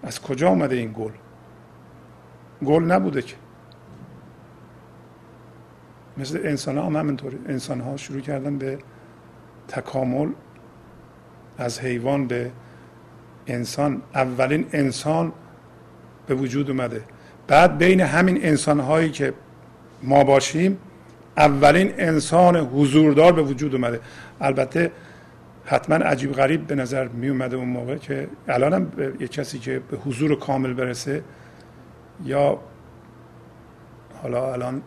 از 0.04 0.22
کجا 0.22 0.50
آمده 0.50 0.76
این 0.76 0.94
گل؟ 0.98 1.12
گل 2.66 2.84
نبوده 2.84 3.22
که. 3.22 3.36
مثل 6.18 6.40
انسان 6.44 6.78
ها 6.78 6.86
هم 6.86 6.96
همینطوری. 6.96 7.40
انسان 7.48 7.82
ها 7.82 7.98
شروع 7.98 8.20
کردن 8.22 8.58
به 8.58 8.78
تکامل 9.68 10.30
از 11.58 11.80
حیوان 11.80 12.28
به 12.28 12.52
انسان. 13.48 14.02
اولین 14.16 14.66
انسان 14.74 15.32
به 16.28 16.36
وجود 16.36 16.70
اومده. 16.70 17.02
بعد 17.48 17.78
بین 17.78 18.02
همین 18.02 18.46
انسان 18.46 18.80
هایی 18.80 19.12
که 19.12 19.34
ما 20.04 20.24
باشیم 20.24 20.78
اولین 21.38 21.94
انسان 21.98 22.56
حضوردار 22.56 23.32
به 23.32 23.42
وجود 23.42 23.76
اومده. 23.76 24.00
البته 24.42 24.92
حتما 25.66 25.96
عجیب 25.96 26.32
غریب 26.32 26.68
به 26.68 26.76
نظر 26.76 27.08
می 27.08 27.30
اومده 27.30 27.56
اون 27.56 27.68
موقع 27.68 27.96
که 27.96 28.28
الانم 28.48 28.92
یه 29.20 29.28
کسی 29.28 29.60
که 29.60 29.82
به 29.92 29.98
حضور 29.98 30.40
کامل 30.40 30.74
برسه 30.74 31.24
یا 32.26 32.60
حالا 34.24 34.54
الان 34.54 34.82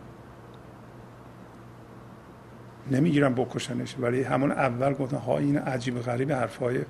نمی‌گیرم 2.90 3.34
بکشنش 3.34 3.94
ولی 3.98 4.22
همون 4.22 4.50
اول 4.52 4.92
گفتن 4.92 5.16
ها 5.16 5.38
این 5.38 5.58
عجیب 5.58 6.00
غریب 6.00 6.32
حرفای 6.32 6.80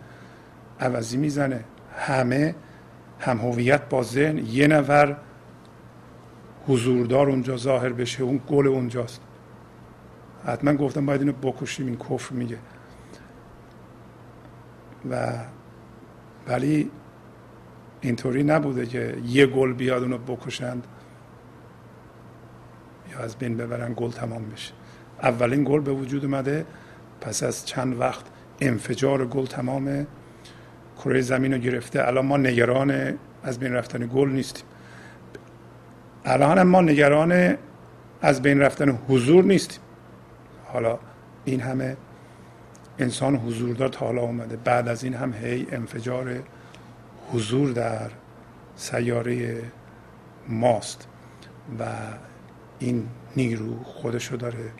عوضی 0.80 1.16
می‌زنه. 1.16 1.64
همه 1.98 2.54
هم 3.20 3.38
هویت 3.38 3.88
با 3.88 4.02
ذهن 4.02 4.38
یه 4.38 4.66
نفر 4.66 5.16
حضوردار 6.66 7.30
اونجا 7.30 7.56
ظاهر 7.56 7.92
بشه 7.92 8.22
اون 8.22 8.40
گل 8.48 8.66
اونجاست. 8.66 9.20
حتما 10.46 10.74
گفتم 10.74 11.06
باید 11.06 11.20
اینو 11.20 11.32
بکشیم 11.32 11.86
این 11.86 11.96
کفر 11.96 12.34
میگه. 12.34 12.58
و 15.10 15.32
ولی 16.48 16.90
اینطوری 18.00 18.42
نبوده 18.42 18.86
که 18.86 19.16
یه 19.26 19.46
گل 19.46 19.72
بیاد 19.72 20.02
اونو 20.02 20.18
بکشند 20.18 20.86
یا 23.12 23.18
از 23.18 23.36
بین 23.36 23.56
ببرن 23.56 23.92
گل 23.96 24.10
تمام 24.10 24.48
بشه. 24.48 24.72
اولین 25.22 25.64
گل 25.64 25.80
به 25.80 25.92
وجود 25.92 26.24
اومده. 26.24 26.66
پس 27.20 27.42
از 27.42 27.66
چند 27.66 28.00
وقت 28.00 28.24
انفجار 28.60 29.26
گل 29.26 29.46
تمام 29.46 30.06
کره 30.98 31.20
زمین 31.20 31.52
رو 31.52 31.58
گرفته. 31.58 32.06
الان 32.08 32.26
ما 32.26 32.36
نگران 32.36 33.18
از 33.42 33.58
بین 33.58 33.72
رفتن 33.72 34.10
گل 34.14 34.28
نیستیم. 34.28 34.64
الان 36.24 36.62
ما 36.62 36.80
نگران 36.80 37.56
از 38.22 38.42
بین 38.42 38.60
رفتن 38.60 38.98
حضور 39.08 39.44
نیستیم. 39.44 39.80
حالا 40.64 40.98
این 41.44 41.60
همه 41.60 41.96
انسان 42.98 43.36
حضور 43.36 43.76
دار 43.76 43.88
تا 43.88 44.06
حالا 44.06 44.20
اومده. 44.20 44.56
بعد 44.56 44.88
از 44.88 45.04
این 45.04 45.14
هم 45.14 45.34
هی 45.34 45.66
انفجار 45.72 46.42
حضور 47.32 47.72
در 47.72 48.10
سیاره 48.76 49.62
ماست. 50.48 51.08
و 51.78 51.84
این 52.78 53.06
نیرو 53.36 53.82
خودشو 53.84 54.36
داره 54.36 54.72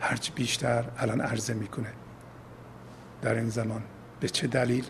هرچی 0.00 0.32
بیشتر 0.32 0.84
الان 0.98 1.20
عرضه 1.20 1.54
می‌کنه. 1.54 1.92
در 3.22 3.34
این 3.34 3.48
زمان 3.48 3.82
به 4.20 4.28
چه 4.28 4.46
دلیل؟ 4.46 4.86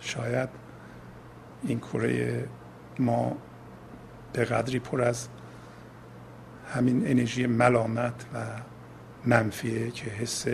شاید 0.00 0.48
این 1.62 1.78
کره 1.80 2.48
ما 2.98 3.36
به 4.32 4.44
قدری 4.44 4.78
پر 4.78 5.02
از 5.02 5.28
همین 6.74 7.06
انرژی 7.06 7.46
ملامت 7.46 8.24
و 8.34 8.46
منفیه 9.24 9.90
که 9.90 10.10
حس 10.10 10.46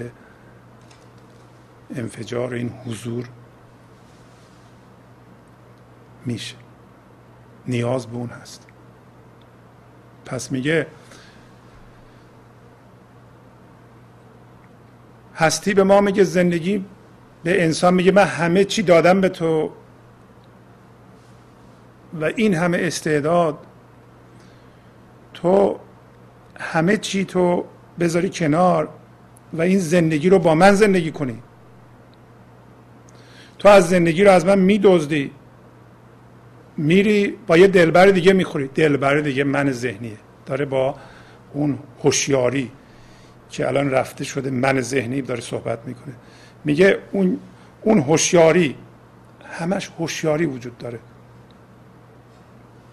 انفجار 1.95 2.55
این 2.55 2.69
حضور 2.69 3.29
میشه. 6.27 6.57
نیاز 7.67 8.07
به 8.07 8.17
اون 8.17 8.29
هست. 8.29 8.67
پس 10.25 10.53
میگه 10.53 10.87
هستی 15.37 15.75
به 15.75 15.85
ما 15.85 16.01
میگه 16.01 16.25
زندگی 16.25 16.85
به 17.45 17.65
انسان 17.65 17.95
میگه 17.95 18.13
من 18.13 18.25
همه 18.25 18.65
چی 18.65 18.83
دادم 18.83 19.21
به 19.21 19.29
تو. 19.29 19.71
و 22.21 22.25
این 22.25 22.55
همه 22.55 22.79
استعداد 22.81 23.59
تو 25.35 25.79
همه 26.61 26.97
چی 26.97 27.25
تو 27.25 27.65
بذاری 28.01 28.31
کنار 28.31 28.89
و 29.53 29.63
این 29.63 29.79
زندگی 29.79 30.29
رو 30.29 30.39
با 30.39 30.55
من 30.55 30.73
زندگی 30.73 31.11
کنی. 31.11 31.43
تو 33.59 33.69
از 33.69 33.89
زندگی 33.89 34.25
رو 34.25 34.31
از 34.31 34.47
من 34.47 34.59
میدزدی. 34.59 35.31
میری 36.77 37.35
با 37.47 37.57
یه 37.57 37.67
دلبر 37.67 38.07
دیگه 38.07 38.33
می‌خوری. 38.33 38.69
دلبر 38.69 39.21
دیگه 39.21 39.45
من 39.45 39.73
ذهنیه. 39.73 40.17
داره 40.47 40.65
با 40.65 40.95
اون 41.53 41.79
هوشیاری. 42.05 42.71
که 43.53 43.69
الان 43.69 43.91
رفته 43.91 44.25
شده 44.25 44.51
من 44.51 44.81
ذهنی 44.81 45.23
داره 45.23 45.41
صحبت 45.41 45.79
می‌کنه. 45.87 46.15
میگه 46.65 46.99
اون 47.13 47.39
اون 47.83 47.99
هوشیاری 47.99 48.77
همش 49.59 49.91
هوشیاری 49.99 50.47
وجود 50.47 50.79
داره. 50.79 50.99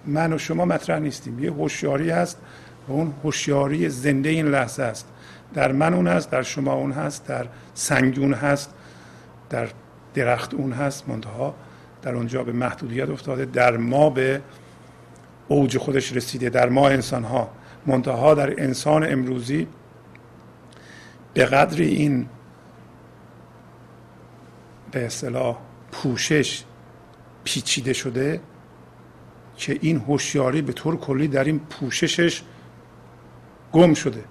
من 0.06 0.34
و 0.34 0.38
شما 0.38 0.66
مطرح 0.66 1.00
نیستیم. 1.00 1.44
یه 1.44 1.52
هوشیاری 1.52 2.10
هست 2.10 2.38
و 2.88 2.92
اون 2.92 3.14
هوشیاری 3.24 3.90
زنده 3.90 4.30
این 4.30 4.48
لحظه 4.48 4.84
است. 4.84 5.08
در 5.54 5.72
من 5.72 5.94
اون 5.94 6.08
هست 6.08 6.32
در 6.32 6.42
شما 6.42 6.74
اون 6.74 6.92
هست 6.92 7.28
در 7.28 7.46
سنگ 7.74 8.20
اون 8.20 8.34
هست 8.34 8.74
در 9.50 9.68
درخت 10.14 10.54
اون 10.54 10.72
هست 10.72 11.10
منتها 11.10 11.56
در 12.02 12.16
اونجا 12.16 12.44
به 12.44 12.52
محدودیت 12.52 13.10
افتاده 13.10 13.46
در 13.46 13.78
ما 13.78 14.10
به 14.10 14.42
اوج 15.48 15.78
خودش 15.78 16.14
رسیده 16.14 16.50
در 16.50 16.70
ما 16.70 16.90
انسان 16.90 17.24
ها 17.24 17.50
منتها 17.86 18.34
در 18.34 18.64
انسان 18.64 19.12
امروزی 19.12 19.68
به 21.34 21.46
قدری 21.46 21.88
این 21.88 22.30
به 24.92 25.06
اصطلاح 25.06 25.58
پوشش 25.92 26.64
پیچیده 27.44 27.94
شده 27.94 28.42
که 29.58 29.80
این 29.82 29.98
هوشیاری 29.98 30.62
به 30.62 30.74
طور 30.74 30.98
کلی 30.98 31.28
در 31.28 31.44
این 31.44 31.60
پوششش 31.60 32.42
گم 33.72 33.94
شده. 33.94 34.24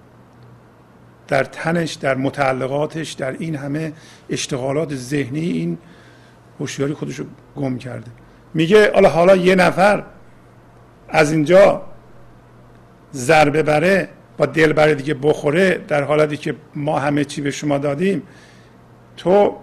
در 1.27 1.43
تنش 1.43 1.93
در 1.93 2.15
متعلقاتش 2.15 3.11
در 3.11 3.31
این 3.31 3.55
همه 3.55 3.93
اشتغالات 4.29 4.95
ذهنی 4.95 5.39
این 5.39 5.77
هوشیاری 6.59 6.93
خودش 6.93 7.19
رو 7.19 7.25
گم 7.55 7.77
کرده. 7.77 8.11
میگه 8.53 8.93
حالا 8.93 9.09
حالا 9.09 9.35
یه 9.35 9.55
نفر 9.55 10.03
از 11.09 11.31
اینجا 11.31 11.81
ضربه 13.13 13.63
بره 13.63 14.09
با 14.39 14.45
دلبر 14.45 14.87
دیگه 14.93 15.13
بخوره 15.13 15.77
در 15.87 16.03
حالتی 16.03 16.37
که 16.37 16.55
ما 16.75 16.99
همه 16.99 17.25
چی 17.25 17.41
به 17.41 17.51
شما 17.51 17.77
دادیم 17.77 18.23
تو 19.17 19.55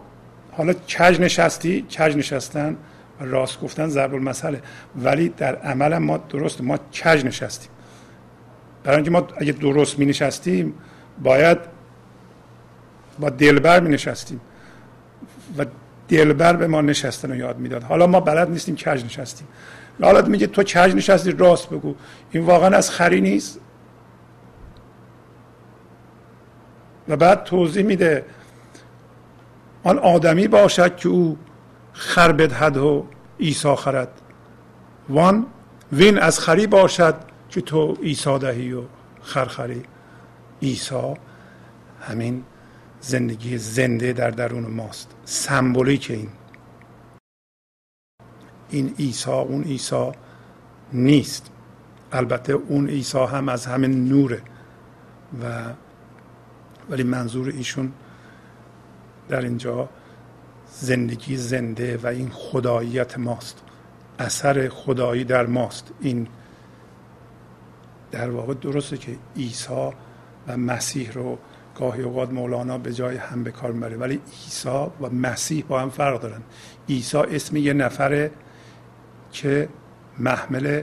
حالا 0.52 0.72
کج 0.72 1.20
نشستی؟ 1.20 1.82
کج 1.82 2.16
نشستن 2.16 2.76
و 3.20 3.24
راست 3.24 3.60
گفتن 3.60 3.88
ضرب 3.88 4.14
المثله 4.14 4.62
ولی 4.96 5.28
در 5.28 5.56
عمل 5.56 5.98
ما 5.98 6.16
درست 6.16 6.60
ما 6.60 6.76
کج 6.76 7.24
نشستیم. 7.24 7.70
برای 8.84 8.96
اینکه 8.96 9.10
ما 9.10 9.28
اگه 9.36 9.52
درست 9.52 9.98
می 9.98 10.06
نشستیم 10.06 10.74
باید 11.22 11.58
با 13.18 13.30
دلبر 13.30 13.80
می 13.80 13.90
نشستیم 13.90 14.40
و 15.58 15.66
دلبر 16.08 16.56
به 16.56 16.66
ما 16.66 16.80
نشستن 16.80 17.30
و 17.30 17.36
یاد 17.36 17.58
می‌داد. 17.58 17.82
حالا 17.82 18.06
ما 18.06 18.20
بلد 18.20 18.50
نیستیم 18.50 18.76
کج 18.76 19.04
نشستیم. 19.04 19.48
حالا 20.02 20.22
میگه 20.22 20.46
تو 20.46 20.62
کج 20.62 20.94
نشستی؟ 20.94 21.32
راست 21.32 21.70
بگو. 21.70 21.94
این 22.30 22.44
واقعا 22.44 22.76
از 22.76 22.90
خری 22.90 23.20
نیست؟ 23.20 23.60
و 27.08 27.16
بعد 27.16 27.44
توضیح 27.44 27.84
میده 27.84 28.24
آن 29.84 29.98
آدمی 29.98 30.48
باشد 30.48 30.96
که 30.96 31.08
او 31.08 31.38
خر 31.92 32.32
بدهد 32.32 32.76
و 32.76 33.06
ایسا 33.38 33.76
خرد. 33.76 34.20
وان 35.08 35.46
وین 35.92 36.18
از 36.18 36.38
خری 36.38 36.66
باشد 36.66 37.14
که 37.50 37.60
تو 37.60 37.96
ایسا 38.02 38.38
دهی 38.38 38.72
و 38.72 38.82
خرخری 39.22 39.82
ایسا 40.60 41.14
همین 42.00 42.44
زندگی 43.00 43.58
زنده 43.58 44.12
در 44.12 44.30
درون 44.30 44.66
ماست. 44.66 45.10
سمبولیک 45.24 46.10
این. 46.10 46.28
این 48.70 48.94
ایسا 48.96 49.40
اون 49.40 49.64
ایسا 49.64 50.12
نیست. 50.92 51.50
البته 52.12 52.52
اون 52.52 52.88
عیسی 52.88 53.18
هم 53.18 53.48
از 53.48 53.66
همین 53.66 54.08
نوره 54.08 54.42
و 55.42 55.62
ولی 56.90 57.02
منظور 57.02 57.48
ایشون 57.48 57.92
در 59.28 59.40
اینجا 59.40 59.88
زندگی 60.70 61.36
زنده 61.36 61.96
و 61.96 62.06
این 62.06 62.30
خداییت 62.30 63.18
ماست 63.18 63.62
اثر 64.18 64.68
خدایی 64.68 65.24
در 65.24 65.46
ماست. 65.46 65.90
این 66.00 66.28
در 68.10 68.30
واقع 68.30 68.54
درسته 68.54 68.96
که 68.96 69.16
عیسی 69.36 69.90
و 70.48 70.56
مسیح 70.56 71.12
رو 71.12 71.38
گاهی 71.78 72.02
اوقات 72.02 72.30
مولانا 72.30 72.78
به 72.78 72.92
جای 72.92 73.16
هم 73.16 73.44
به 73.44 73.50
کار 73.50 73.72
می‌بره 73.72 73.96
ولی 73.96 74.20
عیسی 74.44 74.68
و 75.00 75.10
مسیح 75.12 75.64
با 75.68 75.80
هم 75.80 75.90
فرق 75.90 76.20
دارن. 76.20 76.42
عیسی 76.88 77.18
اسم 77.18 77.56
یه 77.56 77.72
نفره 77.72 78.30
که 79.32 79.68
محمل 80.18 80.82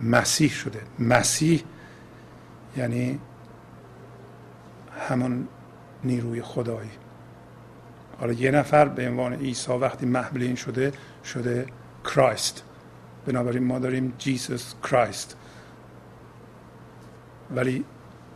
مسیح 0.00 0.50
شده. 0.50 0.80
مسیح 0.98 1.62
یعنی 2.76 3.18
همون 5.08 5.48
نیروی 6.04 6.42
خدایی. 6.42 6.90
حالا 8.20 8.32
یه 8.32 8.50
نفر 8.50 8.88
به 8.88 9.08
عنوان 9.08 9.34
عیسی 9.34 9.72
وقتی 9.72 10.06
محمل 10.06 10.42
این 10.42 10.54
شده 10.54 10.92
شده 11.24 11.66
کرایست. 12.04 12.62
بنابراین 13.26 13.64
ما 13.64 13.78
داریم 13.78 14.12
جیسوس 14.18 14.74
کرایست. 14.82 15.36
ولی 17.50 17.84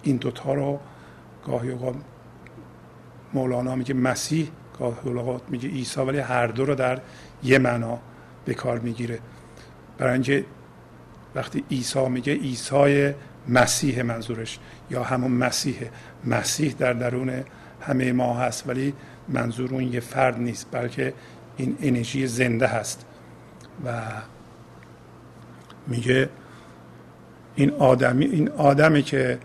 این 0.03 0.17
دوتا 0.17 0.55
رو 0.55 0.81
گاهی 1.47 1.71
اوقات 1.71 1.95
مولانا 3.35 3.75
میگه 3.75 3.95
مسیح 3.95 4.49
گاهی 4.79 5.11
اوقات 5.11 5.43
میگه 5.49 5.69
عیسی 5.69 6.01
ولی 6.01 6.19
هر 6.19 6.47
دو 6.47 6.65
رو 6.65 6.75
در 6.75 7.01
یه 7.43 7.59
معنا 7.59 7.99
به 8.45 8.55
کار 8.55 8.79
می‌گیره. 8.79 9.19
برای 9.99 10.13
اینکه 10.13 10.45
وقتی 11.35 11.65
عیسی 11.71 12.09
میگه 12.09 12.35
عیسی 12.35 13.15
مسیح 13.49 14.03
منظورش 14.03 14.59
یا 14.91 15.03
همون 15.03 15.31
مسیح. 15.31 15.77
مسیح 16.25 16.75
در 16.79 16.93
درون 16.93 17.45
همه 17.81 18.13
ما 18.13 18.35
هست 18.35 18.69
ولی 18.69 18.95
منظور 19.29 19.75
اون 19.75 19.93
یه 19.93 20.01
فرد 20.01 20.39
نیست 20.39 20.67
بلکه 20.73 21.15
این 21.57 21.79
انرژی 21.83 22.27
زنده 22.27 22.67
هست. 22.67 23.07
و 23.87 24.03
میگه 25.87 26.29
این 27.55 27.71
آدمی 27.71 28.25
این 28.25 28.49
آدمی 28.49 29.03
که 29.03 29.39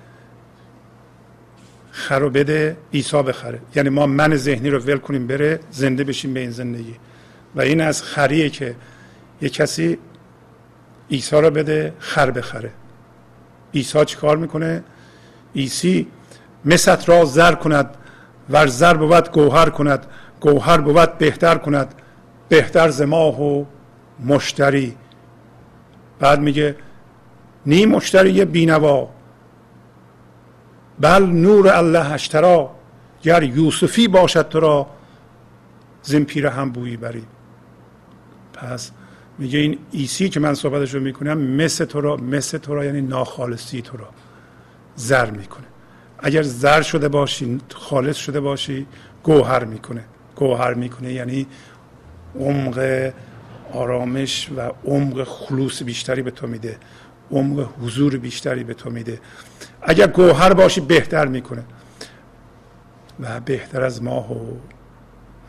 خر 1.92 2.30
بده 2.30 2.78
عیسی 2.94 3.24
بخره. 3.24 3.60
یعنی 3.76 3.90
ما 3.90 4.06
من 4.08 4.36
ذهنی 4.36 4.70
رو 4.70 4.80
ول 4.80 4.98
کنیم 4.98 5.28
بره 5.28 5.60
زنده 5.72 6.04
بشیم 6.04 6.34
به 6.34 6.40
این 6.40 6.52
زندگی. 6.52 6.96
و 7.56 7.62
این 7.62 7.82
از 7.82 8.04
خریه 8.04 8.50
که 8.50 8.76
یه 9.42 9.50
کسی 9.50 9.98
عیسی 11.12 11.36
رو 11.36 11.50
بده 11.50 11.94
خر 12.00 12.32
بخره. 12.32 12.72
عیسی 13.74 14.06
چی 14.06 14.18
کار 14.18 14.38
می‌کنه؟ 14.38 14.84
عیسی 15.56 16.08
مست 16.66 17.10
را 17.10 17.26
زر 17.26 17.56
کند 17.56 17.98
ور 18.50 18.68
زر 18.68 18.94
بود 18.94 19.32
گوهر 19.32 19.70
کند 19.70 20.06
گوهر 20.40 20.78
بود 20.78 21.18
بهتر 21.18 21.58
کند 21.58 21.96
بهتر 22.50 22.90
زماه 22.90 23.42
و 23.42 23.66
مشتری. 24.26 24.96
بعد 26.20 26.40
میگه 26.40 26.76
نی 27.66 27.86
مشتری 27.86 28.46
بینوا 28.46 29.10
بل 31.00 31.26
نور 31.26 31.70
الله 31.70 32.12
اشترا 32.12 32.72
گر 33.22 33.44
یوسفی 33.44 34.08
باشد 34.08 34.50
تو 34.50 34.60
را 34.60 34.88
زین 36.02 36.26
پیر 36.26 36.48
هم 36.48 36.72
بویی 36.72 36.98
بری. 36.98 37.24
پس 38.54 38.92
میگه 39.38 39.60
این 39.60 39.78
ایسی 39.92 40.30
که 40.30 40.40
من 40.40 40.54
صحبتش 40.54 40.94
رو 40.94 41.00
می‌کنم 41.00 41.38
مثل 41.38 41.86
تو 41.86 42.02
را 42.02 42.18
مثل 42.18 42.58
تو 42.58 42.76
را 42.76 42.86
یعنی 42.86 43.02
ناخالصی 43.02 43.82
تو 43.82 43.98
را 43.98 44.10
زر 44.96 45.32
می‌کنه. 45.32 45.66
اگر 46.20 46.42
زر 46.42 46.82
شده 46.82 47.08
باشی 47.08 47.60
خالص 47.74 48.18
شده 48.18 48.40
باشی 48.40 48.88
گوهر 49.24 49.64
می‌کنه. 49.64 50.04
گوهر 50.36 50.74
می‌کنه 50.74 51.14
یعنی 51.14 51.48
عمق 52.40 53.12
آرامش 53.74 54.50
و 54.58 54.72
عمق 54.86 55.24
خلوص 55.24 55.84
بیشتری 55.84 56.22
به 56.22 56.32
تو 56.32 56.48
میده. 56.48 56.78
عمق 57.32 57.70
حضور 57.82 58.18
بیشتری 58.18 58.64
به 58.64 58.74
تو 58.74 58.90
میده. 58.90 59.20
اگر 59.82 60.08
گوهر 60.08 60.54
باشی 60.54 60.82
بهتر 60.82 61.26
می‌کنه. 61.26 61.64
و 63.20 63.40
بهتر 63.40 63.82
از 63.84 64.04
ماه 64.04 64.32
و 64.32 64.58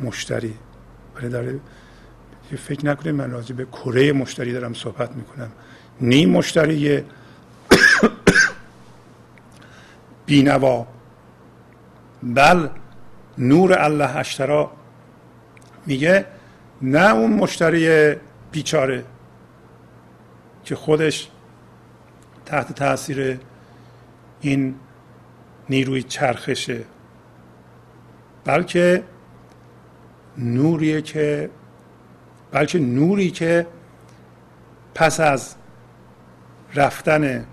مشتری. 0.00 0.54
ولی 1.16 1.28
داره 1.28 1.60
فکر 2.56 2.86
نکنید 2.86 3.14
من 3.14 3.30
راجع 3.30 3.54
به 3.54 3.64
کره 3.64 4.12
مشتری 4.12 4.52
دارم 4.52 4.74
صحبت 4.74 5.16
می‌کنم. 5.16 5.50
نیم 6.00 6.30
مشتری 6.30 6.98
بینوا. 10.26 10.86
بل 12.22 12.68
نور 13.38 13.78
الله 13.78 14.16
اشترا. 14.16 14.70
میگه 15.86 16.26
نه 16.82 17.14
اون 17.14 17.32
مشتری 17.32 18.16
بیچاره 18.52 19.04
که 20.64 20.76
خودش 20.76 21.28
تحت 22.46 22.72
تاثیر 22.72 23.40
این 24.40 24.74
نیروی 25.70 26.02
چرخشه 26.02 26.84
بلکه 28.44 29.04
نوریه 30.38 31.02
که 31.02 31.50
بلکه 32.50 32.78
نوری 32.78 33.30
که 33.30 33.66
پس 34.94 35.20
از 35.20 35.54
رفتن 36.74 37.46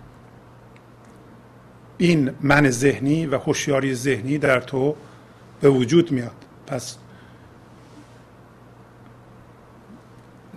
این 1.98 2.32
من 2.42 2.70
ذهنی 2.70 3.26
و 3.26 3.38
هوشیاری 3.38 3.96
ذهنی 3.96 4.38
در 4.38 4.60
تو 4.60 4.96
به 5.62 5.70
وجود 5.70 6.12
میاد. 6.12 6.46
پس 6.68 6.98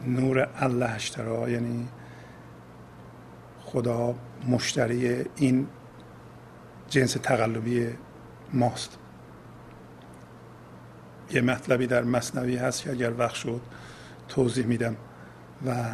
نور 0.07 0.49
الله 0.57 0.91
اشترا 0.91 1.51
یعنی 1.51 1.89
خدا 3.65 4.15
مشتری 4.49 5.25
این 5.37 5.67
جنس 6.89 7.13
تقلبی 7.13 7.87
ماست. 8.53 8.99
یه 11.31 11.41
مطلبی 11.41 11.87
در 11.87 12.03
مصنوی 12.03 12.57
هست 12.57 12.83
که 12.83 12.91
اگر 12.91 13.13
وقت 13.19 13.35
شد 13.35 13.61
توضیح 14.29 14.67
میدم 14.67 14.97
و 15.67 15.85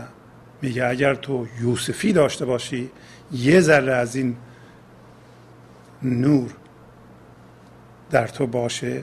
میگه 0.62 0.86
اگر 0.86 1.14
تو 1.14 1.46
یوسفی 1.60 2.12
داشته 2.12 2.44
باشی 2.44 2.90
یه 3.32 3.60
ذره 3.60 3.94
از 3.94 4.16
این 4.16 4.36
نور 6.02 6.54
در 8.10 8.26
تو 8.26 8.46
باشه 8.46 9.02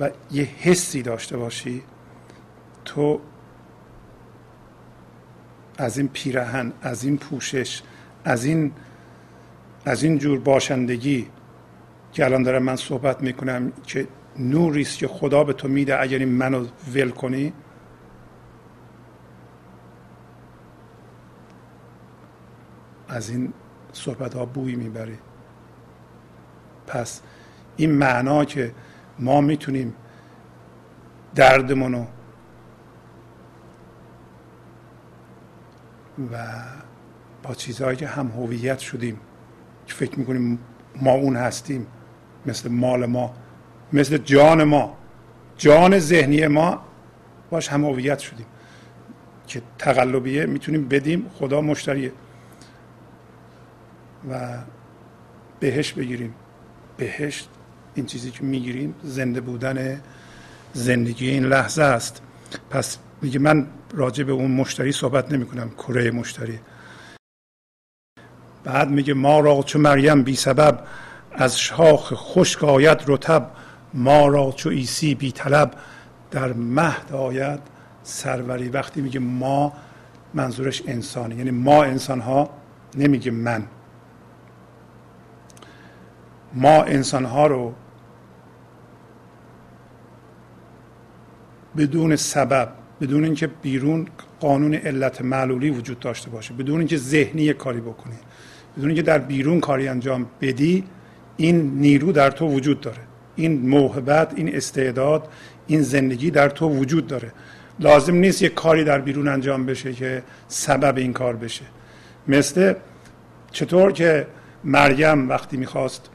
و 0.00 0.10
یه 0.30 0.48
حسی 0.60 1.02
داشته 1.02 1.36
باشی 1.36 1.82
تو 2.84 3.20
از 5.78 5.98
این 5.98 6.08
پیرهن 6.08 6.72
از 6.82 7.04
این 7.04 7.18
پوشش 7.18 7.82
از 8.24 8.44
این 8.44 8.72
از 9.84 10.02
این 10.02 10.18
جور 10.18 10.38
باشندگی 10.38 11.26
که 12.12 12.24
الان 12.24 12.42
دارم 12.42 12.62
من 12.62 12.76
صحبت 12.76 13.22
می‌کنم 13.22 13.72
که 13.86 14.06
نوری 14.38 14.82
است 14.82 14.98
که 14.98 15.08
خدا 15.08 15.44
به 15.44 15.52
تو 15.52 15.68
میده 15.68 16.00
اگر 16.00 16.18
این 16.18 16.28
منو 16.28 16.66
ول 16.94 17.10
کنی 17.10 17.52
از 23.08 23.30
این 23.30 23.52
صحبت 23.92 24.34
ها 24.34 24.46
بوی 24.46 24.76
می‌بری 24.76 25.18
پس 26.86 27.20
این 27.76 27.92
معنا 27.92 28.44
که 28.44 28.74
ما 29.18 29.40
می‌تونیم 29.40 29.94
دردمونو 31.34 32.04
و 36.32 36.36
با 37.42 37.54
چیزهایی 37.54 37.96
که 37.96 38.06
هم 38.06 38.26
هویت 38.26 38.78
شدیم 38.78 39.20
که 39.86 39.94
فکر 39.94 40.18
می‌کنیم 40.18 40.58
ما 41.02 41.12
اون 41.12 41.36
هستیم 41.36 41.86
مثل 42.46 42.68
مال 42.68 43.06
ما 43.06 43.34
مثل 43.92 44.18
جان 44.18 44.64
ما 44.64 44.96
جان 45.56 45.98
ذهنی 45.98 46.46
ما 46.46 46.80
باش 47.50 47.68
هم 47.68 47.84
هویت 47.84 48.18
شدیم. 48.18 48.46
که 49.46 49.62
تقلبیه 49.78 50.46
می‌تونیم 50.46 50.88
بدیم 50.88 51.30
خدا 51.34 51.60
مشتریه. 51.60 52.12
و 54.30 54.58
بهش 55.60 55.92
بگیریم. 55.92 56.34
بهشت 56.96 57.48
این 57.94 58.06
چیزی 58.06 58.30
که 58.30 58.44
می‌گیریم 58.44 58.94
زنده 59.02 59.40
بودن 59.40 60.00
زندگی 60.72 61.28
این 61.30 61.44
لحظه 61.44 61.82
است. 61.82 62.22
پس 62.70 62.98
میگه 63.22 63.38
من 63.38 63.66
راجع 63.94 64.24
به 64.24 64.32
اون 64.32 64.50
مشتری 64.50 64.92
صحبت 64.92 65.32
نمی 65.32 65.46
کنم 65.46 65.70
کره 65.70 66.10
مشتری. 66.10 66.58
بعد 68.64 68.90
میگه 68.90 69.14
ما 69.14 69.40
را 69.40 69.62
چو 69.62 69.78
مریم 69.78 70.22
بی 70.22 70.36
سبب 70.36 70.80
از 71.32 71.60
شاخ 71.60 72.12
خشک 72.14 72.64
آید 72.64 72.98
رتب 73.06 73.50
ما 73.94 74.26
را 74.26 74.52
چو 74.56 74.70
عیسی 74.70 75.14
بی 75.14 75.32
طلب 75.32 75.74
در 76.30 76.52
مهد 76.52 77.12
آید 77.12 77.60
سروری. 78.02 78.68
وقتی 78.68 79.00
میگه 79.00 79.20
ما 79.20 79.72
منظورش 80.34 80.82
انسانی 80.86 81.34
یعنی 81.34 81.50
ما 81.50 81.84
انسان 81.84 82.20
ها 82.20 82.50
نمیگه 82.94 83.30
من. 83.30 83.64
ما 86.54 86.82
انسان 86.82 87.24
ها 87.24 87.46
رو 87.46 87.74
بدون 91.76 92.16
سبب 92.16 92.68
بدون 93.00 93.24
اینکه 93.24 93.46
بیرون 93.46 94.06
قانون 94.40 94.74
علت 94.74 95.22
معلولی 95.22 95.70
وجود 95.70 95.98
داشته 96.00 96.30
باشه 96.30 96.54
بدون 96.54 96.78
اینکه 96.78 96.96
ذهنی 96.96 97.52
کاری 97.52 97.80
بکنی 97.80 98.16
بدون 98.76 98.88
اینکه 98.88 99.02
در 99.02 99.18
بیرون 99.18 99.60
کاری 99.60 99.88
انجام 99.88 100.26
بدی 100.40 100.84
این 101.36 101.70
نیرو 101.74 102.12
در 102.12 102.30
تو 102.30 102.46
وجود 102.46 102.80
داره. 102.80 102.98
این 103.36 103.68
موهبت 103.68 104.32
این 104.36 104.56
استعداد 104.56 105.28
این 105.66 105.82
زندگی 105.82 106.30
در 106.30 106.48
تو 106.48 106.68
وجود 106.68 107.06
داره. 107.06 107.32
لازم 107.80 108.14
نیست 108.14 108.42
یک 108.42 108.54
کاری 108.54 108.84
در 108.84 108.98
بیرون 108.98 109.28
انجام 109.28 109.66
بشه 109.66 109.92
که 109.92 110.22
سبب 110.48 110.96
این 110.96 111.12
کار 111.12 111.36
بشه. 111.36 111.64
مثل 112.28 112.74
چطور 113.50 113.92
که 113.92 114.26
مریم 114.64 115.28
وقتی 115.28 115.56
می‌خواست 115.56 116.10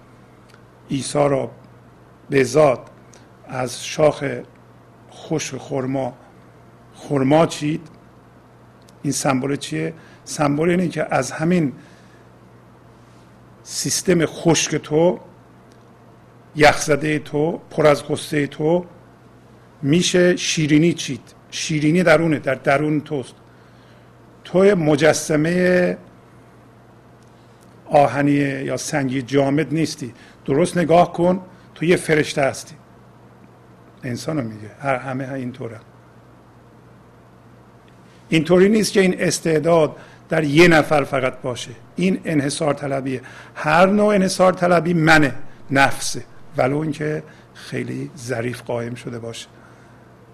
عیسی 0.94 1.30
را 1.30 1.52
به 2.30 2.44
ذات 2.44 2.80
از 3.48 3.86
شاخ 3.86 4.24
خوش 5.10 5.54
خرما 5.54 6.14
خرما 6.96 7.46
چید. 7.46 7.88
این 9.04 9.14
سمبل 9.14 9.56
چیه؟ 9.56 9.94
سمبل 10.26 10.70
اینه 10.70 10.88
که 10.88 11.16
از 11.16 11.32
همین 11.32 11.74
سیستم 13.64 14.26
خشک 14.26 14.76
تو 14.76 15.20
یخزده 16.56 17.20
تو 17.20 17.60
پر 17.70 17.88
از 17.88 18.04
قصه 18.04 18.48
تو 18.48 18.86
میشه 19.82 20.36
شیرینی 20.36 20.94
چید. 20.94 21.34
شیرینی 21.52 22.04
درونه 22.04 22.40
در 22.40 22.56
درون 22.56 23.02
توست. 23.02 23.36
تو 24.44 24.60
مجسمه 24.60 25.98
آهنی 27.86 28.32
یا 28.32 28.78
سنگی 28.78 29.22
جامد 29.22 29.74
نیستی. 29.74 30.14
درست 30.46 30.78
نگاه 30.78 31.14
کن 31.14 31.42
تو 31.76 31.86
یه 31.86 31.96
فرشته 31.96 32.42
هستی. 32.42 32.76
انسان 34.04 34.42
میگه. 34.42 34.72
هر 34.80 34.96
همه 34.96 35.34
اینطوره. 35.34 35.80
اینطوری 38.30 38.70
نیست 38.70 38.94
که 38.94 39.00
این 39.00 39.22
استعداد 39.22 39.96
در 40.30 40.44
یه 40.44 40.68
نفر 40.68 41.04
فقط 41.04 41.42
باشه. 41.42 41.72
این 41.96 42.20
انحصار 42.26 42.74
طلبیه. 42.74 43.22
هر 43.56 43.86
نوع 43.86 44.16
انحصار 44.16 44.54
طلبی 44.54 44.94
منه 44.94 45.36
نفسه. 45.72 46.24
ولو 46.58 46.78
اینکه 46.78 47.24
خیلی 47.54 48.12
ظریف 48.18 48.62
قایم 48.62 48.96
شده 48.96 49.20
باشه. 49.20 49.48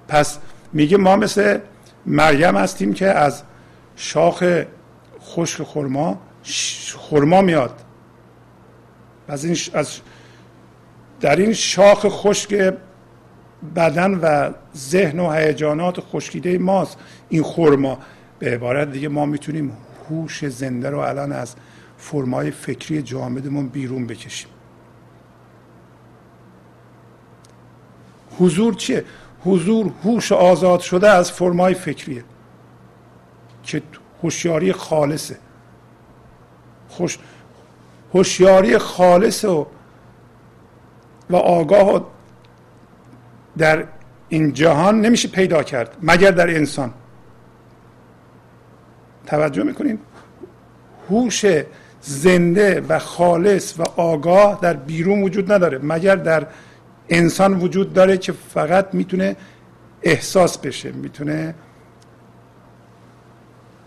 پس 0.07 0.39
میگه 0.73 0.97
ما 0.97 1.15
مثل 1.15 1.59
مریم 2.05 2.57
هستیم 2.57 2.93
که 2.93 3.07
از 3.07 3.43
شاخ 3.95 4.63
خشک 5.21 5.63
خرما 5.63 6.21
خرما 7.09 7.41
میاد. 7.41 7.81
از 9.29 9.45
این 9.45 9.57
از 9.73 9.99
در 11.19 11.35
این 11.35 11.53
شاخ 11.53 12.05
خشک 12.09 12.73
بدن 13.75 14.13
و 14.13 14.51
ذهن 14.77 15.19
و 15.19 15.31
هیجانات 15.31 15.99
خشکیده 15.99 16.57
ماست 16.57 16.97
این 17.29 17.43
خرما. 17.43 17.99
به 18.39 18.53
عبارت 18.53 18.91
دیگه 18.91 19.07
ما 19.07 19.25
می‌تونیم 19.25 19.77
هوش 20.09 20.45
زنده 20.45 20.89
رو 20.89 20.99
الان 20.99 21.31
از 21.31 21.55
فرمای 21.97 22.51
فکری 22.51 23.01
جامدمون 23.01 23.67
بیرون 23.67 24.07
بکشیم. 24.07 24.49
حضور 28.39 28.73
چیه؟ 28.73 29.05
حضور 29.45 29.91
هوش 30.03 30.31
آزاد 30.31 30.79
شده 30.79 31.09
از 31.09 31.31
فرمای 31.31 31.73
فکریه 31.73 32.23
که 33.63 33.81
هوشیاری 34.23 34.73
خالصه. 34.73 35.37
خوش 36.89 37.17
هوشیاری 38.13 38.77
خالص 38.77 39.45
و 39.45 39.67
و 41.29 41.35
آگاه 41.35 42.07
در 43.57 43.83
این 44.29 44.53
جهان 44.53 45.01
نمیشه 45.01 45.27
پیدا 45.27 45.63
کرد 45.63 45.97
مگر 46.01 46.31
در 46.31 46.55
انسان. 46.55 46.93
توجه 49.25 49.63
می‌کنین؟ 49.63 49.99
هوش 51.09 51.45
زنده 52.01 52.81
و 52.89 52.99
خالص 52.99 53.79
و 53.79 53.83
آگاه 53.95 54.59
در 54.61 54.73
بیرون 54.73 55.23
وجود 55.23 55.51
نداره 55.51 55.79
مگر 55.83 56.15
در 56.15 56.47
انسان 57.09 57.53
وجود 57.53 57.93
داره 57.93 58.17
که 58.17 58.31
فقط 58.31 58.93
می‌تونه 58.93 59.35
احساس 60.01 60.57
بشه 60.57 60.91
می‌تونه 60.91 61.55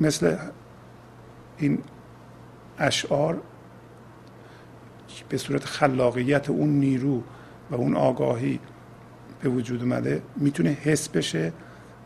مثل 0.00 0.36
این 1.58 1.78
اشعار 2.78 3.40
به 5.32 5.38
صورت 5.38 5.64
خلاقیت 5.64 6.50
اون 6.50 6.68
نیرو 6.68 7.22
و 7.70 7.74
اون 7.74 7.96
آگاهی 7.96 8.60
به 9.42 9.48
وجود 9.48 9.82
اومده 9.82 10.22
می‌تونه 10.36 10.70
حس 10.70 11.08
بشه 11.08 11.52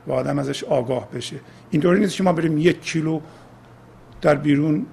و 0.07 0.12
آدم 0.12 0.39
ازش 0.39 0.65
آگاه 0.65 1.11
بشه. 1.11 1.36
اینطوری 1.70 2.01
نیست 2.01 2.16
که 2.16 2.23
ما 2.23 2.32
بریم 2.32 2.59
یک 2.59 2.81
کیلو 2.82 3.20
در 4.20 4.35
بیرون 4.35 4.86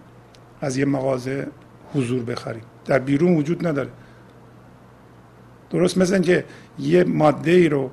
از 0.61 0.77
یه 0.77 0.85
مغازه 0.85 1.47
حضور 1.93 2.23
بخریم. 2.23 2.63
در 2.85 2.99
بیرون 2.99 3.35
وجود 3.35 3.67
نداره. 3.67 3.89
درست 5.69 5.97
مثل 5.97 6.13
اینکه 6.13 6.45
یه 6.79 7.03
ماده 7.03 7.51
ای 7.51 7.69
رو 7.69 7.91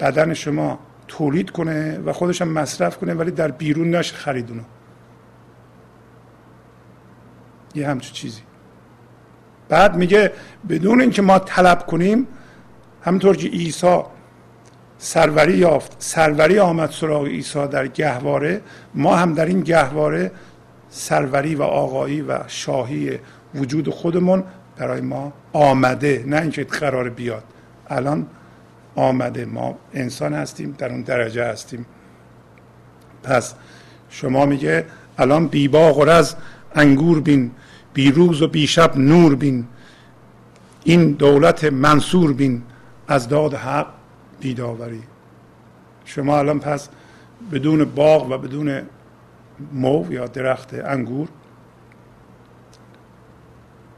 بدن 0.00 0.34
شما 0.34 0.78
تولید 1.08 1.50
کنه 1.50 1.98
و 1.98 2.12
خودش 2.12 2.42
هم 2.42 2.48
مصرف 2.48 2.98
کنه 2.98 3.14
ولی 3.14 3.30
در 3.30 3.50
بیرون 3.50 3.94
نشه 3.94 4.14
خریدونو 4.14 4.62
یه 7.74 7.88
همچون 7.88 8.12
چیزی. 8.12 8.40
بعد 9.68 9.96
میگه 9.96 10.32
بدون 10.68 11.00
اینکه 11.00 11.22
ما 11.22 11.38
طلب 11.38 11.86
کنیم 11.86 12.26
همونطور 13.02 13.36
که 13.36 13.48
عیسی 13.48 13.98
سروری 14.98 15.56
یافت 15.56 15.96
سروری 15.98 16.58
آمد 16.58 16.90
سراغ 16.90 17.26
عیسی 17.26 17.66
در 17.66 17.86
گهواره 17.86 18.60
ما 18.94 19.16
هم 19.16 19.34
در 19.34 19.46
این 19.46 19.60
گهواره 19.60 20.30
سروری 20.90 21.54
و 21.54 21.62
آقایی 21.62 22.22
و 22.22 22.38
شاهی 22.46 23.18
وجود 23.54 23.88
خودمون 23.88 24.44
برای 24.76 25.00
ما 25.00 25.32
آمده 25.52 26.24
نه 26.26 26.40
اینکه 26.40 26.64
قرار 26.64 27.08
بیاد. 27.08 27.44
الان 27.88 28.26
آمده 28.94 29.44
ما 29.44 29.78
انسان 29.94 30.34
هستیم 30.34 30.74
در 30.78 30.90
اون 30.90 31.02
درجه 31.02 31.44
هستیم. 31.44 31.86
پس 33.22 33.54
شما 34.10 34.46
میگه 34.46 34.84
الان 35.18 35.48
بی 35.48 35.68
باغ 35.68 35.98
و 35.98 36.04
رز 36.04 36.34
انگور 36.74 37.20
بین. 37.20 37.50
بی 37.94 38.10
روز 38.10 38.42
و 38.42 38.48
بی 38.48 38.66
شب 38.66 38.96
نور 38.96 39.34
بین. 39.34 39.66
این 40.84 41.12
دولت 41.12 41.64
منصور 41.64 42.32
بین. 42.32 42.62
از 43.08 43.28
داد 43.28 43.54
حق 43.54 43.86
بیداوری. 44.40 45.02
شما 46.04 46.38
الان 46.38 46.60
پس 46.60 46.88
بدون 47.52 47.84
باغ 47.84 48.30
و 48.30 48.38
بدون 48.38 48.82
مو 49.72 50.12
یا 50.12 50.26
درخت 50.26 50.74
انگور 50.74 51.28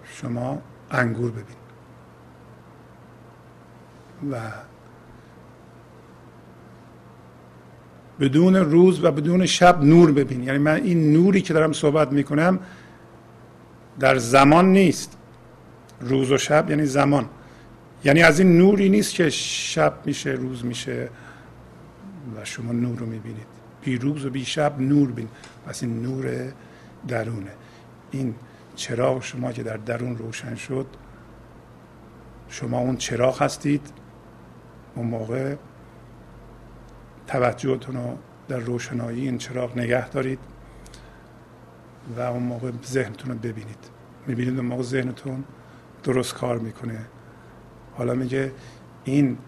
شما 0.04 0.62
انگور 0.90 1.30
ببین. 1.30 1.56
و 4.32 4.36
بدون 8.20 8.56
روز 8.56 9.04
و 9.04 9.10
بدون 9.10 9.46
شب 9.46 9.82
نور 9.82 10.12
ببین. 10.12 10.42
یعنی 10.42 10.58
من 10.58 10.74
این 10.74 11.12
نوری 11.12 11.42
که 11.42 11.54
دارم 11.54 11.72
صحبت 11.72 12.12
می‌کنم 12.12 12.58
در 14.00 14.18
زمان 14.18 14.72
نیست. 14.72 15.16
روز 16.00 16.32
و 16.32 16.38
شب 16.38 16.70
یعنی 16.70 16.86
زمان. 16.86 17.28
یعنی 18.04 18.22
از 18.22 18.38
این 18.38 18.58
نوری 18.58 18.88
نیست 18.88 19.14
که 19.14 19.30
شب 19.30 19.94
میشه 20.04 20.30
روز 20.30 20.64
میشه 20.64 21.08
و 22.36 22.44
شما 22.44 22.72
نور 22.72 22.98
رو 22.98 23.06
می‌بینید. 23.06 23.46
بی 23.82 23.98
روز 23.98 24.24
و 24.24 24.30
بی 24.30 24.44
شب 24.44 24.80
نور 24.80 25.12
بین. 25.12 25.28
پس 25.66 25.82
این 25.82 26.02
نور 26.02 26.52
درونه. 27.08 27.52
این 28.10 28.34
چراغ 28.76 29.22
شما 29.22 29.52
که 29.52 29.62
در 29.62 29.76
درون 29.76 30.16
روشن 30.16 30.54
شد 30.54 30.86
شما 32.48 32.78
اون 32.78 32.96
چراغ 32.96 33.42
هستید. 33.42 33.90
اون 34.94 35.06
موقع 35.06 35.54
توجهتون 37.26 37.96
رو 37.96 38.18
در 38.48 38.58
روشنایی 38.58 39.22
این 39.22 39.38
چراغ 39.38 39.78
نگه 39.78 40.08
دارید. 40.08 40.38
و 42.16 42.20
اون 42.20 42.42
موقع 42.42 42.70
ذهنتون 42.84 43.30
رو 43.30 43.38
ببینید. 43.38 43.90
می‌بینید 44.26 44.56
اون 44.58 44.66
موقع 44.66 44.82
ذهنتون 44.82 45.44
درست 46.02 46.34
کار 46.34 46.58
می‌کنه. 46.58 47.06
حالا 47.94 48.14
میگه 48.14 48.52
این 49.04 49.38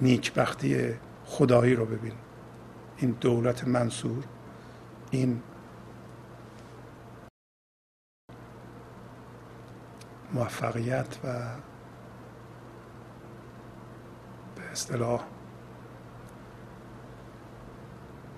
نیکبختی 0.00 0.94
خدایی 1.24 1.74
رو 1.74 1.86
ببین. 1.86 2.12
این 2.96 3.16
دولت 3.20 3.68
منصور. 3.68 4.24
این 5.10 5.42
موفقیت 10.34 11.18
و 11.24 11.28
به 14.56 14.70
اصطلاح 14.72 15.24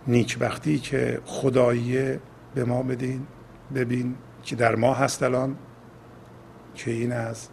نیکبختی 0.06 0.78
که 0.78 1.20
خدایی 1.24 2.18
به 2.54 2.64
ما 2.64 2.82
بدین. 2.82 3.26
ببین 3.74 4.14
که 4.42 4.56
در 4.56 4.74
ما 4.74 4.94
هست 4.94 5.22
الان 5.22 5.56
که 6.74 6.90
این 6.90 7.12
از 7.12 7.48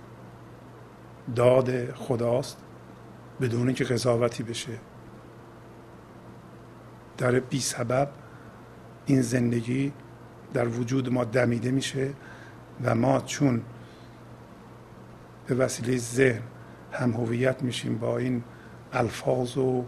داد 1.35 1.93
خداست 1.95 2.57
بدون 3.41 3.73
که 3.73 3.83
قضاوتی 3.83 4.43
بشه. 4.43 4.79
در 7.17 7.39
بی 7.39 7.59
سبب 7.59 8.09
این 9.05 9.21
زندگی 9.21 9.93
در 10.53 10.67
وجود 10.67 11.13
ما 11.13 11.23
دمیده 11.23 11.71
میشه 11.71 12.13
و 12.83 12.95
ما 12.95 13.21
چون 13.21 13.61
به 15.47 15.55
وسیله 15.55 15.97
ذهن 15.97 16.41
هم 16.91 17.11
هویت 17.11 17.63
میشیم 17.63 17.97
با 17.97 18.17
این 18.17 18.43
الفاظ 18.93 19.57
و 19.57 19.85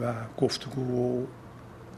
و 0.00 0.12
گفتگو 0.38 0.82
و 0.82 1.26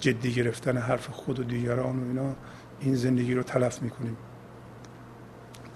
جدی 0.03 0.33
گرفتن 0.33 0.77
حرف 0.77 1.09
خود 1.09 1.41
و 1.41 1.45
دیگران 1.45 2.01
و 2.01 2.07
اینا 2.07 2.35
این 2.81 2.95
زندگی 2.95 3.35
رو 3.35 3.43
تلف 3.43 3.83
می‌کنیم. 3.83 4.17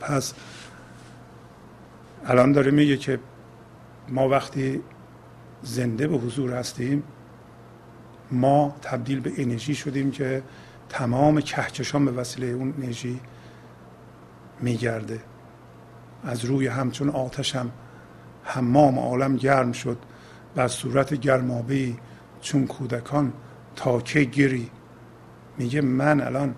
پس 0.01 0.35
الان 2.25 2.53
داره 2.53 2.71
میگه 2.71 2.97
که 2.97 3.19
ما 4.09 4.29
وقتی 4.29 4.83
زنده 5.63 6.09
به 6.09 6.17
حضور 6.17 6.53
هستیم 6.53 7.03
ما 8.31 8.77
تبدیل 8.83 9.21
به 9.21 9.33
انرژی 9.37 9.75
شدیم 9.75 10.11
که 10.11 10.43
تمام 10.89 11.41
کهکشان 11.41 12.05
به 12.05 12.11
وسیله 12.11 12.47
اون 12.47 12.75
انرژی 12.79 13.21
میگرده. 14.61 15.21
از 16.25 16.45
روی 16.45 16.67
همچون 16.67 17.09
آتش 17.09 17.57
هم 17.57 17.71
حمام 18.43 18.99
عالم 18.99 19.37
گرم 19.37 19.73
شد 19.73 19.99
و 20.57 20.69
صورت 20.69 21.15
گرمابه 21.15 21.95
چون 22.41 22.67
کودکان 22.67 23.33
تاکه 23.77 24.25
گیری؟ 24.25 24.71
میگه 25.59 25.81
من 25.81 26.21
الان 26.21 26.55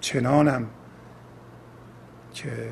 چنانم 0.00 0.66
که 2.34 2.70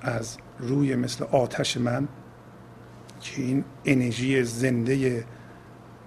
از 0.00 0.38
روی 0.58 0.96
مثل 0.96 1.24
آتش 1.24 1.76
من 1.76 2.08
که 3.20 3.42
این 3.42 3.64
انرژی 3.84 4.44
زنده 4.44 5.24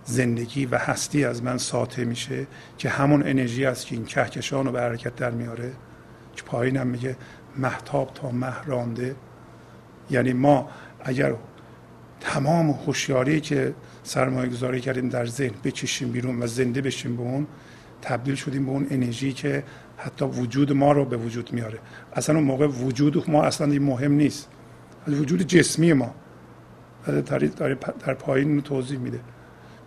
زندگی 0.03 0.65
و 0.65 0.77
هستی 0.77 1.25
از 1.25 1.43
من 1.43 1.57
ساطع 1.57 2.03
میشه 2.03 2.47
که 2.77 2.89
همون 2.89 3.23
انرژی 3.27 3.65
است 3.65 3.85
که 3.85 3.95
این 3.95 4.05
کهکشان 4.05 4.65
رو 4.65 4.71
به 4.71 4.81
حرکت 4.81 5.15
در 5.15 5.31
میاره. 5.31 5.71
که 6.35 6.43
پایینم 6.43 6.87
میگه 6.87 7.15
محتاب 7.57 8.13
تا 8.13 8.31
مهرانده 8.31 9.15
یعنی 10.09 10.33
ما 10.33 10.69
اگر 10.99 11.35
تمام 12.19 12.69
هوشیاری 12.69 13.41
که 13.41 13.73
سرمایه 14.03 14.49
گذاری 14.49 14.81
کردیم 14.81 15.09
در 15.09 15.25
ذهن 15.25 15.53
بچشیم 15.63 16.11
بیرون 16.11 16.43
و 16.43 16.47
زنده 16.47 16.81
بشیم 16.81 17.15
به 17.15 17.21
اون 17.21 17.47
تبدیل 18.01 18.35
شدیم 18.35 18.65
به 18.65 18.71
اون 18.71 18.87
انرژی 18.89 19.33
که 19.33 19.63
حتی 19.97 20.25
وجود 20.25 20.71
ما 20.71 20.91
رو 20.91 21.05
به 21.05 21.17
وجود 21.17 21.53
میاره. 21.53 21.79
اصلا 22.13 22.35
اون 22.35 22.43
موقع 22.43 22.67
وجود 22.67 23.29
ما 23.29 23.43
اصلا 23.43 23.67
مهم 23.67 24.11
نیست. 24.11 24.49
وجود 25.07 25.41
جسمی 25.41 25.93
ما. 25.93 26.15
در 28.05 28.13
پایین 28.13 28.61
توضیح 28.61 28.99
میده. 28.99 29.19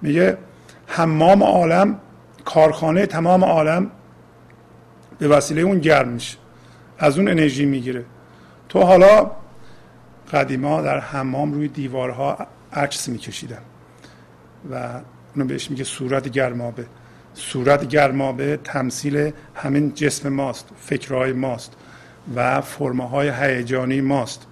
میگه 0.03 0.39
حمام 0.87 1.43
عالم 1.43 2.01
کارخانه 2.45 3.07
تمام 3.07 3.45
عالم 3.45 3.91
به 5.19 5.29
وسیله 5.29 5.63
اون 5.63 5.79
گرم 5.79 6.09
میشه. 6.09 6.37
از 6.99 7.19
اون 7.19 7.29
انرژی 7.29 7.67
می‌گیره. 7.67 8.05
تو 8.69 8.81
حالا 8.83 9.31
قدیما 10.33 10.83
در 10.83 11.01
حمام 11.01 11.53
روی 11.53 11.69
دیوارها 11.69 12.47
عکس 12.73 13.09
میکشیدن 13.09 13.63
و 14.71 15.01
اونو 15.35 15.49
بهش 15.49 15.71
میگه 15.71 15.85
صورت 15.85 16.29
گرمابه. 16.29 16.87
صورت 17.35 17.89
گرمابه 17.89 18.57
تمثیل 18.65 19.33
همین 19.55 19.95
جسم 19.95 20.29
ماست 20.29 20.69
فکرهای 20.81 21.33
ماست 21.33 21.73
و 22.37 22.61
فرمه 22.61 23.09
های 23.09 23.29
هیجانی 23.29 24.01
ماست. 24.01 24.47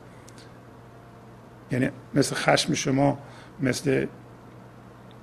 یعنی 1.70 1.90
مثل 2.14 2.34
خشم 2.34 2.74
شما 2.74 3.18
مثل 3.60 4.06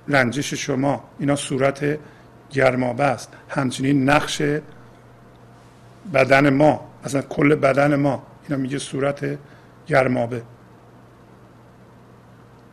رنجش 0.08 0.54
شما 0.54 1.04
اینا 1.18 1.36
صورت 1.36 1.98
گرمابه 2.50 3.04
است. 3.04 3.32
همچنین 3.48 4.10
نقش 4.10 4.42
بدن 6.14 6.50
ما 6.50 6.88
اصلا 7.04 7.22
کل 7.22 7.54
بدن 7.54 7.96
ما 7.96 8.22
اینا 8.48 8.62
میگه 8.62 8.78
صورت 8.78 9.38
گرمابه. 9.88 10.42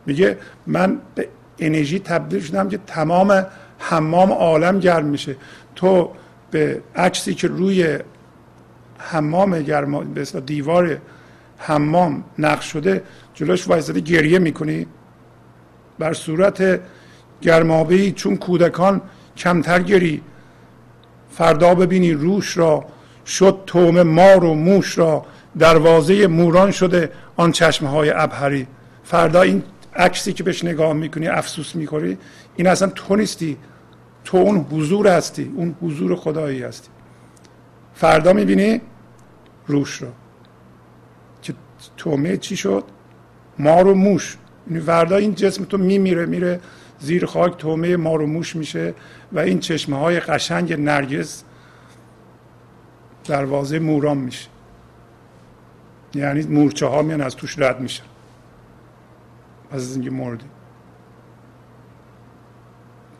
میگه 0.06 0.38
من 0.66 0.98
به 1.14 1.28
انرژی 1.58 1.98
تبدیل 1.98 2.40
شدم 2.40 2.68
که 2.68 2.78
تمام 2.86 3.46
حمام 3.78 4.32
عالم 4.32 4.78
گرم 4.78 5.04
میشه. 5.04 5.36
تو 5.74 6.10
به 6.50 6.82
عکسی 6.96 7.34
که 7.34 7.48
روی 7.48 7.98
حمام 8.98 9.62
گرم 9.62 10.12
به 10.14 10.24
دیوار 10.24 10.98
حمام 11.58 12.24
نقش 12.38 12.72
شده 12.72 13.02
جلوش 13.34 13.68
وایزده 13.68 14.00
گریه 14.00 14.38
می‌کنی. 14.38 14.86
بر 15.98 16.12
صورت 16.12 16.80
گرمابه 17.42 18.10
چون 18.10 18.36
کودکان 18.36 19.00
کمتر 19.36 19.82
گری. 19.82 20.22
فردا 21.30 21.74
ببینی 21.74 22.12
روش 22.12 22.56
را 22.56 22.84
شد 23.26 23.62
توم 23.66 24.02
مار 24.02 24.44
و 24.44 24.54
موش 24.54 24.98
را. 24.98 25.24
دروازه 25.58 26.26
موران 26.26 26.70
شده 26.70 27.10
آن 27.36 27.52
چشمه 27.52 27.88
های 27.88 28.10
ابهری. 28.10 28.66
فردا 29.04 29.42
این 29.42 29.62
عکسی 29.96 30.32
که 30.32 30.42
بهش 30.42 30.64
نگاه 30.64 30.92
می‌کنی 30.92 31.28
افسوس 31.28 31.74
می‌کنی 31.74 32.18
این 32.56 32.66
اصلا 32.66 32.88
تو 32.88 33.16
نیستی. 33.16 33.56
تو 34.24 34.36
اون 34.36 34.66
حضور 34.72 35.08
هستی. 35.08 35.52
اون 35.56 35.76
حضور 35.82 36.16
خدایی 36.16 36.62
هستی. 36.62 36.88
فردا 37.94 38.32
می‌بینی 38.32 38.80
روش 39.66 39.94
رو. 39.94 40.08
که 41.42 41.54
تومه 41.96 42.36
چی 42.36 42.56
شد؟ 42.56 42.84
مار 43.58 43.86
و 43.86 43.94
موش. 43.94 44.36
یعنی 44.70 44.82
وردا 44.82 45.16
این 45.16 45.34
جسم 45.34 45.64
تو 45.64 45.78
میمیره 45.78 46.26
میره 46.26 46.60
زیر 46.98 47.26
خاک 47.26 47.56
تومه 47.56 47.96
مار 47.96 48.22
و 48.22 48.26
موش 48.26 48.56
میشه 48.56 48.94
و 49.32 49.38
این 49.38 49.58
چشمه 49.58 49.98
های 49.98 50.20
قشنگ 50.20 50.72
نرگس 50.72 51.44
دروازه 53.24 53.78
موران 53.78 54.16
میشه. 54.16 54.48
یعنی 56.16 56.42
مورچه 56.42 56.86
ها 56.86 57.02
میان 57.02 57.20
از 57.20 57.36
توش 57.36 57.58
رد 57.58 57.80
میشن. 57.80 58.04
از 59.70 59.94
اینکه 59.94 60.10
مردی 60.10 60.44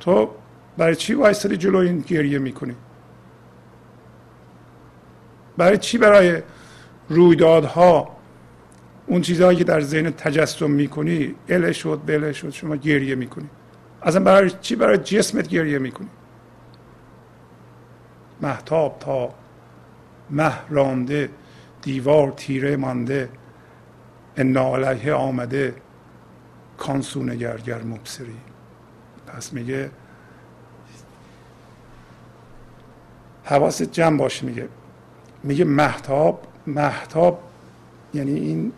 تو 0.01 0.31
برای 0.77 0.97
چی 0.97 1.15
وایستری 1.15 1.57
جلو 1.57 1.79
این 1.79 1.99
گریه 1.99 2.39
می‌کنی؟ 2.39 2.77
برای 5.57 5.79
چی 5.79 5.99
برای 5.99 6.43
رویدادها 7.09 8.17
اون 9.07 9.21
چیزهایی 9.21 9.59
که 9.59 9.65
در 9.65 9.81
ذهن 9.81 10.11
تجسم 10.11 10.71
می‌کنی 10.71 11.35
اله 11.49 11.73
شد 11.73 12.01
بله 12.07 12.33
شد 12.33 12.51
شما 12.51 12.77
گریه 12.77 13.15
می‌کنی؟ 13.15 13.49
اصلا 14.03 14.25
برای 14.25 14.51
چی 14.61 14.77
برای 14.77 14.99
جسمت 14.99 15.49
گریه 15.49 15.79
می‌کنی؟ 15.79 16.09
محتاب 18.41 18.97
تا 19.01 19.35
مه 20.31 20.53
رانده 20.69 21.31
دیوار 21.87 22.31
تیره 22.31 22.77
مانده 22.77 23.29
ان 24.37 24.57
علیه 24.57 25.15
آمده 25.15 25.75
کانسون 26.79 27.37
گرگر 27.37 27.83
مبصری. 27.83 28.37
پس 29.27 29.53
میگه 29.53 29.91
حواست 33.45 33.83
جمع 33.83 34.19
باشه 34.19 34.47
میگه. 34.47 34.69
میگه 35.43 35.65
محتاب 35.65 36.47
محتاب 36.67 37.43
یعنی 38.15 38.35
این 38.41 38.73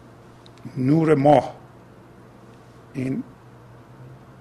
نور 0.76 1.14
ماه. 1.14 1.54
این 2.94 3.22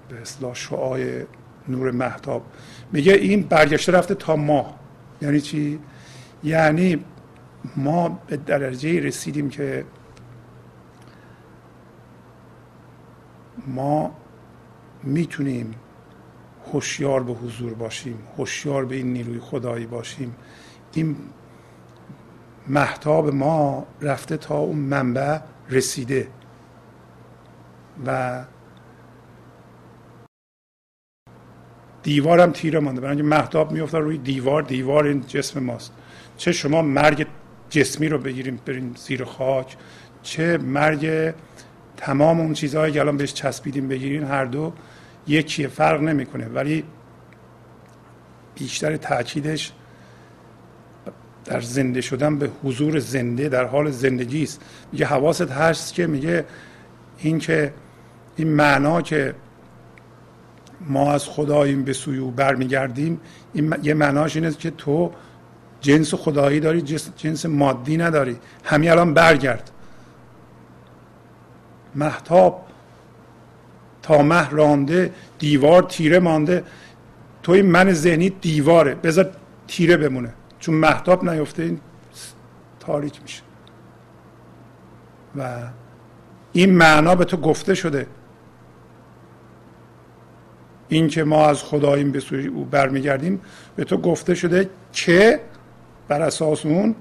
به 0.08 0.20
اصلاح 0.20 0.54
شعای 0.54 1.22
نور 1.68 1.90
محتاب 1.90 2.42
میگه 2.92 3.12
این 3.12 3.42
برگشته 3.42 3.92
رفته 3.92 4.14
تا 4.14 4.36
ماه. 4.36 4.78
یعنی 5.22 5.40
چی؟ 5.40 5.78
یعنی 6.44 7.04
ما 7.76 8.08
به 8.08 8.36
درجه 8.36 9.00
رسیدیم 9.00 9.50
که 9.50 9.84
ما 13.66 14.16
می‌تونیم 15.02 15.74
هوشیار 16.72 17.22
به 17.22 17.32
حضور 17.32 17.74
باشیم 17.74 18.18
هوشیار 18.38 18.84
به 18.84 18.96
این 18.96 19.12
نیروی 19.12 19.40
خدایی 19.40 19.86
باشیم. 19.86 20.36
این 20.92 21.16
محتاب 22.68 23.34
ما 23.34 23.86
رفته 24.00 24.36
تا 24.36 24.58
اون 24.58 24.78
منبع 24.78 25.38
رسیده 25.70 26.28
و 28.06 28.44
دیوارم 32.02 32.52
تیره 32.52 32.78
مانده. 32.78 33.00
برای 33.00 33.22
محتاب 33.22 33.72
میفته 33.72 33.98
روی 33.98 34.18
دیوار 34.18 34.62
دیوار 34.62 35.04
این 35.04 35.20
جسم 35.20 35.60
ماست. 35.60 35.92
چه 36.36 36.52
شما 36.52 36.82
مرگ 36.82 37.26
جسمی 37.70 38.08
رو 38.08 38.18
بگیریم 38.18 38.60
بریم 38.66 38.94
زیر 38.96 39.24
خاک. 39.24 39.76
چه 40.22 40.58
مرگ 40.58 41.34
تمام 41.96 42.40
اون 42.40 42.52
چیزهایی 42.52 42.92
که 42.92 43.00
الان 43.00 43.16
بهش 43.16 43.32
چسبیدیم 43.34 43.88
بگیرین 43.88 44.24
هر 44.24 44.44
دو 44.44 44.72
یکیه 45.26 45.68
فرق 45.68 46.00
نمی‌کنه. 46.00 46.46
ولی 46.46 46.84
بیشتر 48.54 48.96
تاکیدش 48.96 49.72
در 51.44 51.60
زنده 51.60 52.00
شدن 52.00 52.38
به 52.38 52.50
حضور 52.64 52.98
زنده 52.98 53.48
در 53.48 53.64
حال 53.64 53.90
زندگی 53.90 54.42
است. 54.42 54.60
میگه 54.92 55.06
حواست 55.06 55.50
هست 55.50 55.94
که 55.94 56.06
میگه 56.06 56.44
این 57.18 57.38
که 57.38 57.72
این 58.36 58.48
معنا 58.48 59.02
که 59.02 59.34
ما 60.80 61.12
از 61.12 61.24
خداییم 61.24 61.84
به 61.84 61.92
سوی 61.92 62.18
او 62.18 62.30
برمیگردیم 62.30 63.20
این 63.54 63.74
یه 63.82 63.94
معناش 63.94 64.36
اینه 64.36 64.52
که 64.52 64.70
تو 64.70 65.12
جنس 65.80 66.14
خدایی 66.14 66.60
داری 66.60 66.82
جنس 67.16 67.46
مادی 67.46 67.96
نداری. 67.96 68.36
همین 68.64 68.90
الان 68.90 69.14
برگرد. 69.14 69.70
محتاب 71.94 72.66
تا 74.02 74.22
مه 74.22 74.50
رانده 74.50 75.12
دیوار 75.38 75.82
تیره 75.82 76.18
مانده. 76.18 76.64
تو 77.42 77.52
این 77.52 77.66
من 77.66 77.92
ذهنی 77.92 78.30
دیواره. 78.30 78.94
بذار 78.94 79.30
تیره 79.68 79.96
بمونه. 79.96 80.34
چون 80.60 80.74
محتاب 80.74 81.30
نیفته 81.30 81.62
این 81.62 81.80
تاریک 82.80 83.22
میشه. 83.22 83.42
و 85.36 85.58
این 86.52 86.74
معنا 86.74 87.14
به 87.14 87.24
تو 87.24 87.36
گفته 87.36 87.74
شده. 87.74 88.06
این 90.88 91.08
که 91.08 91.24
ما 91.24 91.46
از 91.46 91.62
خداییم 91.62 92.12
به 92.12 92.20
سوی 92.20 92.46
او 92.46 92.64
برمیگردیم 92.64 93.40
به 93.76 93.84
تو 93.84 93.96
گفته 93.96 94.34
شده 94.34 94.70
که 94.92 95.40
بر 96.08 96.22
اساس 96.22 96.66
اون 96.66 96.94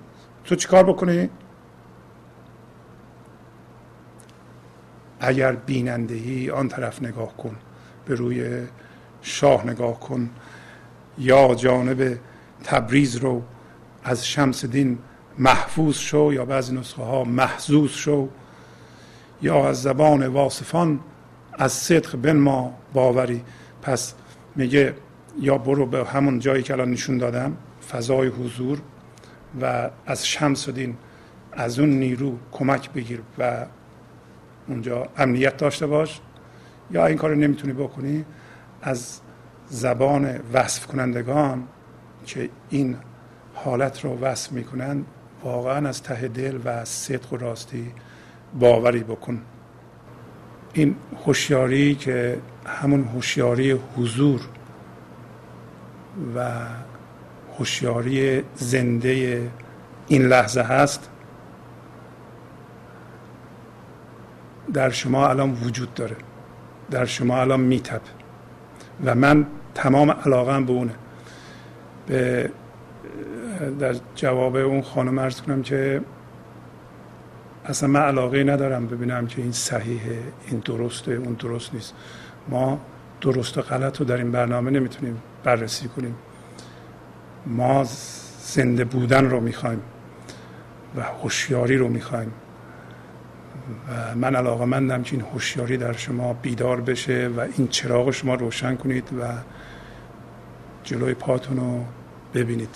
تو 0.43 0.55
چیکار 0.55 0.83
بکنی؟ 0.83 1.29
اگر 5.19 5.51
بینندهی 5.51 6.49
آن 6.49 6.67
طرف 6.67 7.01
نگاه 7.01 7.37
کن 7.37 7.55
به 8.05 8.15
روی 8.15 8.67
شاه 9.21 9.67
نگاه 9.67 9.99
کن 9.99 10.29
یا 11.17 11.55
جانب 11.55 12.17
تبریز 12.63 13.15
رو 13.15 13.41
از 14.03 14.27
شمس 14.27 14.65
دین 14.65 14.97
محفوظ 15.39 15.95
شو 15.95 16.33
یا 16.33 16.45
بعضی 16.45 16.75
نسخه 16.75 17.03
ها 17.03 17.23
محزوز 17.23 17.91
شو 17.91 18.29
یا 19.41 19.69
از 19.69 19.81
زبان 19.81 20.27
واصفان 20.27 20.99
از 21.53 21.71
صدق 21.71 22.15
بن 22.15 22.37
ما 22.37 22.73
باوری. 22.93 23.41
پس 23.81 24.13
میگه 24.55 24.95
یا 25.39 25.57
برو 25.57 25.85
به 25.85 26.05
همون 26.05 26.39
جایی 26.39 26.63
که 26.63 26.73
الان 26.73 26.91
نشون 26.91 27.17
دادم 27.17 27.57
فضای 27.91 28.27
حضور. 28.27 28.81
و 29.61 29.89
از 30.05 30.27
شمس 30.27 30.69
دین 30.69 30.97
از 31.53 31.79
اون 31.79 31.89
نیرو 31.89 32.37
کمک 32.51 32.91
بگیر 32.91 33.21
و 33.37 33.65
اونجا 34.67 35.07
امنیت 35.17 35.57
داشته 35.57 35.87
باش. 35.87 36.19
یا 36.91 37.05
این 37.05 37.17
کار 37.17 37.35
نمی‌تونی 37.35 37.73
بکنی 37.73 38.25
از 38.81 39.19
زبان 39.69 40.39
وصف 40.53 40.87
کنندگان 40.87 41.63
که 42.25 42.49
این 42.69 42.97
حالت 43.53 44.05
رو 44.05 44.19
وصف 44.19 44.51
می‌کنن 44.51 45.05
واقعا 45.43 45.89
از 45.89 46.03
ته 46.03 46.27
دل 46.27 46.59
و 46.65 46.85
صدق 46.85 47.33
و 47.33 47.37
راستی 47.37 47.91
باوری 48.59 49.03
بکن. 49.03 49.41
این 50.73 50.95
هوشیاری 51.25 51.95
که 51.95 52.39
همون 52.65 53.03
هوشیاری 53.03 53.71
حضور 53.71 54.41
و 56.35 56.51
هوشیاری 57.59 58.43
زنده 58.55 59.41
این 60.07 60.21
لحظه 60.27 60.61
هست. 60.61 61.09
در 64.73 64.89
شما 64.89 65.27
الان 65.27 65.51
وجود 65.51 65.93
داره. 65.93 66.15
در 66.91 67.05
شما 67.05 67.41
الان 67.41 67.59
میتب 67.59 68.01
و 69.05 69.15
من 69.15 69.45
تمام 69.75 70.11
علاقم 70.11 70.65
به 70.65 70.71
اونه. 70.71 70.95
به 72.07 72.49
در 73.79 73.95
جواب 74.15 74.55
اون 74.55 74.81
خانم 74.81 75.17
ارز 75.17 75.41
کنم 75.41 75.61
که 75.61 76.01
اصلا 77.65 77.89
من 77.89 77.99
علاقه 78.01 78.43
ندارم 78.43 78.87
ببینم 78.87 79.27
که 79.27 79.41
این 79.41 79.51
صحیحه 79.51 80.19
این 80.47 80.59
درسته 80.59 81.11
اون 81.11 81.33
درست 81.33 81.73
نیست. 81.73 81.93
ما 82.49 82.79
درست 83.21 83.57
و 83.57 83.61
غلط 83.61 83.99
رو 83.99 84.05
در 84.05 84.17
این 84.17 84.31
برنامه 84.31 84.71
نمی‌تونیم 84.71 85.21
بررسی 85.43 85.87
کنیم. 85.87 86.15
ما 87.47 87.83
زنده 88.41 88.85
بودن 88.85 89.29
رو 89.29 89.39
می‌خوایم 89.39 89.81
و 90.95 91.01
هوشیاری 91.01 91.77
رو 91.77 91.87
می‌خوایم. 91.87 92.31
و 93.89 94.15
من 94.15 94.35
علاقه 94.35 94.65
مندم 94.65 95.03
که 95.03 95.15
این 95.15 95.25
هوشیاری 95.33 95.77
در 95.77 95.93
شما 95.93 96.33
بیدار 96.33 96.81
بشه 96.81 97.29
و 97.37 97.39
این 97.57 97.67
چراغ 97.67 98.11
شما 98.11 98.35
روشن 98.35 98.75
کنید 98.75 99.09
و 99.13 99.23
جلوی 100.83 101.13
پاتون 101.13 101.57
رو 101.57 101.83
ببینید. 102.33 102.75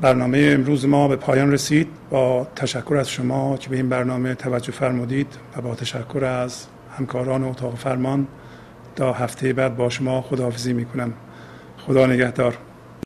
برنامه 0.00 0.50
امروز 0.54 0.86
ما 0.86 1.08
به 1.08 1.16
پایان 1.16 1.52
رسید. 1.52 1.88
با 2.10 2.46
تشکر 2.56 2.96
از 2.96 3.10
شما 3.10 3.56
که 3.56 3.70
به 3.70 3.76
این 3.76 3.88
برنامه 3.88 4.34
توجه 4.34 4.72
فرمودید 4.72 5.36
و 5.56 5.60
با 5.60 5.74
تشکر 5.74 6.24
از 6.24 6.66
همکاران 6.98 7.44
اتاق 7.44 7.76
فرمان 7.76 8.26
تا 8.96 9.12
هفته 9.12 9.52
بعد 9.52 9.76
با 9.76 9.88
شما 9.88 10.22
خداحافظی 10.22 10.72
می‌کنم. 10.72 11.12
خدا 11.78 12.06
نگهدار. 12.06 12.58